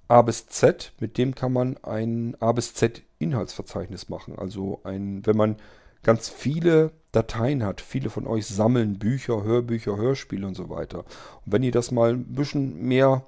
A 0.08 0.22
bis 0.22 0.48
Z, 0.48 0.93
mit 1.00 1.18
dem 1.18 1.36
kann 1.36 1.54
man 1.54 1.78
ein 1.84 2.36
A 2.39 2.52
bis 2.52 2.74
Z 2.74 3.04
Inhaltsverzeichnis 3.20 4.10
machen. 4.10 4.38
Also 4.38 4.80
ein, 4.84 5.26
wenn 5.26 5.38
man 5.38 5.58
ganz 6.04 6.30
viele 6.30 6.91
Dateien 7.12 7.64
hat, 7.64 7.82
viele 7.82 8.10
von 8.10 8.28
euch 8.28 8.48
sammeln 8.48 9.00
Bücher, 9.00 9.43
Hörbücher, 9.43 9.98
Hörspiele 9.98 10.48
und 10.48 10.56
so 10.56 10.70
weiter. 10.70 11.00
Und 11.00 11.52
wenn 11.52 11.64
ihr 11.64 11.72
das 11.72 11.91
mal 11.91 12.14
ein 12.14 12.34
bisschen 12.34 12.82
mehr 12.82 13.26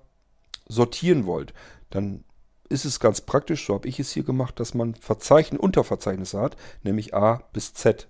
sortieren 0.67 1.26
wollt, 1.26 1.53
dann 1.89 2.24
ist 2.70 2.86
es 2.86 2.99
ganz 2.99 3.22
praktisch, 3.22 3.65
so 3.65 3.74
habe 3.74 3.88
ich 3.88 3.99
es 3.99 4.11
hier 4.11 4.24
gemacht, 4.24 4.59
dass 4.59 4.74
man 4.74 4.95
Verzeichnis, 4.95 5.59
Unterverzeichnisse 5.59 6.39
hat, 6.39 6.55
nämlich 6.84 7.13
A 7.13 7.43
bis 7.51 7.74
Z. 7.74 8.07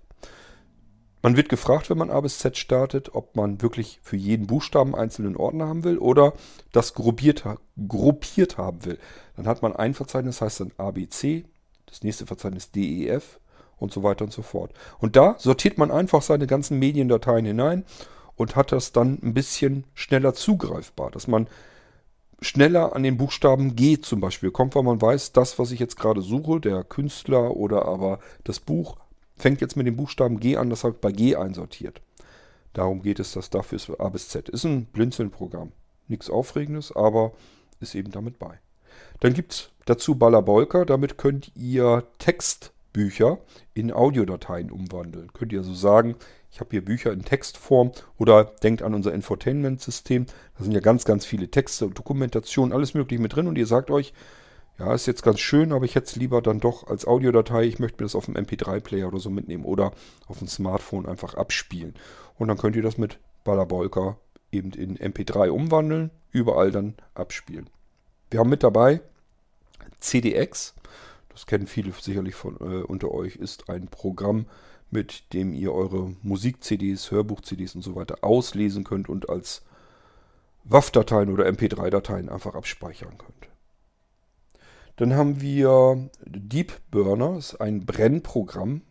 Man 1.22 1.36
wird 1.36 1.50
gefragt, 1.50 1.90
wenn 1.90 1.98
man 1.98 2.12
A 2.12 2.22
bis 2.22 2.40
Z 2.40 2.58
startet, 2.58 3.14
ob 3.14 3.36
man 3.36 3.62
wirklich 3.62 4.00
für 4.02 4.16
jeden 4.16 4.48
Buchstaben 4.48 4.96
einzelnen 4.96 5.36
Ordner 5.36 5.68
haben 5.68 5.84
will 5.84 5.98
oder 5.98 6.34
das 6.72 6.94
gruppiert, 6.94 7.44
gruppiert 7.88 8.58
haben 8.58 8.86
will. 8.86 8.98
Dann 9.36 9.48
hat 9.48 9.62
man 9.62 9.76
ein 9.76 9.94
Verzeichnis, 9.94 10.40
heißt 10.40 10.62
dann 10.62 10.72
ABC, 10.78 11.44
das 11.88 12.04
nächste 12.04 12.26
Verzeichnis 12.26 12.72
DEF 12.72 13.40
und 13.78 13.92
so 13.92 14.02
weiter 14.02 14.24
und 14.24 14.32
so 14.32 14.42
fort. 14.42 14.72
Und 15.00 15.18
da 15.18 15.36
sortiert 15.40 15.78
man 15.78 15.92
einfach 15.92 16.22
seine 16.22 16.48
ganzen 16.48 16.80
Mediendateien 16.80 17.46
hinein 17.46 17.84
und 18.38 18.56
hat 18.56 18.72
das 18.72 18.94
dann 18.94 19.20
ein 19.22 19.34
bisschen 19.34 19.84
schneller 19.94 20.34
zugreifbar, 20.34 21.12
dass 21.12 21.28
man 21.28 21.48
schneller 22.42 22.96
an 22.96 23.04
den 23.04 23.18
Buchstaben 23.18 23.76
G 23.76 24.00
zum 24.00 24.22
Beispiel 24.22 24.52
kommt, 24.52 24.76
weil 24.76 24.84
man 24.84 25.02
weiß, 25.02 25.34
das, 25.34 25.60
was 25.60 25.72
ich 25.72 25.82
jetzt 25.82 25.98
gerade 25.98 26.22
suche, 26.22 26.62
der 26.62 26.86
Künstler 26.86 27.58
oder 27.58 27.86
aber 27.86 28.20
das 28.46 28.62
Buch, 28.62 28.96
fängt 29.40 29.62
jetzt 29.62 29.76
mit 29.76 29.88
dem 29.88 29.96
Buchstaben 29.96 30.40
G 30.40 30.58
an, 30.58 30.70
das 30.70 30.84
habe 30.84 30.94
ich 30.96 31.02
bei 31.02 31.12
G 31.12 31.36
einsortiert. 31.36 32.02
Darum 32.74 33.02
geht 33.02 33.20
es, 33.20 33.34
dass 33.34 33.50
dafür 33.50 33.78
ist 33.78 33.90
A 34.00 34.10
bis 34.10 34.30
Z. 34.30 34.50
Ist 34.50 34.64
ein 34.64 34.86
Blinzeln-Programm. 34.86 35.72
Nichts 36.08 36.30
Aufregendes, 36.30 36.96
aber 36.96 37.34
ist 37.80 37.96
eben 37.96 38.12
damit 38.12 38.38
bei. 38.38 38.60
Dann 39.20 39.34
gibt 39.34 39.54
es 39.54 39.70
dazu 39.86 40.16
Balabolka. 40.16 40.86
Damit 40.86 41.18
könnt 41.18 41.52
ihr 41.56 42.04
Textbücher 42.20 43.40
in 43.74 43.92
Audiodateien 43.92 44.72
umwandeln. 44.72 45.32
Könnt 45.34 45.52
ihr 45.52 45.60
also 45.60 45.74
sagen, 45.74 46.16
ich 46.52 46.60
habe 46.60 46.72
hier 46.72 46.84
Bücher 46.84 47.12
in 47.12 47.24
Textform 47.24 47.92
oder 48.18 48.44
denkt 48.44 48.82
an 48.82 48.94
unser 48.94 49.14
Infotainment-System. 49.14 50.26
Da 50.58 50.64
sind 50.64 50.74
ja 50.74 50.80
ganz, 50.80 51.06
ganz 51.06 51.26
viele 51.26 51.50
Texte 51.50 51.86
und 51.86 51.98
Dokumentationen, 51.98 52.74
alles 52.74 52.94
mögliche 52.94 53.22
mit 53.22 53.36
drin. 53.36 53.48
Und 53.48 53.58
ihr 53.58 53.68
sagt 53.68 53.92
euch, 53.92 54.14
ja, 54.80 54.94
ist 54.94 55.08
jetzt 55.08 55.24
ganz 55.24 55.42
schön, 55.42 55.74
aber 55.74 55.84
ich 55.84 55.96
hätte 55.96 56.08
es 56.08 56.16
lieber 56.16 56.42
dann 56.42 56.62
doch 56.62 56.88
als 56.88 57.06
Audiodatei. 57.06 57.64
Ich 57.64 57.80
möchte 57.80 58.02
mir 58.02 58.06
das 58.06 58.16
auf 58.16 58.26
dem 58.26 58.36
MP3-Player 58.36 59.08
oder 59.08 59.20
so 59.20 59.30
mitnehmen 59.30 59.66
oder 59.66 59.92
auf 60.28 60.40
dem 60.40 60.48
Smartphone 60.48 61.06
einfach 61.06 61.34
abspielen. 61.34 61.96
Und 62.38 62.48
dann 62.48 62.58
könnt 62.58 62.78
ihr 62.78 62.82
das 62.82 62.98
mit 62.98 63.20
Balabolka 63.44 64.18
eben 64.52 64.72
in 64.72 64.98
MP3 64.98 65.50
umwandeln, 65.50 66.12
überall 66.32 66.72
dann 66.72 66.96
abspielen. 67.14 67.70
Wir 68.32 68.40
haben 68.40 68.50
mit 68.50 68.64
dabei 68.64 69.02
CDX. 70.00 70.76
Das 71.28 71.46
kennen 71.46 71.68
viele 71.68 71.92
sicherlich 71.92 72.36
von 72.36 72.56
äh, 72.56 72.84
unter 72.84 73.12
euch, 73.12 73.36
ist 73.36 73.70
ein 73.70 73.88
Programm, 73.88 74.46
mit 74.92 75.34
dem 75.34 75.54
ihr 75.54 75.74
eure 75.74 76.14
Musik-CDs, 76.22 77.12
Hörbuch-CDs 77.12 77.76
und 77.76 77.82
so 77.82 77.96
weiter 77.96 78.20
auslesen 78.22 78.86
könnt 78.86 79.10
und 79.10 79.30
als 79.30 79.62
WAV-Dateien 80.64 81.34
oder 81.34 81.48
MP3-Dateien 81.48 82.30
einfach 82.30 82.56
abspeichern 82.56 83.18
könnt. 83.18 83.50
Dann 85.00 85.16
haben 85.16 85.40
wir 85.40 86.10
Deep 86.26 86.74
Burner, 86.92 87.38
ist 87.38 87.56
ein 87.62 87.86
Brennprogramm, 87.86 88.82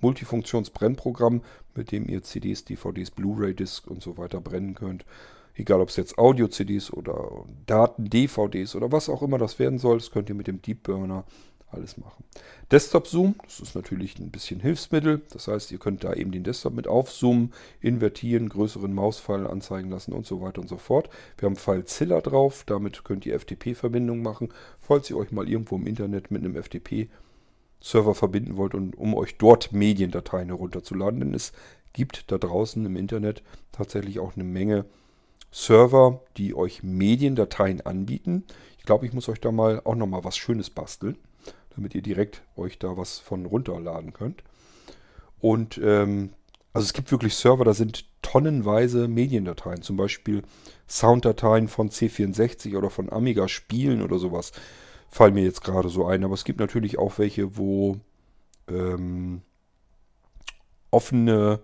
Multifunktionsbrennprogramm, 0.00 1.40
mit 1.74 1.90
dem 1.90 2.06
ihr 2.06 2.22
CDs, 2.22 2.66
DVDs, 2.66 3.10
Blu-ray-Discs 3.10 3.88
und 3.88 4.02
so 4.02 4.18
weiter 4.18 4.42
brennen 4.42 4.74
könnt. 4.74 5.06
Egal 5.54 5.80
ob 5.80 5.88
es 5.88 5.96
jetzt 5.96 6.18
Audio-CDs 6.18 6.92
oder 6.92 7.46
Daten-DVDs 7.64 8.76
oder 8.76 8.92
was 8.92 9.08
auch 9.08 9.22
immer 9.22 9.38
das 9.38 9.58
werden 9.58 9.78
soll, 9.78 9.96
das 9.96 10.10
könnt 10.10 10.28
ihr 10.28 10.34
mit 10.34 10.48
dem 10.48 10.60
Deep 10.60 10.82
Burner 10.82 11.24
alles 11.70 11.98
machen. 11.98 12.24
Desktop-Zoom, 12.70 13.36
das 13.44 13.60
ist 13.60 13.74
natürlich 13.74 14.18
ein 14.18 14.30
bisschen 14.30 14.60
Hilfsmittel. 14.60 15.22
Das 15.30 15.48
heißt, 15.48 15.70
ihr 15.72 15.78
könnt 15.78 16.04
da 16.04 16.14
eben 16.14 16.32
den 16.32 16.44
Desktop 16.44 16.74
mit 16.74 16.88
aufzoomen, 16.88 17.52
invertieren, 17.80 18.48
größeren 18.48 18.92
Mauspfeil 18.92 19.46
anzeigen 19.46 19.90
lassen 19.90 20.12
und 20.12 20.26
so 20.26 20.40
weiter 20.40 20.60
und 20.60 20.68
so 20.68 20.78
fort. 20.78 21.10
Wir 21.36 21.46
haben 21.46 21.56
FileZilla 21.56 22.20
drauf, 22.20 22.64
damit 22.66 23.04
könnt 23.04 23.26
ihr 23.26 23.38
FTP-Verbindungen 23.38 24.22
machen, 24.22 24.48
falls 24.78 25.10
ihr 25.10 25.16
euch 25.16 25.30
mal 25.30 25.48
irgendwo 25.48 25.76
im 25.76 25.86
Internet 25.86 26.30
mit 26.30 26.44
einem 26.44 26.62
FTP-Server 26.62 28.14
verbinden 28.14 28.56
wollt 28.56 28.74
und 28.74 28.96
um 28.96 29.14
euch 29.14 29.36
dort 29.38 29.72
Mediendateien 29.72 30.48
herunterzuladen. 30.48 31.20
Denn 31.20 31.34
es 31.34 31.52
gibt 31.92 32.30
da 32.32 32.38
draußen 32.38 32.84
im 32.84 32.96
Internet 32.96 33.42
tatsächlich 33.72 34.18
auch 34.20 34.34
eine 34.34 34.44
Menge 34.44 34.86
Server, 35.50 36.20
die 36.36 36.54
euch 36.54 36.82
Mediendateien 36.82 37.80
anbieten. 37.80 38.44
Ich 38.78 38.84
glaube, 38.84 39.06
ich 39.06 39.12
muss 39.12 39.28
euch 39.28 39.40
da 39.40 39.50
mal 39.52 39.80
auch 39.84 39.94
nochmal 39.94 40.24
was 40.24 40.36
Schönes 40.36 40.70
basteln 40.70 41.16
damit 41.78 41.94
ihr 41.94 42.02
direkt 42.02 42.42
euch 42.56 42.78
da 42.78 42.96
was 42.96 43.18
von 43.18 43.46
runterladen 43.46 44.12
könnt. 44.12 44.42
Und 45.40 45.80
ähm, 45.82 46.30
also 46.72 46.84
es 46.84 46.92
gibt 46.92 47.10
wirklich 47.12 47.34
Server, 47.34 47.64
da 47.64 47.72
sind 47.72 48.04
tonnenweise 48.20 49.08
Mediendateien, 49.08 49.82
zum 49.82 49.96
Beispiel 49.96 50.42
Sounddateien 50.88 51.68
von 51.68 51.90
C64 51.90 52.76
oder 52.76 52.90
von 52.90 53.10
Amiga 53.10 53.46
Spielen 53.48 54.02
oder 54.02 54.18
sowas, 54.18 54.52
fallen 55.08 55.34
mir 55.34 55.44
jetzt 55.44 55.62
gerade 55.62 55.88
so 55.88 56.06
ein. 56.06 56.24
Aber 56.24 56.34
es 56.34 56.44
gibt 56.44 56.58
natürlich 56.58 56.98
auch 56.98 57.18
welche, 57.18 57.56
wo 57.56 57.96
ähm, 58.68 59.42
offene 60.90 61.60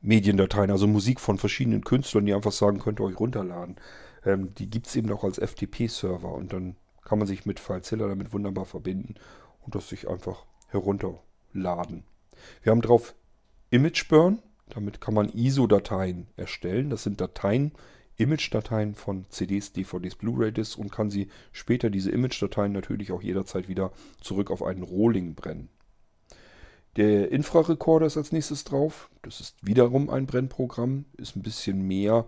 Mediendateien, 0.00 0.70
also 0.70 0.86
Musik 0.86 1.20
von 1.20 1.36
verschiedenen 1.36 1.84
Künstlern, 1.84 2.24
die 2.24 2.32
einfach 2.32 2.52
sagen, 2.52 2.78
könnt 2.78 3.00
ihr 3.00 3.04
euch 3.04 3.20
runterladen. 3.20 3.76
Ähm, 4.24 4.54
die 4.54 4.70
gibt 4.70 4.86
es 4.86 4.96
eben 4.96 5.12
auch 5.12 5.24
als 5.24 5.38
FTP-Server 5.38 6.32
und 6.32 6.54
dann 6.54 6.76
kann 7.10 7.18
man 7.18 7.26
sich 7.26 7.44
mit 7.44 7.58
FileZilla 7.58 8.06
damit 8.06 8.32
wunderbar 8.32 8.66
verbinden 8.66 9.16
und 9.62 9.74
das 9.74 9.88
sich 9.88 10.08
einfach 10.08 10.46
herunterladen. 10.68 12.04
Wir 12.62 12.70
haben 12.70 12.82
drauf 12.82 13.16
ImageBurn. 13.70 14.40
Damit 14.68 15.00
kann 15.00 15.14
man 15.14 15.28
ISO-Dateien 15.28 16.28
erstellen. 16.36 16.88
Das 16.88 17.02
sind 17.02 17.20
Dateien, 17.20 17.72
Image-Dateien 18.16 18.94
von 18.94 19.26
CDs, 19.28 19.72
DVDs, 19.72 20.14
Blu-ray-Discs 20.14 20.76
und 20.76 20.92
kann 20.92 21.10
sie 21.10 21.26
später 21.50 21.90
diese 21.90 22.12
Image-Dateien 22.12 22.70
natürlich 22.70 23.10
auch 23.10 23.22
jederzeit 23.22 23.66
wieder 23.66 23.90
zurück 24.20 24.52
auf 24.52 24.62
einen 24.62 24.84
Rohling 24.84 25.34
brennen. 25.34 25.68
Der 26.94 27.32
Infrarekorder 27.32 28.06
ist 28.06 28.18
als 28.18 28.30
nächstes 28.30 28.62
drauf. 28.62 29.10
Das 29.22 29.40
ist 29.40 29.56
wiederum 29.66 30.10
ein 30.10 30.26
Brennprogramm, 30.26 31.06
ist 31.16 31.34
ein 31.34 31.42
bisschen 31.42 31.82
mehr 31.82 32.26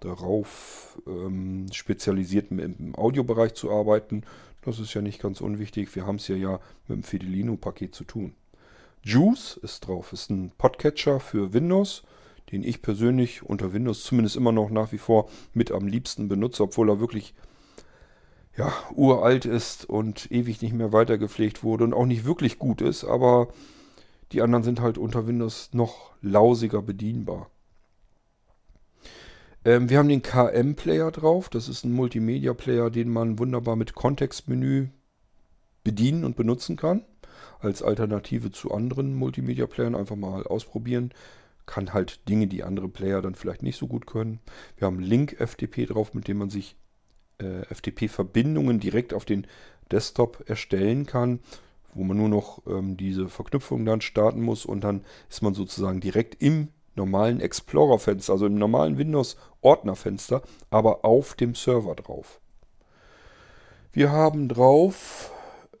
darauf 0.00 1.00
ähm, 1.06 1.66
spezialisiert, 1.72 2.50
im 2.50 2.94
Audiobereich 2.94 3.54
zu 3.54 3.70
arbeiten. 3.70 4.22
Das 4.62 4.78
ist 4.78 4.94
ja 4.94 5.02
nicht 5.02 5.20
ganz 5.20 5.40
unwichtig. 5.40 5.94
Wir 5.94 6.06
haben 6.06 6.16
es 6.16 6.28
ja, 6.28 6.36
ja 6.36 6.60
mit 6.88 6.98
dem 6.98 7.02
Fidelino-Paket 7.02 7.94
zu 7.94 8.04
tun. 8.04 8.34
Juice 9.02 9.58
ist 9.62 9.86
drauf, 9.86 10.12
ist 10.12 10.30
ein 10.30 10.52
Podcatcher 10.56 11.20
für 11.20 11.52
Windows, 11.52 12.02
den 12.52 12.62
ich 12.62 12.80
persönlich 12.80 13.42
unter 13.42 13.72
Windows 13.72 14.04
zumindest 14.04 14.36
immer 14.36 14.52
noch 14.52 14.70
nach 14.70 14.92
wie 14.92 14.98
vor 14.98 15.28
mit 15.52 15.70
am 15.70 15.86
liebsten 15.86 16.28
benutze, 16.28 16.62
obwohl 16.62 16.88
er 16.88 17.00
wirklich 17.00 17.34
ja, 18.56 18.72
uralt 18.94 19.44
ist 19.44 19.84
und 19.84 20.30
ewig 20.30 20.62
nicht 20.62 20.74
mehr 20.74 20.92
weitergepflegt 20.92 21.62
wurde 21.64 21.84
und 21.84 21.92
auch 21.92 22.06
nicht 22.06 22.24
wirklich 22.24 22.58
gut 22.58 22.80
ist, 22.80 23.04
aber 23.04 23.48
die 24.32 24.42
anderen 24.42 24.64
sind 24.64 24.80
halt 24.80 24.96
unter 24.96 25.26
Windows 25.26 25.70
noch 25.72 26.12
lausiger 26.22 26.80
bedienbar. 26.80 27.50
Ähm, 29.64 29.88
wir 29.88 29.98
haben 29.98 30.08
den 30.08 30.22
KM-Player 30.22 31.10
drauf. 31.10 31.48
Das 31.48 31.68
ist 31.68 31.84
ein 31.84 31.92
Multimedia-Player, 31.92 32.90
den 32.90 33.10
man 33.10 33.38
wunderbar 33.38 33.76
mit 33.76 33.94
Kontextmenü 33.94 34.88
bedienen 35.82 36.24
und 36.24 36.36
benutzen 36.36 36.76
kann. 36.76 37.04
Als 37.60 37.82
Alternative 37.82 38.50
zu 38.50 38.72
anderen 38.72 39.14
Multimedia-Playern 39.14 39.94
einfach 39.94 40.16
mal 40.16 40.46
ausprobieren. 40.46 41.12
Kann 41.66 41.94
halt 41.94 42.28
Dinge, 42.28 42.46
die 42.46 42.62
andere 42.62 42.88
Player 42.88 43.22
dann 43.22 43.34
vielleicht 43.34 43.62
nicht 43.62 43.78
so 43.78 43.86
gut 43.86 44.06
können. 44.06 44.40
Wir 44.76 44.86
haben 44.86 45.00
Link 45.00 45.36
FTP 45.38 45.86
drauf, 45.86 46.12
mit 46.12 46.28
dem 46.28 46.38
man 46.38 46.50
sich 46.50 46.76
äh, 47.38 47.62
FTP-Verbindungen 47.74 48.80
direkt 48.80 49.14
auf 49.14 49.24
den 49.24 49.46
Desktop 49.90 50.44
erstellen 50.46 51.06
kann, 51.06 51.40
wo 51.94 52.04
man 52.04 52.18
nur 52.18 52.28
noch 52.28 52.62
ähm, 52.66 52.98
diese 52.98 53.28
Verknüpfung 53.28 53.84
dann 53.86 54.02
starten 54.02 54.42
muss 54.42 54.66
und 54.66 54.82
dann 54.82 55.04
ist 55.30 55.42
man 55.42 55.54
sozusagen 55.54 56.00
direkt 56.00 56.42
im 56.42 56.68
normalen 56.96 57.40
Explorer-Fenster, 57.40 58.32
also 58.32 58.46
im 58.46 58.56
normalen 58.56 58.98
Windows-Ordner-Fenster, 58.98 60.42
aber 60.70 61.04
auf 61.04 61.34
dem 61.34 61.54
Server 61.54 61.94
drauf. 61.94 62.40
Wir 63.92 64.10
haben 64.10 64.48
drauf 64.48 65.30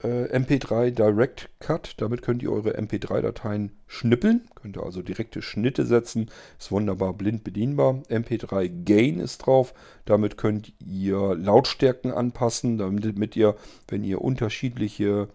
äh, 0.04 0.26
MP3 0.36 0.90
Direct 0.90 1.48
Cut. 1.58 1.94
Damit 1.96 2.22
könnt 2.22 2.42
ihr 2.42 2.52
eure 2.52 2.78
MP3-Dateien 2.78 3.72
schnippeln. 3.86 4.42
Könnt 4.54 4.76
ihr 4.76 4.82
also 4.84 5.02
direkte 5.02 5.42
Schnitte 5.42 5.86
setzen. 5.86 6.30
Ist 6.58 6.70
wunderbar 6.70 7.14
blind 7.14 7.42
bedienbar. 7.42 8.02
MP3 8.08 8.84
Gain 8.84 9.18
ist 9.18 9.38
drauf. 9.38 9.74
Damit 10.04 10.36
könnt 10.36 10.74
ihr 10.84 11.34
Lautstärken 11.34 12.12
anpassen, 12.12 12.78
damit 12.78 13.34
ihr, 13.34 13.56
wenn 13.88 14.04
ihr 14.04 14.20
unterschiedliche 14.20 15.28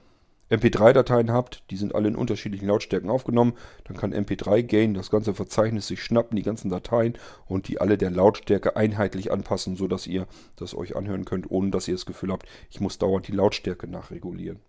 MP3-Dateien 0.50 1.32
habt, 1.32 1.64
die 1.70 1.78
sind 1.78 1.93
alle 1.93 2.08
in 2.08 2.16
unterschiedlichen 2.16 2.68
Lautstärken 2.68 3.10
aufgenommen, 3.10 3.54
dann 3.84 3.97
kann 3.97 4.14
MP3 4.14 4.64
Gain 4.64 4.93
das 4.93 5.12
ganze 5.12 5.34
Verzeichnis 5.34 5.88
sich 5.88 6.04
schnappen, 6.04 6.36
die 6.36 6.43
ganzen 6.43 6.70
Dateien 6.70 7.18
und 7.45 7.68
die 7.68 7.80
alle 7.80 7.97
der 7.97 8.10
Lautstärke 8.10 8.76
einheitlich 8.76 9.32
anpassen, 9.32 9.76
sodass 9.76 10.08
ihr 10.08 10.28
das 10.56 10.76
euch 10.76 10.95
anhören 10.95 11.26
könnt, 11.26 11.52
ohne 11.52 11.70
dass 11.70 11.88
ihr 11.88 11.93
das 11.93 12.06
Gefühl 12.06 12.32
habt, 12.32 12.47
ich 12.70 12.82
muss 12.82 12.97
dauernd 12.97 13.28
die 13.28 13.34
Lautstärke 13.34 13.88
nachregulieren. 13.88 14.60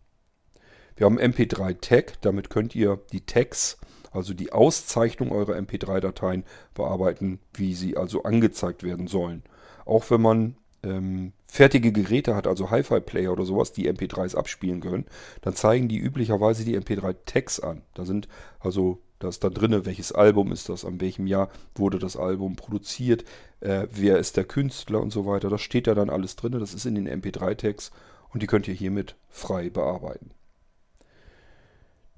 Wir 0.96 1.06
haben 1.06 1.18
MP3 1.18 1.80
Tag, 1.80 2.20
damit 2.20 2.50
könnt 2.50 2.74
ihr 2.74 3.00
die 3.12 3.24
Tags, 3.24 3.78
also 4.12 4.34
die 4.34 4.52
Auszeichnung 4.52 5.32
eurer 5.32 5.56
MP3-Dateien 5.56 6.44
bearbeiten, 6.74 7.38
wie 7.54 7.74
sie 7.74 7.96
also 7.96 8.24
angezeigt 8.24 8.82
werden 8.82 9.06
sollen. 9.06 9.42
Auch 9.86 10.10
wenn 10.10 10.20
man 10.20 10.56
ähm, 10.82 11.32
fertige 11.50 11.90
Geräte 11.90 12.36
hat, 12.36 12.46
also 12.46 12.70
Hi-Fi-Player 12.70 13.32
oder 13.32 13.44
sowas, 13.44 13.72
die 13.72 13.90
MP3s 13.90 14.36
abspielen 14.36 14.80
können, 14.80 15.06
dann 15.42 15.54
zeigen 15.54 15.88
die 15.88 15.98
üblicherweise 15.98 16.64
die 16.64 16.78
MP3-Tags 16.78 17.60
an. 17.60 17.82
Da 17.94 18.04
sind 18.04 18.28
also, 18.60 19.00
da 19.18 19.28
ist 19.28 19.42
da 19.42 19.50
drin, 19.50 19.84
welches 19.84 20.12
Album 20.12 20.52
ist 20.52 20.68
das, 20.68 20.84
an 20.84 21.00
welchem 21.00 21.26
Jahr 21.26 21.50
wurde 21.74 21.98
das 21.98 22.16
Album 22.16 22.54
produziert, 22.54 23.24
äh, 23.60 23.88
wer 23.90 24.18
ist 24.18 24.36
der 24.36 24.44
Künstler 24.44 25.00
und 25.00 25.10
so 25.10 25.26
weiter. 25.26 25.50
Das 25.50 25.60
steht 25.60 25.88
da 25.88 25.94
dann 25.94 26.08
alles 26.08 26.36
drin, 26.36 26.52
das 26.52 26.72
ist 26.72 26.86
in 26.86 26.94
den 26.94 27.08
MP3-Tags 27.08 27.90
und 28.32 28.42
die 28.42 28.46
könnt 28.46 28.68
ihr 28.68 28.74
hiermit 28.74 29.16
frei 29.28 29.70
bearbeiten. 29.70 30.30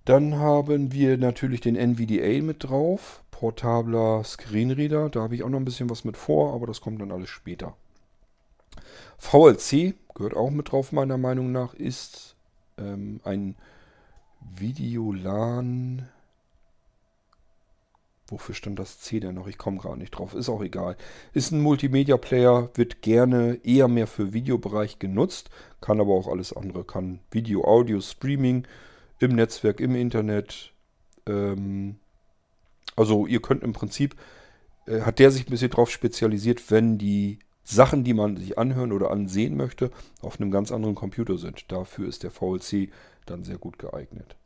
Dann 0.05 0.37
haben 0.37 0.93
wir 0.93 1.17
natürlich 1.17 1.61
den 1.61 1.77
NVDA 1.77 2.43
mit 2.43 2.65
drauf, 2.65 3.23
portabler 3.31 4.23
Screenreader, 4.25 5.09
da 5.09 5.23
habe 5.23 5.37
ich 5.37 5.43
auch 5.43 5.49
noch 5.49 5.59
ein 5.59 5.65
bisschen 5.65 5.89
was 5.89 6.05
mit 6.05 6.17
vor, 6.17 6.53
aber 6.53 6.67
das 6.67 6.81
kommt 6.81 7.01
dann 7.01 7.13
alles 7.13 7.31
später. 7.31 7.77
VLC 9.23 9.95
gehört 10.15 10.37
auch 10.37 10.51
mit 10.51 10.73
drauf, 10.73 10.93
meiner 10.93 11.17
Meinung 11.17 11.53
nach, 11.53 11.75
ist 11.75 12.35
ähm, 12.77 13.21
ein 13.25 13.55
Videolan. 14.41 16.09
Wofür 18.27 18.55
stand 18.55 18.79
das 18.79 18.99
C 18.99 19.21
denn 19.21 19.37
noch? 19.37 19.47
Ich 19.47 19.59
komme 19.59 19.79
gerade 19.79 19.99
nicht 19.99 20.11
drauf. 20.11 20.35
Ist 20.35 20.49
auch 20.49 20.61
egal. 20.61 20.97
Ist 21.33 21.53
ein 21.53 21.63
Multimedia-Player, 21.63 22.71
wird 22.75 23.01
gerne 23.01 23.61
eher 23.63 23.89
mehr 23.89 24.09
für 24.09 24.33
Videobereich 24.33 24.99
genutzt, 24.99 25.51
kann 25.81 26.01
aber 26.01 26.13
auch 26.13 26.29
alles 26.29 26.55
andere. 26.55 26.85
Kann 26.85 27.21
Video, 27.31 27.65
Audio, 27.65 28.01
Streaming 28.01 28.67
im 29.21 29.37
Netzwerk, 29.37 29.81
im 29.81 29.95
Internet. 29.95 30.73
Ähm, 31.27 31.97
also 32.97 33.27
ihr 33.27 33.41
könnt 33.41 33.63
im 33.63 33.73
Prinzip, 33.73 34.17
äh, 34.87 35.03
hat 35.03 35.21
der 35.21 35.31
sich 35.31 35.47
ein 35.47 35.51
bisschen 35.51 35.71
drauf 35.71 35.91
spezialisiert, 35.91 36.71
wenn 36.71 36.99
die 36.99 37.39
Sachen, 37.65 38.05
die 38.05 38.15
man 38.15 38.37
sich 38.37 38.59
anhören 38.59 38.93
oder 38.93 39.11
ansehen 39.11 39.57
möchte, 39.57 39.91
auf 40.21 40.41
einem 40.41 40.51
ganz 40.51 40.73
anderen 40.73 40.95
Computer 40.95 41.39
sind. 41.39 41.71
Dafür 41.71 42.09
ist 42.09 42.23
der 42.23 42.31
VLC 42.31 42.91
dann 43.27 43.45
sehr 43.45 43.59
gut 43.59 43.79
geeignet. 43.79 44.37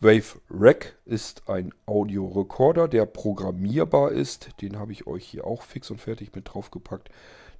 Wave 0.00 0.40
Rack 0.50 0.96
ist 1.06 1.48
ein 1.48 1.74
Audiorekorder, 1.86 2.86
der 2.86 3.04
programmierbar 3.04 4.12
ist. 4.12 4.50
Den 4.60 4.78
habe 4.78 4.92
ich 4.92 5.08
euch 5.08 5.24
hier 5.24 5.44
auch 5.44 5.62
fix 5.62 5.90
und 5.90 6.00
fertig 6.00 6.34
mit 6.34 6.54
draufgepackt. 6.54 7.10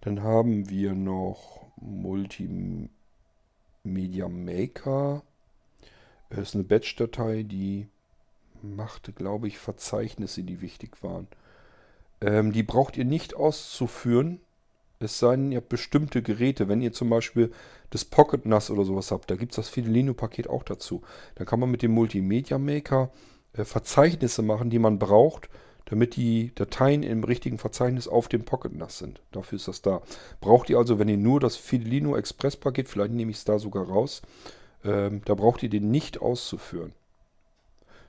Dann 0.02 0.22
haben 0.22 0.70
wir 0.70 0.94
noch 0.94 1.66
Multimedia 1.80 2.88
Maker. 4.28 5.22
Das 6.30 6.40
ist 6.40 6.54
eine 6.54 6.64
Batch-Datei, 6.64 7.42
die 7.42 7.88
machte, 8.62 9.12
glaube 9.12 9.48
ich, 9.48 9.58
Verzeichnisse, 9.58 10.42
die 10.44 10.60
wichtig 10.60 11.02
waren. 11.02 11.26
Ähm, 12.20 12.52
die 12.52 12.62
braucht 12.62 12.96
ihr 12.96 13.04
nicht 13.04 13.34
auszuführen. 13.34 14.40
Es 15.00 15.18
sei 15.18 15.36
denn, 15.36 15.52
ihr 15.52 15.58
habt 15.58 15.68
bestimmte 15.68 16.22
Geräte. 16.22 16.68
Wenn 16.68 16.82
ihr 16.82 16.92
zum 16.92 17.08
Beispiel 17.08 17.52
das 17.90 18.04
Pocket 18.04 18.44
NAS 18.46 18.70
oder 18.70 18.84
sowas 18.84 19.10
habt, 19.10 19.30
da 19.30 19.36
gibt 19.36 19.52
es 19.52 19.56
das 19.56 19.68
Fidelino-Paket 19.68 20.48
auch 20.48 20.64
dazu. 20.64 21.02
Da 21.36 21.44
kann 21.44 21.60
man 21.60 21.70
mit 21.70 21.82
dem 21.82 21.92
Multimedia 21.92 22.58
Maker 22.58 23.10
äh, 23.52 23.64
Verzeichnisse 23.64 24.42
machen, 24.42 24.70
die 24.70 24.80
man 24.80 24.98
braucht, 24.98 25.48
damit 25.84 26.16
die 26.16 26.52
Dateien 26.54 27.02
im 27.02 27.22
richtigen 27.24 27.58
Verzeichnis 27.58 28.08
auf 28.08 28.28
dem 28.28 28.44
Pocket 28.44 28.74
NAS 28.74 28.98
sind. 28.98 29.22
Dafür 29.30 29.56
ist 29.56 29.68
das 29.68 29.82
da. 29.82 30.02
Braucht 30.40 30.68
ihr 30.68 30.78
also, 30.78 30.98
wenn 30.98 31.08
ihr 31.08 31.16
nur 31.16 31.38
das 31.38 31.56
Fidelino 31.56 32.16
Express 32.16 32.56
Paket, 32.56 32.88
vielleicht 32.88 33.12
nehme 33.12 33.30
ich 33.30 33.38
es 33.38 33.44
da 33.44 33.58
sogar 33.58 33.88
raus, 33.88 34.22
ähm, 34.84 35.22
da 35.24 35.34
braucht 35.34 35.62
ihr 35.62 35.70
den 35.70 35.90
nicht 35.90 36.20
auszuführen. 36.20 36.92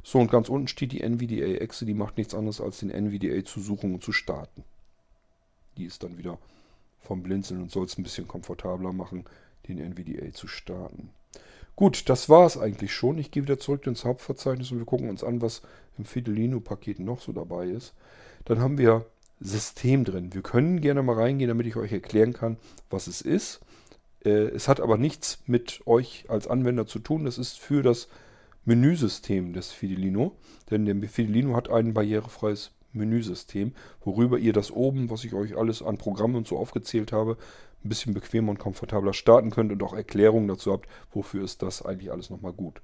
So, 0.03 0.17
und 0.17 0.31
ganz 0.31 0.49
unten 0.49 0.67
steht 0.67 0.91
die 0.91 1.01
NVDA-Exe, 1.01 1.85
die 1.85 1.93
macht 1.93 2.17
nichts 2.17 2.33
anderes 2.33 2.61
als 2.61 2.79
den 2.79 2.89
NVDA 2.89 3.45
zu 3.45 3.59
suchen 3.59 3.93
und 3.93 4.03
zu 4.03 4.11
starten. 4.11 4.63
Die 5.77 5.85
ist 5.85 6.03
dann 6.03 6.17
wieder 6.17 6.39
vom 6.99 7.23
Blinzeln 7.23 7.61
und 7.61 7.71
soll 7.71 7.85
es 7.85 7.97
ein 7.97 8.03
bisschen 8.03 8.27
komfortabler 8.27 8.93
machen, 8.93 9.25
den 9.67 9.79
NVDA 9.79 10.33
zu 10.33 10.47
starten. 10.47 11.09
Gut, 11.75 12.09
das 12.09 12.27
war 12.27 12.45
es 12.45 12.57
eigentlich 12.57 12.93
schon. 12.93 13.17
Ich 13.17 13.31
gehe 13.31 13.43
wieder 13.43 13.57
zurück 13.57 13.87
ins 13.87 14.03
Hauptverzeichnis 14.03 14.71
und 14.71 14.79
wir 14.79 14.85
gucken 14.85 15.09
uns 15.09 15.23
an, 15.23 15.41
was 15.41 15.61
im 15.97 16.05
Fidelino-Paket 16.05 16.99
noch 16.99 17.21
so 17.21 17.31
dabei 17.31 17.67
ist. 17.67 17.93
Dann 18.45 18.59
haben 18.59 18.77
wir 18.77 19.05
System 19.39 20.03
drin. 20.03 20.33
Wir 20.33 20.41
können 20.41 20.81
gerne 20.81 21.01
mal 21.03 21.15
reingehen, 21.15 21.47
damit 21.47 21.67
ich 21.67 21.77
euch 21.77 21.93
erklären 21.93 22.33
kann, 22.33 22.57
was 22.89 23.07
es 23.07 23.21
ist. 23.21 23.61
Äh, 24.25 24.49
es 24.49 24.67
hat 24.67 24.81
aber 24.81 24.97
nichts 24.97 25.39
mit 25.45 25.81
euch 25.85 26.25
als 26.27 26.47
Anwender 26.47 26.85
zu 26.85 26.99
tun. 26.99 27.23
Das 27.23 27.37
ist 27.37 27.57
für 27.59 27.81
das 27.81 28.09
Menüsystem 28.65 29.53
des 29.53 29.71
Fidelino. 29.71 30.35
Denn 30.69 30.85
der 30.85 31.09
Fidelino 31.09 31.55
hat 31.55 31.69
ein 31.69 31.93
barrierefreies 31.93 32.71
Menüsystem, 32.93 33.73
worüber 34.03 34.37
ihr 34.37 34.53
das 34.53 34.71
oben, 34.71 35.09
was 35.09 35.23
ich 35.23 35.33
euch 35.33 35.57
alles 35.57 35.81
an 35.81 35.97
Programmen 35.97 36.35
und 36.35 36.47
so 36.47 36.57
aufgezählt 36.57 37.11
habe, 37.11 37.37
ein 37.83 37.89
bisschen 37.89 38.13
bequemer 38.13 38.51
und 38.51 38.59
komfortabler 38.59 39.13
starten 39.13 39.51
könnt 39.51 39.71
und 39.71 39.81
auch 39.83 39.93
Erklärungen 39.93 40.47
dazu 40.47 40.71
habt, 40.71 40.89
wofür 41.11 41.43
ist 41.43 41.61
das 41.61 41.81
eigentlich 41.85 42.11
alles 42.11 42.29
nochmal 42.29 42.53
gut. 42.53 42.81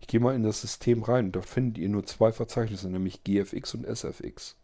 Ich 0.00 0.06
gehe 0.06 0.20
mal 0.20 0.34
in 0.34 0.42
das 0.42 0.60
System 0.60 1.02
rein 1.02 1.26
und 1.26 1.36
da 1.36 1.40
findet 1.40 1.78
ihr 1.78 1.88
nur 1.88 2.04
zwei 2.04 2.32
Verzeichnisse, 2.32 2.88
nämlich 2.88 3.24
GFX 3.24 3.74
und 3.74 3.86
SFX. 3.86 4.56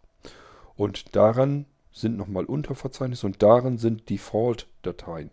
Und 0.76 1.16
daran 1.16 1.66
sind 1.92 2.16
nochmal 2.16 2.44
Unterverzeichnisse 2.44 3.26
und 3.26 3.42
darin 3.42 3.78
sind 3.78 4.10
Default-Dateien. 4.10 5.30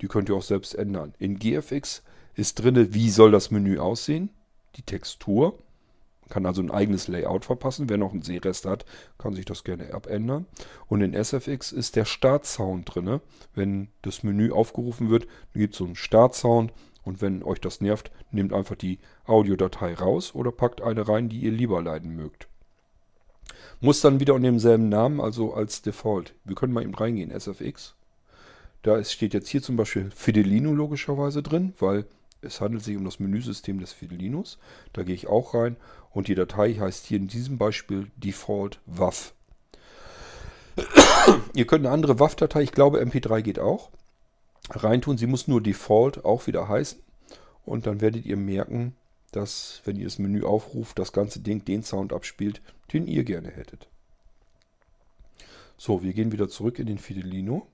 Die 0.00 0.08
könnt 0.08 0.28
ihr 0.28 0.36
auch 0.36 0.42
selbst 0.42 0.74
ändern. 0.74 1.14
In 1.18 1.38
GFX 1.38 2.02
ist 2.34 2.56
drin, 2.56 2.94
wie 2.94 3.10
soll 3.10 3.30
das 3.30 3.50
Menü 3.50 3.78
aussehen, 3.78 4.30
die 4.76 4.82
Textur 4.82 5.58
kann 6.32 6.46
also 6.46 6.62
ein 6.62 6.70
eigenes 6.70 7.08
Layout 7.08 7.44
verpassen. 7.44 7.90
Wer 7.90 7.98
noch 7.98 8.12
einen 8.12 8.22
Sehrest 8.22 8.64
hat, 8.64 8.86
kann 9.18 9.34
sich 9.34 9.44
das 9.44 9.64
gerne 9.64 9.92
abändern. 9.92 10.46
Und 10.86 11.02
in 11.02 11.12
SFX 11.12 11.72
ist 11.72 11.94
der 11.94 12.06
Startsound 12.06 12.94
drin. 12.94 13.20
Wenn 13.54 13.88
das 14.00 14.22
Menü 14.22 14.50
aufgerufen 14.50 15.10
wird, 15.10 15.26
gibt 15.52 15.74
es 15.74 15.78
so 15.78 15.84
einen 15.84 15.94
Startsound. 15.94 16.72
Und 17.04 17.20
wenn 17.20 17.42
euch 17.42 17.60
das 17.60 17.82
nervt, 17.82 18.10
nehmt 18.30 18.54
einfach 18.54 18.76
die 18.76 18.98
Audiodatei 19.26 19.92
raus 19.92 20.34
oder 20.34 20.52
packt 20.52 20.80
eine 20.80 21.06
rein, 21.06 21.28
die 21.28 21.40
ihr 21.40 21.52
lieber 21.52 21.82
leiden 21.82 22.16
mögt. 22.16 22.48
Muss 23.80 24.00
dann 24.00 24.18
wieder 24.18 24.32
unter 24.32 24.48
demselben 24.48 24.88
Namen, 24.88 25.20
also 25.20 25.52
als 25.52 25.82
Default. 25.82 26.34
Wir 26.44 26.54
können 26.54 26.72
mal 26.72 26.82
eben 26.82 26.94
reingehen, 26.94 27.30
SFX. 27.30 27.94
Da 28.80 29.04
steht 29.04 29.34
jetzt 29.34 29.48
hier 29.50 29.62
zum 29.62 29.76
Beispiel 29.76 30.10
Fidelino 30.14 30.72
logischerweise 30.72 31.42
drin, 31.42 31.74
weil 31.78 32.06
es 32.42 32.60
handelt 32.60 32.82
sich 32.82 32.96
um 32.96 33.04
das 33.04 33.20
Menüsystem 33.20 33.78
des 33.78 33.92
Fidelinos. 33.92 34.58
Da 34.92 35.04
gehe 35.04 35.14
ich 35.14 35.28
auch 35.28 35.54
rein 35.54 35.76
und 36.12 36.28
die 36.28 36.34
Datei 36.34 36.74
heißt 36.74 37.06
hier 37.06 37.18
in 37.18 37.28
diesem 37.28 37.58
Beispiel 37.58 38.10
Default 38.16 38.80
WAV. 38.86 39.32
Ihr 41.54 41.66
könnt 41.66 41.84
eine 41.86 41.94
andere 41.94 42.18
WAV-Datei, 42.18 42.62
ich 42.62 42.72
glaube 42.72 43.00
MP3 43.00 43.42
geht 43.42 43.58
auch. 43.58 43.90
reintun. 44.70 45.18
Sie 45.18 45.26
muss 45.26 45.48
nur 45.48 45.60
Default 45.60 46.24
auch 46.24 46.46
wieder 46.46 46.68
heißen. 46.68 47.00
Und 47.64 47.86
dann 47.86 48.00
werdet 48.00 48.24
ihr 48.24 48.36
merken, 48.36 48.94
dass, 49.32 49.82
wenn 49.84 49.96
ihr 49.96 50.04
das 50.04 50.18
Menü 50.18 50.44
aufruft, 50.44 50.98
das 50.98 51.12
ganze 51.12 51.40
Ding 51.40 51.64
den 51.64 51.82
Sound 51.82 52.12
abspielt, 52.12 52.60
den 52.92 53.06
ihr 53.06 53.24
gerne 53.24 53.50
hättet. 53.50 53.88
So, 55.76 56.02
wir 56.02 56.12
gehen 56.12 56.32
wieder 56.32 56.48
zurück 56.48 56.78
in 56.78 56.86
den 56.86 56.98
Fidelino. 56.98 57.66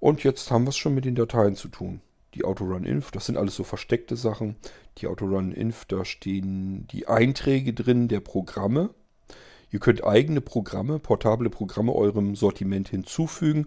Und 0.00 0.22
jetzt 0.22 0.50
haben 0.50 0.64
wir 0.64 0.70
es 0.70 0.76
schon 0.76 0.94
mit 0.94 1.04
den 1.04 1.16
Dateien 1.16 1.56
zu 1.56 1.68
tun. 1.68 2.00
Die 2.34 2.44
Autorun-Inf, 2.44 3.10
das 3.10 3.26
sind 3.26 3.36
alles 3.36 3.56
so 3.56 3.64
versteckte 3.64 4.16
Sachen. 4.16 4.56
Die 4.98 5.06
Autorun-Inf, 5.06 5.86
da 5.86 6.04
stehen 6.04 6.86
die 6.88 7.08
Einträge 7.08 7.72
drin 7.72 8.08
der 8.08 8.20
Programme. 8.20 8.90
Ihr 9.70 9.80
könnt 9.80 10.04
eigene 10.04 10.40
Programme, 10.40 10.98
portable 10.98 11.50
Programme 11.50 11.94
eurem 11.94 12.36
Sortiment 12.36 12.88
hinzufügen, 12.88 13.66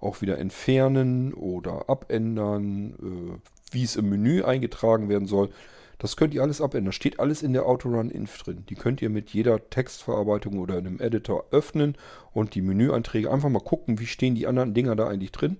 auch 0.00 0.20
wieder 0.20 0.38
entfernen 0.38 1.34
oder 1.34 1.88
abändern, 1.88 2.94
äh, 2.94 3.72
wie 3.72 3.82
es 3.82 3.96
im 3.96 4.08
Menü 4.08 4.42
eingetragen 4.42 5.08
werden 5.08 5.26
soll. 5.26 5.50
Das 5.98 6.16
könnt 6.16 6.32
ihr 6.32 6.42
alles 6.42 6.60
abändern. 6.60 6.92
Steht 6.92 7.18
alles 7.18 7.42
in 7.42 7.52
der 7.52 7.66
Autorun-Inf 7.66 8.38
drin. 8.38 8.64
Die 8.68 8.76
könnt 8.76 9.02
ihr 9.02 9.10
mit 9.10 9.30
jeder 9.30 9.68
Textverarbeitung 9.68 10.58
oder 10.58 10.76
einem 10.76 11.00
Editor 11.00 11.46
öffnen 11.50 11.96
und 12.32 12.54
die 12.54 12.62
Menüeinträge 12.62 13.30
einfach 13.30 13.48
mal 13.48 13.58
gucken, 13.58 13.98
wie 13.98 14.06
stehen 14.06 14.36
die 14.36 14.46
anderen 14.46 14.74
Dinger 14.74 14.94
da 14.94 15.08
eigentlich 15.08 15.32
drin. 15.32 15.56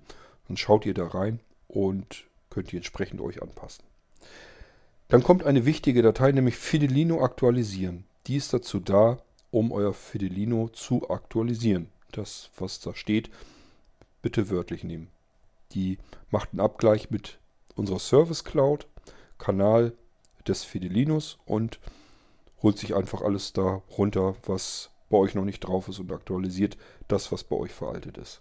Dann 0.46 0.56
schaut 0.56 0.86
ihr 0.86 0.94
da 0.94 1.08
rein 1.08 1.40
und 1.66 2.27
könnt 2.50 2.72
ihr 2.72 2.78
entsprechend 2.78 3.20
euch 3.20 3.42
anpassen. 3.42 3.84
Dann 5.08 5.22
kommt 5.22 5.44
eine 5.44 5.64
wichtige 5.64 6.02
Datei, 6.02 6.32
nämlich 6.32 6.56
Fidelino 6.56 7.22
aktualisieren. 7.22 8.04
Die 8.26 8.36
ist 8.36 8.52
dazu 8.52 8.78
da, 8.78 9.18
um 9.50 9.72
euer 9.72 9.94
Fidelino 9.94 10.68
zu 10.68 11.08
aktualisieren. 11.08 11.88
Das, 12.12 12.50
was 12.58 12.80
da 12.80 12.94
steht, 12.94 13.30
bitte 14.22 14.50
wörtlich 14.50 14.84
nehmen. 14.84 15.08
Die 15.72 15.98
macht 16.30 16.50
einen 16.52 16.60
Abgleich 16.60 17.10
mit 17.10 17.38
unserer 17.74 17.98
Service 17.98 18.44
Cloud, 18.44 18.86
Kanal 19.38 19.92
des 20.46 20.64
Fidelinos 20.64 21.38
und 21.46 21.78
holt 22.62 22.78
sich 22.78 22.94
einfach 22.94 23.22
alles 23.22 23.52
da 23.52 23.82
runter, 23.96 24.34
was 24.44 24.90
bei 25.10 25.16
euch 25.16 25.34
noch 25.34 25.44
nicht 25.44 25.60
drauf 25.60 25.88
ist 25.88 26.00
und 26.00 26.12
aktualisiert 26.12 26.76
das, 27.06 27.32
was 27.32 27.44
bei 27.44 27.56
euch 27.56 27.72
veraltet 27.72 28.18
ist. 28.18 28.40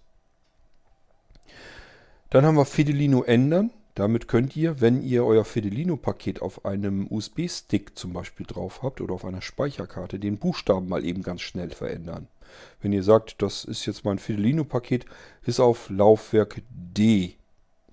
Dann 2.29 2.45
haben 2.45 2.57
wir 2.57 2.65
Fidelino 2.65 3.23
ändern. 3.23 3.71
Damit 3.97 4.27
könnt 4.27 4.55
ihr, 4.55 4.79
wenn 4.79 5.01
ihr 5.01 5.25
euer 5.25 5.43
Fidelino-Paket 5.43 6.43
auf 6.43 6.65
einem 6.65 7.07
USB-Stick 7.09 7.97
zum 7.97 8.13
Beispiel 8.13 8.45
drauf 8.45 8.83
habt 8.83 9.01
oder 9.01 9.15
auf 9.15 9.25
einer 9.25 9.41
Speicherkarte, 9.41 10.19
den 10.19 10.37
Buchstaben 10.37 10.87
mal 10.87 11.03
eben 11.03 11.23
ganz 11.23 11.41
schnell 11.41 11.71
verändern. 11.71 12.27
Wenn 12.79 12.93
ihr 12.93 13.01
sagt, 13.01 13.41
das 13.41 13.65
ist 13.65 13.87
jetzt 13.87 14.05
mein 14.05 14.19
Fidelino-Paket, 14.19 15.07
ist 15.47 15.59
auf 15.59 15.89
Laufwerk 15.89 16.61
D. 16.69 17.37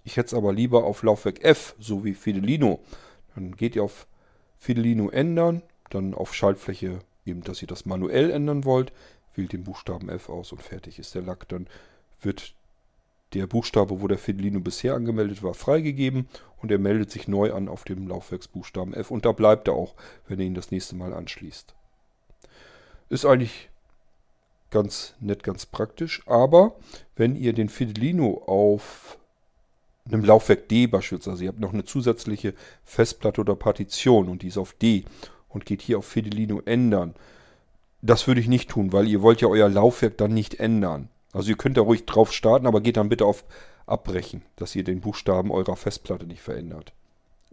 Ich 0.05 0.18
hätte 0.18 0.26
es 0.26 0.34
aber 0.34 0.52
lieber 0.52 0.84
auf 0.84 1.02
Laufwerk 1.02 1.42
F, 1.42 1.74
so 1.78 2.05
wie 2.05 2.12
Fidelino. 2.12 2.80
Dann 3.34 3.57
geht 3.57 3.74
ihr 3.74 3.82
auf 3.82 4.07
Fidelino 4.59 5.09
ändern, 5.09 5.62
dann 5.88 6.12
auf 6.12 6.34
Schaltfläche 6.34 6.98
eben, 7.24 7.42
dass 7.44 7.62
ihr 7.62 7.68
das 7.68 7.86
manuell 7.86 8.30
ändern 8.30 8.66
wollt, 8.66 8.92
wählt 9.34 9.55
den 9.55 9.64
Buchstaben 9.64 10.11
F 10.11 10.28
aus 10.28 10.52
und 10.52 10.61
fertig 10.61 10.98
ist 10.98 11.14
der 11.14 11.22
Lack. 11.22 11.48
Dann 11.48 11.66
wird 12.20 12.52
der 13.41 13.47
Buchstabe, 13.47 14.01
wo 14.01 14.09
der 14.09 14.18
Fidelino 14.18 14.61
bisher 14.61 14.95
angemeldet 14.95 15.43
war, 15.43 15.55
freigegeben 15.55 16.28
und 16.59 16.70
er 16.70 16.78
meldet 16.78 17.11
sich 17.11 17.28
neu 17.28 17.53
an 17.53 17.68
auf 17.68 17.85
dem 17.85 18.09
Laufwerksbuchstaben 18.09 18.95
F 18.95 19.11
und 19.11 19.24
da 19.24 19.32
bleibt 19.32 19.68
er 19.68 19.74
auch, 19.74 19.95
wenn 20.28 20.41
ihr 20.41 20.47
ihn 20.47 20.55
das 20.55 20.70
nächste 20.70 20.97
Mal 20.97 21.12
anschließt. 21.12 21.74
Ist 23.11 23.26
eigentlich 23.26 23.68
ganz 24.70 25.14
nett, 25.20 25.43
ganz 25.43 25.66
praktisch, 25.66 26.22
aber 26.26 26.76
wenn 27.16 27.37
ihr 27.37 27.53
den 27.53 27.68
Fidelino 27.68 28.43
auf 28.47 29.18
einem 30.07 30.24
Laufwerk 30.24 30.68
D 30.68 30.87
beispielsweise, 30.87 31.45
ihr 31.45 31.49
habt 31.49 31.61
noch 31.61 31.72
eine 31.72 31.85
zusätzliche 31.85 32.55
Festplatte 32.85 33.41
oder 33.41 33.57
Partition 33.57 34.28
und 34.28 34.43
die 34.43 34.49
ist 34.49 34.59
auf 34.59 34.72
D 34.74 35.05
und 35.49 35.64
geht 35.64 35.82
hier 35.82 35.99
auf 35.99 36.07
Fidelino 36.07 36.61
ändern, 36.64 37.14
das 38.03 38.26
würde 38.26 38.41
ich 38.41 38.49
nicht 38.49 38.68
tun, 38.70 38.93
weil 38.93 39.09
ihr 39.09 39.22
wollt 39.22 39.41
ja 39.41 39.49
euer 39.49 39.68
Laufwerk 39.68 40.18
dann 40.18 40.35
nicht 40.35 40.61
ändern. 40.61 41.09
Also 41.35 41.51
ihr 41.51 41.57
könnt 41.57 41.76
da 41.76 41.82
ruhig 41.82 42.07
drauf 42.07 42.32
starten, 42.32 42.66
aber 42.66 42.80
geht 42.80 42.97
dann 42.97 43.11
bitte 43.11 43.26
auf 43.26 43.45
Abbrechen, 43.87 44.43
dass 44.57 44.74
ihr 44.74 44.85
den 44.85 45.01
Buchstaben 45.01 45.51
eurer 45.51 45.76
Festplatte 45.76 46.26
nicht 46.26 46.41
verändert. 46.41 46.95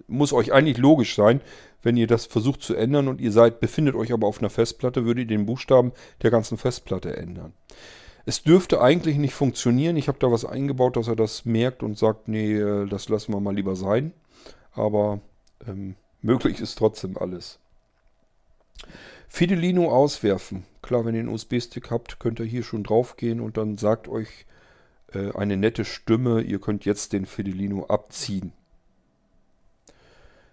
Muss 0.08 0.34
euch 0.34 0.54
eigentlich 0.54 0.78
logisch 0.78 1.16
sein, 1.16 1.42
wenn 1.84 1.98
ihr 1.98 2.08
das 2.08 2.26
versucht 2.26 2.62
zu 2.62 2.76
ändern 2.76 3.08
und 3.08 3.20
ihr 3.20 3.32
seid, 3.32 3.60
befindet 3.60 3.96
euch 3.96 4.14
aber 4.14 4.28
auf 4.28 4.40
einer 4.40 4.50
Festplatte, 4.50 5.06
würdet 5.06 5.30
ihr 5.30 5.38
den 5.38 5.46
Buchstaben 5.46 5.92
der 6.22 6.32
ganzen 6.32 6.58
Festplatte 6.58 7.18
ändern. 7.18 7.54
Es 8.26 8.44
dürfte 8.44 8.82
eigentlich 8.82 9.18
nicht 9.18 9.34
funktionieren. 9.34 9.98
Ich 9.98 10.08
habe 10.08 10.20
da 10.20 10.32
was 10.32 10.46
eingebaut, 10.46 10.96
dass 10.96 11.08
er 11.08 11.16
das 11.16 11.46
merkt 11.46 11.82
und 11.82 11.98
sagt, 11.98 12.28
nee, 12.28 12.54
äh, 12.54 12.88
das 12.88 13.10
lassen 13.10 13.34
wir 13.34 13.40
mal 13.40 13.56
lieber 13.56 13.76
sein. 13.76 14.14
Aber 14.74 15.20
ähm, 15.68 15.96
möglich 16.22 16.60
ist 16.60 16.78
trotzdem 16.78 17.18
alles. 17.18 17.60
Fidelino 19.34 19.90
auswerfen. 19.90 20.66
Klar, 20.82 21.06
wenn 21.06 21.16
ihr 21.16 21.22
einen 21.22 21.30
USB-Stick 21.30 21.90
habt, 21.90 22.20
könnt 22.20 22.42
ihr 22.42 22.46
hier 22.46 22.64
schon 22.64 22.84
drauf 22.84 23.16
gehen 23.16 23.40
und 23.40 23.56
dann 23.56 23.78
sagt 23.78 24.10
euch 24.10 24.46
äh, 25.14 25.32
eine 25.32 25.56
nette 25.56 25.86
Stimme, 25.86 26.42
ihr 26.42 26.60
könnt 26.60 26.84
jetzt 26.84 27.14
den 27.14 27.26
Fidelino 27.26 27.86
abziehen. 27.86 28.52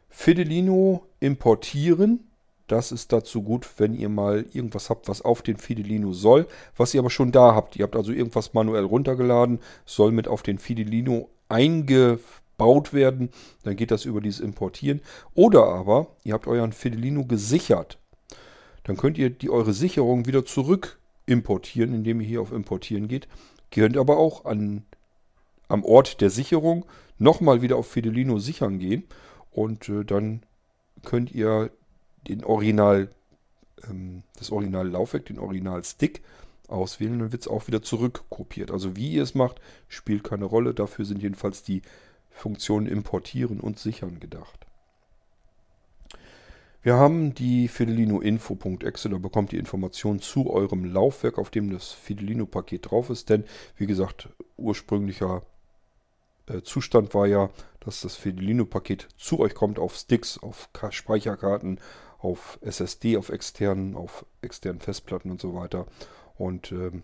Fidelino 0.08 1.04
importieren. 1.18 2.20
Das 2.68 2.92
ist 2.92 3.12
dazu 3.12 3.42
gut, 3.42 3.68
wenn 3.78 3.94
ihr 3.94 4.08
mal 4.08 4.46
irgendwas 4.52 4.90
habt, 4.90 5.08
was 5.08 5.22
auf 5.22 5.42
den 5.42 5.56
Fidelino 5.56 6.12
soll, 6.12 6.46
was 6.76 6.94
ihr 6.94 7.00
aber 7.00 7.10
schon 7.10 7.32
da 7.32 7.56
habt. 7.56 7.74
Ihr 7.74 7.82
habt 7.82 7.96
also 7.96 8.12
irgendwas 8.12 8.54
manuell 8.54 8.84
runtergeladen, 8.84 9.58
soll 9.86 10.12
mit 10.12 10.28
auf 10.28 10.44
den 10.44 10.60
Fidelino 10.60 11.28
eingebaut 11.48 12.92
werden. 12.92 13.30
Dann 13.64 13.74
geht 13.74 13.90
das 13.90 14.04
über 14.04 14.20
dieses 14.20 14.38
Importieren. 14.38 15.00
Oder 15.34 15.64
aber 15.66 16.14
ihr 16.22 16.34
habt 16.34 16.46
euren 16.46 16.72
Fidelino 16.72 17.24
gesichert 17.24 17.98
dann 18.88 18.96
könnt 18.96 19.18
ihr 19.18 19.28
die 19.28 19.50
eure 19.50 19.74
Sicherung 19.74 20.24
wieder 20.24 20.46
zurück 20.46 20.98
importieren, 21.26 21.92
indem 21.92 22.22
ihr 22.22 22.26
hier 22.26 22.40
auf 22.40 22.52
Importieren 22.52 23.06
geht. 23.06 23.28
Könnt 23.70 23.98
aber 23.98 24.16
auch 24.16 24.46
an, 24.46 24.82
am 25.68 25.84
Ort 25.84 26.22
der 26.22 26.30
Sicherung 26.30 26.86
nochmal 27.18 27.60
wieder 27.60 27.76
auf 27.76 27.86
Fidelino 27.86 28.38
sichern 28.38 28.78
gehen 28.78 29.04
und 29.50 29.90
äh, 29.90 30.06
dann 30.06 30.42
könnt 31.04 31.30
ihr 31.32 31.70
den 32.28 32.42
Original, 32.44 33.10
ähm, 33.90 34.22
das 34.38 34.50
Original 34.50 34.88
Laufwerk, 34.88 35.26
den 35.26 35.38
Original 35.38 35.84
Stick 35.84 36.22
auswählen, 36.66 37.18
dann 37.18 37.32
wird 37.32 37.42
es 37.42 37.48
auch 37.48 37.66
wieder 37.66 37.82
zurückkopiert. 37.82 38.70
Also 38.70 38.96
wie 38.96 39.12
ihr 39.12 39.22
es 39.22 39.34
macht, 39.34 39.60
spielt 39.88 40.24
keine 40.24 40.46
Rolle. 40.46 40.72
Dafür 40.72 41.04
sind 41.04 41.22
jedenfalls 41.22 41.62
die 41.62 41.82
Funktionen 42.30 42.86
importieren 42.86 43.60
und 43.60 43.78
sichern 43.78 44.18
gedacht. 44.18 44.67
Wir 46.80 46.94
haben 46.94 47.34
die 47.34 47.66
Fidelino-Info.exe, 47.66 49.08
da 49.08 49.18
bekommt 49.18 49.52
ihr 49.52 49.58
Informationen 49.58 50.20
zu 50.20 50.48
eurem 50.48 50.84
Laufwerk, 50.84 51.36
auf 51.36 51.50
dem 51.50 51.72
das 51.72 51.90
Fidelino-Paket 51.90 52.90
drauf 52.90 53.10
ist. 53.10 53.30
Denn, 53.30 53.44
wie 53.76 53.86
gesagt, 53.86 54.28
ursprünglicher 54.56 55.42
äh, 56.46 56.62
Zustand 56.62 57.14
war 57.14 57.26
ja, 57.26 57.50
dass 57.80 58.02
das 58.02 58.14
Fidelino-Paket 58.14 59.08
zu 59.16 59.40
euch 59.40 59.56
kommt 59.56 59.80
auf 59.80 59.96
Sticks, 59.96 60.38
auf 60.38 60.72
K 60.72 60.92
Speicherkarten, 60.92 61.80
auf 62.18 62.60
SSD, 62.62 63.16
auf 63.16 63.30
externen, 63.30 63.96
auf 63.96 64.24
externen 64.40 64.80
Festplatten 64.80 65.32
und 65.32 65.40
so 65.40 65.54
weiter. 65.54 65.86
Und 66.36 66.70
ähm, 66.70 67.02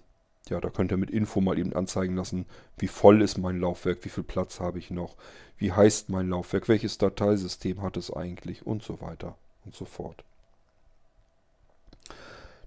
ja, 0.48 0.60
da 0.60 0.70
könnt 0.70 0.92
ihr 0.92 0.98
mit 0.98 1.10
Info 1.10 1.40
mal 1.40 1.58
eben 1.58 1.72
anzeigen 1.72 2.14
lassen, 2.14 2.46
wie 2.78 2.86
voll 2.88 3.22
ist 3.22 3.38
mein 3.38 3.58
Laufwerk, 3.58 4.04
wie 4.04 4.08
viel 4.08 4.24
Platz 4.24 4.60
habe 4.60 4.78
ich 4.78 4.92
noch, 4.92 5.16
wie 5.56 5.72
heißt 5.72 6.10
mein 6.10 6.28
Laufwerk, 6.28 6.68
welches 6.68 6.96
Dateisystem 6.98 7.82
hat 7.82 7.96
es 7.96 8.12
eigentlich 8.12 8.64
und 8.64 8.84
so 8.84 9.00
weiter 9.00 9.36
und 9.64 9.74
so 9.74 9.84
fort. 9.84 10.24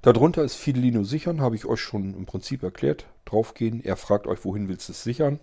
Darunter 0.01 0.43
ist 0.43 0.55
Fidelino 0.55 1.03
sichern, 1.03 1.41
habe 1.41 1.55
ich 1.55 1.65
euch 1.65 1.81
schon 1.81 2.13
im 2.13 2.25
Prinzip 2.25 2.63
erklärt. 2.63 3.07
Draufgehen, 3.25 3.83
er 3.83 3.97
fragt 3.97 4.27
euch, 4.27 4.45
wohin 4.45 4.69
willst 4.69 4.87
du 4.87 4.93
es 4.93 5.03
sichern? 5.03 5.39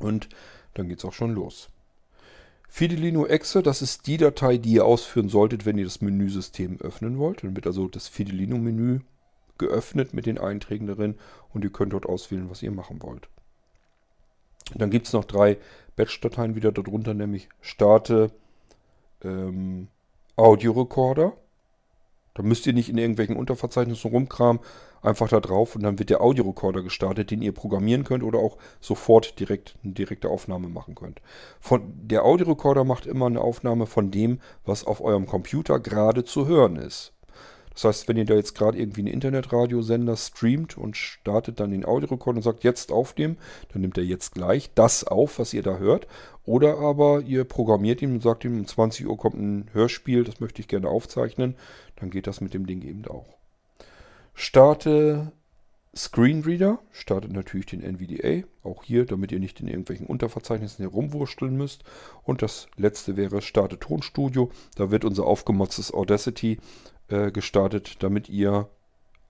Und 0.00 0.28
dann 0.74 0.88
geht 0.88 0.98
es 0.98 1.04
auch 1.04 1.12
schon 1.12 1.34
los. 1.34 1.68
Fidelino 2.68 3.26
Exe, 3.26 3.62
das 3.62 3.82
ist 3.82 4.08
die 4.08 4.16
Datei, 4.16 4.56
die 4.56 4.72
ihr 4.72 4.84
ausführen 4.84 5.28
solltet, 5.28 5.64
wenn 5.64 5.78
ihr 5.78 5.84
das 5.84 6.00
Menüsystem 6.00 6.80
öffnen 6.80 7.18
wollt. 7.18 7.44
Dann 7.44 7.54
wird 7.54 7.68
also 7.68 7.86
das 7.86 8.08
Fidelino-Menü 8.08 9.00
geöffnet 9.58 10.14
mit 10.14 10.26
den 10.26 10.38
Einträgen 10.38 10.88
darin 10.88 11.14
und 11.52 11.62
ihr 11.62 11.70
könnt 11.70 11.92
dort 11.92 12.06
auswählen, 12.06 12.50
was 12.50 12.62
ihr 12.62 12.72
machen 12.72 13.00
wollt. 13.02 13.28
Dann 14.74 14.90
gibt 14.90 15.06
es 15.06 15.12
noch 15.12 15.24
drei 15.24 15.58
Batch-Dateien 15.94 16.56
wieder 16.56 16.72
darunter, 16.72 17.14
nämlich 17.14 17.48
starte 17.60 18.32
ähm, 19.22 19.86
Audiorekorder. 20.36 21.32
Da 22.34 22.42
müsst 22.42 22.66
ihr 22.66 22.72
nicht 22.72 22.88
in 22.88 22.98
irgendwelchen 22.98 23.36
Unterverzeichnissen 23.36 24.10
rumkramen. 24.10 24.60
Einfach 25.02 25.28
da 25.28 25.38
drauf 25.38 25.76
und 25.76 25.82
dann 25.82 25.98
wird 25.98 26.10
der 26.10 26.22
Audiorekorder 26.22 26.82
gestartet, 26.82 27.30
den 27.30 27.42
ihr 27.42 27.52
programmieren 27.52 28.04
könnt 28.04 28.24
oder 28.24 28.38
auch 28.38 28.56
sofort 28.80 29.38
direkt 29.38 29.76
eine 29.84 29.92
direkte 29.92 30.30
Aufnahme 30.30 30.68
machen 30.68 30.94
könnt. 30.94 31.20
Von, 31.60 31.92
der 31.94 32.24
Audiorekorder 32.24 32.84
macht 32.84 33.04
immer 33.04 33.26
eine 33.26 33.42
Aufnahme 33.42 33.86
von 33.86 34.10
dem, 34.10 34.40
was 34.64 34.84
auf 34.84 35.02
eurem 35.02 35.26
Computer 35.26 35.78
gerade 35.78 36.24
zu 36.24 36.46
hören 36.46 36.76
ist. 36.76 37.12
Das 37.74 37.84
heißt, 37.84 38.08
wenn 38.08 38.16
ihr 38.16 38.24
da 38.24 38.34
jetzt 38.34 38.54
gerade 38.54 38.78
irgendwie 38.78 39.00
einen 39.00 39.12
Internetradiosender 39.12 40.16
streamt 40.16 40.78
und 40.78 40.96
startet 40.96 41.60
dann 41.60 41.72
den 41.72 41.84
Audiorekorder 41.84 42.38
und 42.38 42.42
sagt, 42.42 42.64
jetzt 42.64 42.92
aufnehmen, 42.92 43.36
dann 43.72 43.82
nimmt 43.82 43.98
er 43.98 44.04
jetzt 44.04 44.34
gleich 44.34 44.70
das 44.74 45.04
auf, 45.04 45.38
was 45.38 45.52
ihr 45.52 45.62
da 45.62 45.78
hört. 45.78 46.06
Oder 46.46 46.78
aber 46.78 47.22
ihr 47.22 47.44
programmiert 47.44 48.00
ihn 48.00 48.14
und 48.14 48.22
sagt 48.22 48.44
ihm, 48.44 48.58
um 48.58 48.66
20 48.66 49.06
Uhr 49.06 49.16
kommt 49.16 49.36
ein 49.36 49.70
Hörspiel, 49.72 50.24
das 50.24 50.40
möchte 50.40 50.60
ich 50.60 50.68
gerne 50.68 50.88
aufzeichnen. 50.88 51.56
Dann 51.96 52.10
geht 52.10 52.26
das 52.26 52.40
mit 52.40 52.54
dem 52.54 52.66
Ding 52.66 52.82
eben 52.82 53.04
auch. 53.06 53.26
Starte 54.34 55.32
Screenreader, 55.96 56.80
startet 56.90 57.32
natürlich 57.32 57.66
den 57.66 57.82
NVDA, 57.82 58.46
auch 58.64 58.82
hier, 58.82 59.06
damit 59.06 59.30
ihr 59.30 59.38
nicht 59.38 59.60
in 59.60 59.68
irgendwelchen 59.68 60.06
Unterverzeichnissen 60.06 60.84
herumwurschteln 60.84 61.56
müsst. 61.56 61.84
Und 62.24 62.42
das 62.42 62.66
letzte 62.76 63.16
wäre 63.16 63.42
Starte 63.42 63.78
Tonstudio, 63.78 64.50
da 64.74 64.90
wird 64.90 65.04
unser 65.04 65.24
aufgemotztes 65.24 65.94
Audacity 65.94 66.58
äh, 67.08 67.30
gestartet, 67.30 68.02
damit 68.02 68.28
ihr 68.28 68.68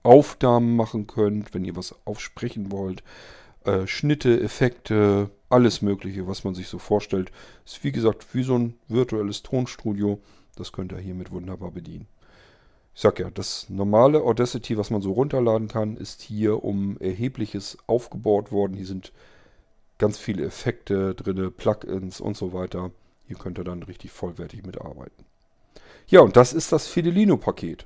Aufnahmen 0.03 0.75
machen 0.75 1.07
könnt, 1.07 1.53
wenn 1.53 1.65
ihr 1.65 1.75
was 1.75 1.95
aufsprechen 2.05 2.71
wollt. 2.71 3.03
Äh, 3.63 3.87
Schnitte, 3.87 4.39
Effekte, 4.39 5.31
alles 5.49 5.81
Mögliche, 5.81 6.27
was 6.27 6.43
man 6.43 6.53
sich 6.53 6.67
so 6.67 6.77
vorstellt. 6.77 7.31
Ist 7.65 7.83
wie 7.83 7.91
gesagt 7.91 8.33
wie 8.35 8.43
so 8.43 8.57
ein 8.57 8.75
virtuelles 8.87 9.41
Tonstudio. 9.41 10.19
Das 10.55 10.71
könnt 10.71 10.91
ihr 10.91 10.99
hiermit 10.99 11.31
wunderbar 11.31 11.71
bedienen. 11.71 12.07
Ich 12.93 13.01
sag 13.01 13.19
ja, 13.19 13.29
das 13.29 13.69
normale 13.69 14.21
Audacity, 14.21 14.77
was 14.77 14.89
man 14.89 15.01
so 15.01 15.11
runterladen 15.11 15.67
kann, 15.67 15.97
ist 15.97 16.21
hier 16.21 16.63
um 16.63 16.97
erhebliches 16.99 17.77
aufgebaut 17.87 18.51
worden. 18.51 18.77
Hier 18.77 18.85
sind 18.85 19.11
ganz 19.97 20.17
viele 20.17 20.45
Effekte 20.45 21.13
drin, 21.13 21.51
Plugins 21.51 22.21
und 22.21 22.37
so 22.37 22.53
weiter. 22.53 22.91
Hier 23.27 23.37
könnt 23.37 23.57
ihr 23.57 23.63
dann 23.63 23.83
richtig 23.83 24.11
vollwertig 24.11 24.65
mitarbeiten. 24.65 25.25
Ja, 26.07 26.21
und 26.21 26.35
das 26.35 26.53
ist 26.53 26.71
das 26.71 26.87
Fidelino-Paket. 26.87 27.85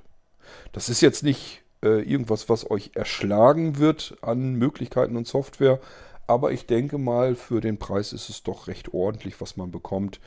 Das 0.72 0.89
ist 0.89 1.01
jetzt 1.01 1.24
nicht 1.24 1.61
äh, 1.84 2.01
irgendwas, 2.01 2.49
was 2.49 2.70
euch 2.70 2.91
erschlagen 2.95 3.78
wird 3.78 4.17
an 4.22 4.53
Möglichkeiten 4.55 5.15
und 5.15 5.28
Software, 5.28 5.80
aber 6.28 6.51
ich 6.51 6.65
denke 6.65 6.97
mal, 6.97 7.36
für 7.36 7.61
den 7.61 7.78
Preis 7.78 8.13
ist 8.13 8.30
es 8.30 8.43
doch 8.43 8.67
recht 8.67 8.93
ordentlich, 8.93 9.41
was 9.41 9.57
man 9.57 9.72
bekommt 9.72 10.20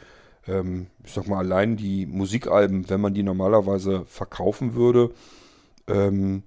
ähm, 0.46 0.88
ich 1.04 1.12
sag 1.12 1.28
mal, 1.28 1.38
allein 1.38 1.76
die 1.76 2.06
Musikalben, 2.06 2.88
wenn 2.88 3.00
man 3.00 3.14
die 3.14 3.22
normalerweise 3.22 4.04
verkaufen 4.06 4.74
würde, 4.74 5.10
ähm, 5.88 6.42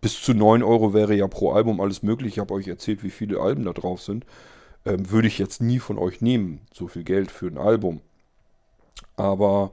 bis 0.00 0.22
zu 0.22 0.34
9 0.34 0.62
Euro 0.62 0.94
wäre 0.94 1.14
ja 1.14 1.26
pro 1.26 1.52
Album 1.52 1.80
alles 1.80 2.02
möglich. 2.02 2.34
Ich 2.34 2.38
habe 2.38 2.54
euch 2.54 2.68
erzählt, 2.68 3.02
wie 3.02 3.10
viele 3.10 3.40
Alben 3.40 3.64
da 3.64 3.72
drauf 3.72 4.02
sind. 4.02 4.24
Ähm, 4.84 5.10
würde 5.10 5.28
ich 5.28 5.38
jetzt 5.38 5.60
nie 5.60 5.80
von 5.80 5.98
euch 5.98 6.20
nehmen, 6.20 6.60
so 6.72 6.88
viel 6.88 7.04
Geld 7.04 7.30
für 7.30 7.46
ein 7.46 7.58
Album. 7.58 8.00
Aber 9.16 9.72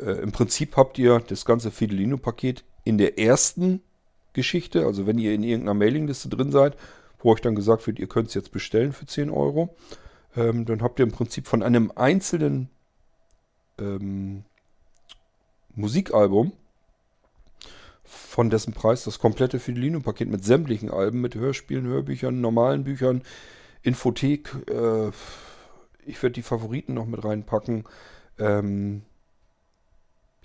äh, 0.00 0.22
im 0.22 0.32
Prinzip 0.32 0.76
habt 0.76 0.98
ihr 0.98 1.20
das 1.20 1.44
ganze 1.44 1.70
Fidelino-Paket 1.70 2.64
in 2.84 2.98
der 2.98 3.18
ersten 3.18 3.82
Geschichte, 4.32 4.86
also 4.86 5.06
wenn 5.06 5.18
ihr 5.18 5.34
in 5.34 5.42
irgendeiner 5.42 5.74
Mailingliste 5.74 6.28
drin 6.28 6.52
seid, 6.52 6.76
wo 7.18 7.32
euch 7.32 7.40
dann 7.40 7.54
gesagt 7.54 7.86
wird, 7.86 7.98
ihr 7.98 8.06
könnt 8.06 8.28
es 8.28 8.34
jetzt 8.34 8.52
bestellen 8.52 8.92
für 8.92 9.06
10 9.06 9.30
Euro, 9.30 9.74
ähm, 10.36 10.64
dann 10.64 10.82
habt 10.82 11.00
ihr 11.00 11.04
im 11.04 11.12
Prinzip 11.12 11.46
von 11.46 11.62
einem 11.62 11.92
einzelnen 11.94 12.70
ähm, 13.78 14.44
Musikalbum, 15.74 16.52
von 18.04 18.50
dessen 18.50 18.72
Preis 18.72 19.04
das 19.04 19.18
komplette 19.18 19.58
Fidelino-Paket 19.58 20.28
mit 20.28 20.44
sämtlichen 20.44 20.90
Alben, 20.90 21.20
mit 21.20 21.34
Hörspielen, 21.34 21.86
Hörbüchern, 21.86 22.40
normalen 22.40 22.84
Büchern, 22.84 23.22
Infothek. 23.82 24.54
Äh, 24.68 25.10
ich 26.06 26.22
werde 26.22 26.34
die 26.34 26.42
Favoriten 26.42 26.94
noch 26.94 27.06
mit 27.06 27.22
reinpacken. 27.22 27.84
Ähm, 28.38 29.02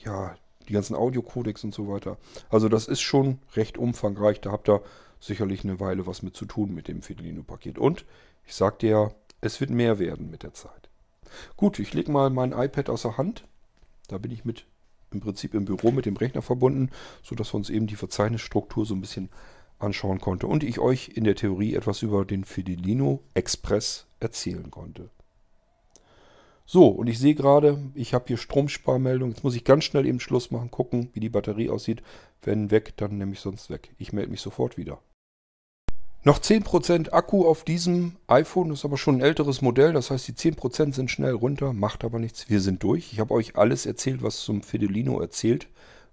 ja, 0.03 0.35
die 0.67 0.73
ganzen 0.73 0.95
Audiocodecs 0.95 1.63
und 1.63 1.73
so 1.73 1.87
weiter. 1.87 2.17
Also 2.49 2.69
das 2.69 2.87
ist 2.87 3.01
schon 3.01 3.39
recht 3.55 3.77
umfangreich. 3.77 4.41
Da 4.41 4.51
habt 4.51 4.69
ihr 4.69 4.81
sicherlich 5.19 5.63
eine 5.63 5.79
Weile 5.79 6.07
was 6.07 6.21
mit 6.21 6.35
zu 6.35 6.45
tun 6.45 6.73
mit 6.73 6.87
dem 6.87 7.01
Fidelino-Paket. 7.01 7.77
Und 7.77 8.05
ich 8.45 8.55
sagte 8.55 8.87
ja, 8.87 9.11
es 9.41 9.59
wird 9.59 9.71
mehr 9.71 9.99
werden 9.99 10.29
mit 10.29 10.43
der 10.43 10.53
Zeit. 10.53 10.89
Gut, 11.57 11.79
ich 11.79 11.93
lege 11.93 12.11
mal 12.11 12.29
mein 12.29 12.51
iPad 12.51 12.89
außer 12.89 13.17
Hand. 13.17 13.45
Da 14.07 14.17
bin 14.17 14.31
ich 14.31 14.45
mit 14.45 14.65
im 15.11 15.21
Prinzip 15.21 15.53
im 15.53 15.65
Büro 15.65 15.91
mit 15.91 16.05
dem 16.05 16.17
Rechner 16.17 16.41
verbunden, 16.41 16.89
sodass 17.21 17.53
wir 17.53 17.57
uns 17.57 17.69
eben 17.69 17.87
die 17.87 17.95
Verzeichnisstruktur 17.95 18.85
so 18.85 18.95
ein 18.95 19.01
bisschen 19.01 19.29
anschauen 19.79 20.19
konnte 20.19 20.47
und 20.47 20.63
ich 20.63 20.79
euch 20.79 21.09
in 21.09 21.23
der 21.23 21.35
Theorie 21.35 21.75
etwas 21.75 22.01
über 22.01 22.25
den 22.25 22.45
Fidelino 22.45 23.21
Express 23.33 24.07
erzählen 24.19 24.71
konnte. 24.71 25.09
So, 26.65 26.87
und 26.87 27.07
ich 27.07 27.19
sehe 27.19 27.35
gerade, 27.35 27.77
ich 27.93 28.13
habe 28.13 28.25
hier 28.27 28.37
Stromsparmeldung. 28.37 29.29
Jetzt 29.29 29.43
muss 29.43 29.55
ich 29.55 29.63
ganz 29.63 29.83
schnell 29.83 30.05
eben 30.05 30.19
Schluss 30.19 30.51
machen, 30.51 30.71
gucken, 30.71 31.09
wie 31.13 31.19
die 31.19 31.29
Batterie 31.29 31.69
aussieht. 31.69 32.01
Wenn 32.41 32.71
weg, 32.71 32.93
dann 32.97 33.17
nehme 33.17 33.33
ich 33.33 33.41
sonst 33.41 33.69
weg. 33.69 33.93
Ich 33.97 34.13
melde 34.13 34.31
mich 34.31 34.41
sofort 34.41 34.77
wieder. 34.77 34.99
Noch 36.25 36.39
10% 36.39 37.11
Akku 37.11 37.45
auf 37.45 37.65
diesem 37.65 38.15
iPhone, 38.27 38.69
das 38.69 38.79
ist 38.79 38.85
aber 38.85 38.97
schon 38.97 39.17
ein 39.17 39.21
älteres 39.21 39.61
Modell, 39.61 39.91
das 39.91 40.09
heißt 40.09 40.25
die 40.25 40.33
10% 40.33 40.93
sind 40.93 41.11
schnell 41.11 41.33
runter, 41.33 41.73
macht 41.73 42.05
aber 42.05 42.17
nichts, 42.17 42.49
wir 42.49 42.61
sind 42.61 42.81
durch. 42.81 43.11
Ich 43.11 43.19
habe 43.19 43.33
euch 43.33 43.57
alles 43.57 43.85
erzählt, 43.85 44.23
was 44.23 44.39
zum 44.39 44.61
Fidelino 44.61 45.19
erzählt 45.19 45.67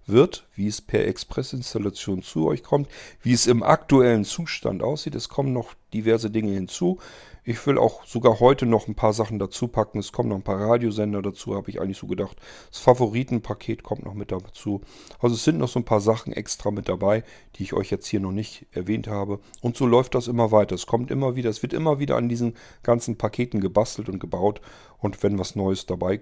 wird, 0.05 0.47
wie 0.55 0.67
es 0.67 0.81
per 0.81 1.05
Express-Installation 1.07 2.23
zu 2.23 2.47
euch 2.47 2.63
kommt, 2.63 2.87
wie 3.21 3.33
es 3.33 3.47
im 3.47 3.63
aktuellen 3.63 4.25
Zustand 4.25 4.83
aussieht. 4.83 5.15
Es 5.15 5.29
kommen 5.29 5.53
noch 5.53 5.73
diverse 5.93 6.29
Dinge 6.29 6.51
hinzu. 6.51 6.99
Ich 7.43 7.65
will 7.65 7.79
auch 7.79 8.05
sogar 8.05 8.39
heute 8.39 8.67
noch 8.67 8.87
ein 8.87 8.93
paar 8.93 9.13
Sachen 9.13 9.39
dazu 9.39 9.67
packen. 9.67 9.97
Es 9.97 10.11
kommen 10.11 10.29
noch 10.29 10.35
ein 10.35 10.43
paar 10.43 10.59
Radiosender 10.59 11.23
dazu, 11.23 11.55
habe 11.55 11.71
ich 11.71 11.81
eigentlich 11.81 11.97
so 11.97 12.05
gedacht. 12.05 12.37
Das 12.69 12.79
Favoritenpaket 12.79 13.81
kommt 13.81 14.05
noch 14.05 14.13
mit 14.13 14.31
dazu. 14.31 14.81
Also 15.19 15.35
es 15.35 15.43
sind 15.43 15.57
noch 15.57 15.67
so 15.67 15.79
ein 15.79 15.85
paar 15.85 16.01
Sachen 16.01 16.33
extra 16.33 16.69
mit 16.69 16.87
dabei, 16.87 17.23
die 17.55 17.63
ich 17.63 17.73
euch 17.73 17.89
jetzt 17.89 18.05
hier 18.05 18.19
noch 18.19 18.31
nicht 18.31 18.67
erwähnt 18.71 19.07
habe. 19.07 19.39
Und 19.61 19.75
so 19.75 19.87
läuft 19.87 20.13
das 20.13 20.27
immer 20.27 20.51
weiter. 20.51 20.75
Es 20.75 20.85
kommt 20.85 21.09
immer 21.09 21.35
wieder, 21.35 21.49
es 21.49 21.63
wird 21.63 21.73
immer 21.73 21.97
wieder 21.97 22.15
an 22.15 22.29
diesen 22.29 22.55
ganzen 22.83 23.17
Paketen 23.17 23.59
gebastelt 23.59 24.07
und 24.07 24.19
gebaut. 24.19 24.61
Und 24.99 25.23
wenn 25.23 25.39
was 25.39 25.55
Neues 25.55 25.87
dabei 25.87 26.21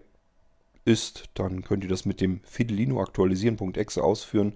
ist, 0.89 1.29
dann 1.35 1.63
könnt 1.63 1.83
ihr 1.83 1.89
das 1.89 2.05
mit 2.05 2.19
dem 2.19 2.41
Fidelino 2.43 3.01
aktualisieren.exe 3.01 4.03
ausführen, 4.03 4.53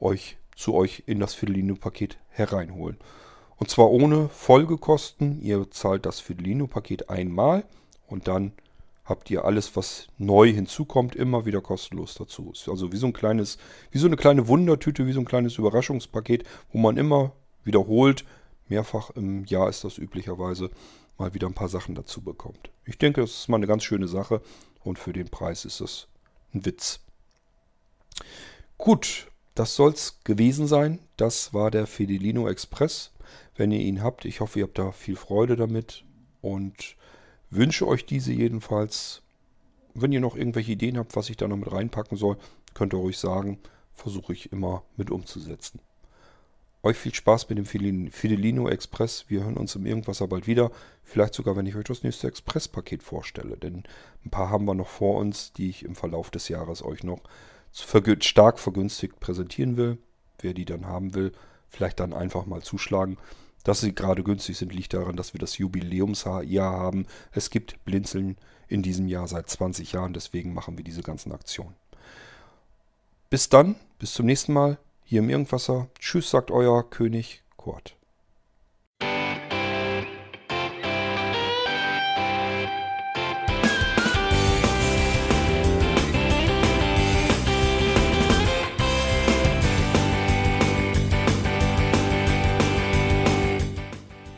euch 0.00 0.36
zu 0.56 0.74
euch 0.74 1.04
in 1.06 1.20
das 1.20 1.34
Fidelino-Paket 1.34 2.18
hereinholen. 2.30 2.96
Und 3.56 3.70
zwar 3.70 3.90
ohne 3.90 4.28
Folgekosten. 4.28 5.40
Ihr 5.40 5.70
zahlt 5.70 6.06
das 6.06 6.20
Fidelino-Paket 6.20 7.10
einmal 7.10 7.64
und 8.08 8.26
dann 8.26 8.52
habt 9.04 9.30
ihr 9.30 9.44
alles, 9.44 9.76
was 9.76 10.08
neu 10.18 10.52
hinzukommt, 10.52 11.14
immer 11.14 11.46
wieder 11.46 11.60
kostenlos 11.60 12.14
dazu. 12.14 12.50
Ist 12.52 12.68
also 12.68 12.92
wie 12.92 12.96
so 12.96 13.06
ein 13.06 13.12
kleines, 13.12 13.58
wie 13.90 13.98
so 13.98 14.06
eine 14.06 14.16
kleine 14.16 14.48
Wundertüte, 14.48 15.06
wie 15.06 15.12
so 15.12 15.20
ein 15.20 15.24
kleines 15.24 15.58
Überraschungspaket, 15.58 16.44
wo 16.72 16.78
man 16.78 16.96
immer 16.96 17.32
wiederholt, 17.64 18.24
mehrfach 18.68 19.10
im 19.10 19.44
Jahr 19.44 19.68
ist 19.68 19.84
das 19.84 19.98
üblicherweise, 19.98 20.70
mal 21.18 21.34
wieder 21.34 21.46
ein 21.46 21.54
paar 21.54 21.68
Sachen 21.68 21.94
dazu 21.94 22.20
bekommt. 22.20 22.70
Ich 22.84 22.98
denke, 22.98 23.20
das 23.20 23.30
ist 23.30 23.48
mal 23.48 23.56
eine 23.56 23.66
ganz 23.66 23.84
schöne 23.84 24.08
Sache 24.08 24.40
und 24.82 24.98
für 24.98 25.12
den 25.12 25.28
Preis 25.28 25.64
ist 25.64 25.80
das 25.80 26.08
ein 26.54 26.64
Witz. 26.64 27.00
Gut, 28.76 29.26
das 29.54 29.74
soll 29.74 29.92
es 29.92 30.20
gewesen 30.24 30.66
sein. 30.66 30.98
Das 31.16 31.52
war 31.52 31.70
der 31.70 31.86
Fidelino 31.86 32.48
Express 32.48 33.10
wenn 33.58 33.72
ihr 33.72 33.80
ihn 33.80 34.02
habt. 34.02 34.24
Ich 34.24 34.40
hoffe, 34.40 34.60
ihr 34.60 34.64
habt 34.64 34.78
da 34.78 34.92
viel 34.92 35.16
Freude 35.16 35.56
damit 35.56 36.04
und 36.40 36.96
wünsche 37.50 37.86
euch 37.86 38.06
diese 38.06 38.32
jedenfalls. 38.32 39.22
Wenn 39.94 40.12
ihr 40.12 40.20
noch 40.20 40.36
irgendwelche 40.36 40.72
Ideen 40.72 40.96
habt, 40.96 41.16
was 41.16 41.28
ich 41.28 41.36
da 41.36 41.48
noch 41.48 41.56
mit 41.56 41.70
reinpacken 41.70 42.16
soll, 42.16 42.38
könnt 42.72 42.94
ihr 42.94 42.98
ruhig 42.98 43.18
sagen. 43.18 43.58
Versuche 43.94 44.32
ich 44.32 44.52
immer 44.52 44.84
mit 44.96 45.10
umzusetzen. 45.10 45.80
Euch 46.88 46.96
viel 46.96 47.14
Spaß 47.14 47.50
mit 47.50 47.58
dem 47.58 47.66
Fidelino 47.66 48.66
Express. 48.66 49.26
Wir 49.28 49.44
hören 49.44 49.58
uns 49.58 49.76
im 49.76 49.84
Irgendwasser 49.84 50.26
bald 50.26 50.46
wieder. 50.46 50.70
Vielleicht 51.02 51.34
sogar, 51.34 51.54
wenn 51.54 51.66
ich 51.66 51.76
euch 51.76 51.84
das 51.84 52.02
nächste 52.02 52.28
Express-Paket 52.28 53.02
vorstelle. 53.02 53.58
Denn 53.58 53.82
ein 54.24 54.30
paar 54.30 54.48
haben 54.48 54.64
wir 54.64 54.72
noch 54.72 54.88
vor 54.88 55.20
uns, 55.20 55.52
die 55.52 55.68
ich 55.68 55.84
im 55.84 55.94
Verlauf 55.94 56.30
des 56.30 56.48
Jahres 56.48 56.82
euch 56.82 57.04
noch 57.04 57.20
stark 58.20 58.58
vergünstigt 58.58 59.20
präsentieren 59.20 59.76
will. 59.76 59.98
Wer 60.40 60.54
die 60.54 60.64
dann 60.64 60.86
haben 60.86 61.14
will, 61.14 61.32
vielleicht 61.68 62.00
dann 62.00 62.14
einfach 62.14 62.46
mal 62.46 62.62
zuschlagen. 62.62 63.18
Dass 63.64 63.82
sie 63.82 63.94
gerade 63.94 64.24
günstig 64.24 64.56
sind, 64.56 64.72
liegt 64.72 64.94
daran, 64.94 65.14
dass 65.14 65.34
wir 65.34 65.40
das 65.40 65.58
Jubiläumsjahr 65.58 66.72
haben. 66.72 67.04
Es 67.32 67.50
gibt 67.50 67.84
Blinzeln 67.84 68.38
in 68.66 68.82
diesem 68.82 69.08
Jahr 69.08 69.28
seit 69.28 69.50
20 69.50 69.92
Jahren, 69.92 70.14
deswegen 70.14 70.54
machen 70.54 70.78
wir 70.78 70.84
diese 70.84 71.02
ganzen 71.02 71.32
Aktionen. 71.32 71.74
Bis 73.28 73.50
dann, 73.50 73.76
bis 73.98 74.14
zum 74.14 74.24
nächsten 74.24 74.54
Mal 74.54 74.78
hier 75.08 75.20
im 75.20 75.30
Irgendwasser. 75.30 75.88
Tschüss, 75.98 76.28
sagt 76.28 76.50
euer 76.50 76.88
König 76.90 77.42
Kurt. 77.56 77.96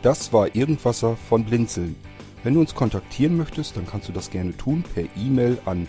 Das 0.02 0.32
war 0.32 0.54
Irgendwasser 0.54 1.16
von 1.16 1.44
Blinzeln. 1.44 1.96
Wenn 2.44 2.54
du 2.54 2.60
uns 2.60 2.76
kontaktieren 2.76 3.36
möchtest, 3.36 3.76
dann 3.76 3.86
kannst 3.86 4.08
du 4.08 4.12
das 4.12 4.30
gerne 4.30 4.56
tun 4.56 4.84
per 4.94 5.04
E-Mail 5.16 5.58
an 5.64 5.88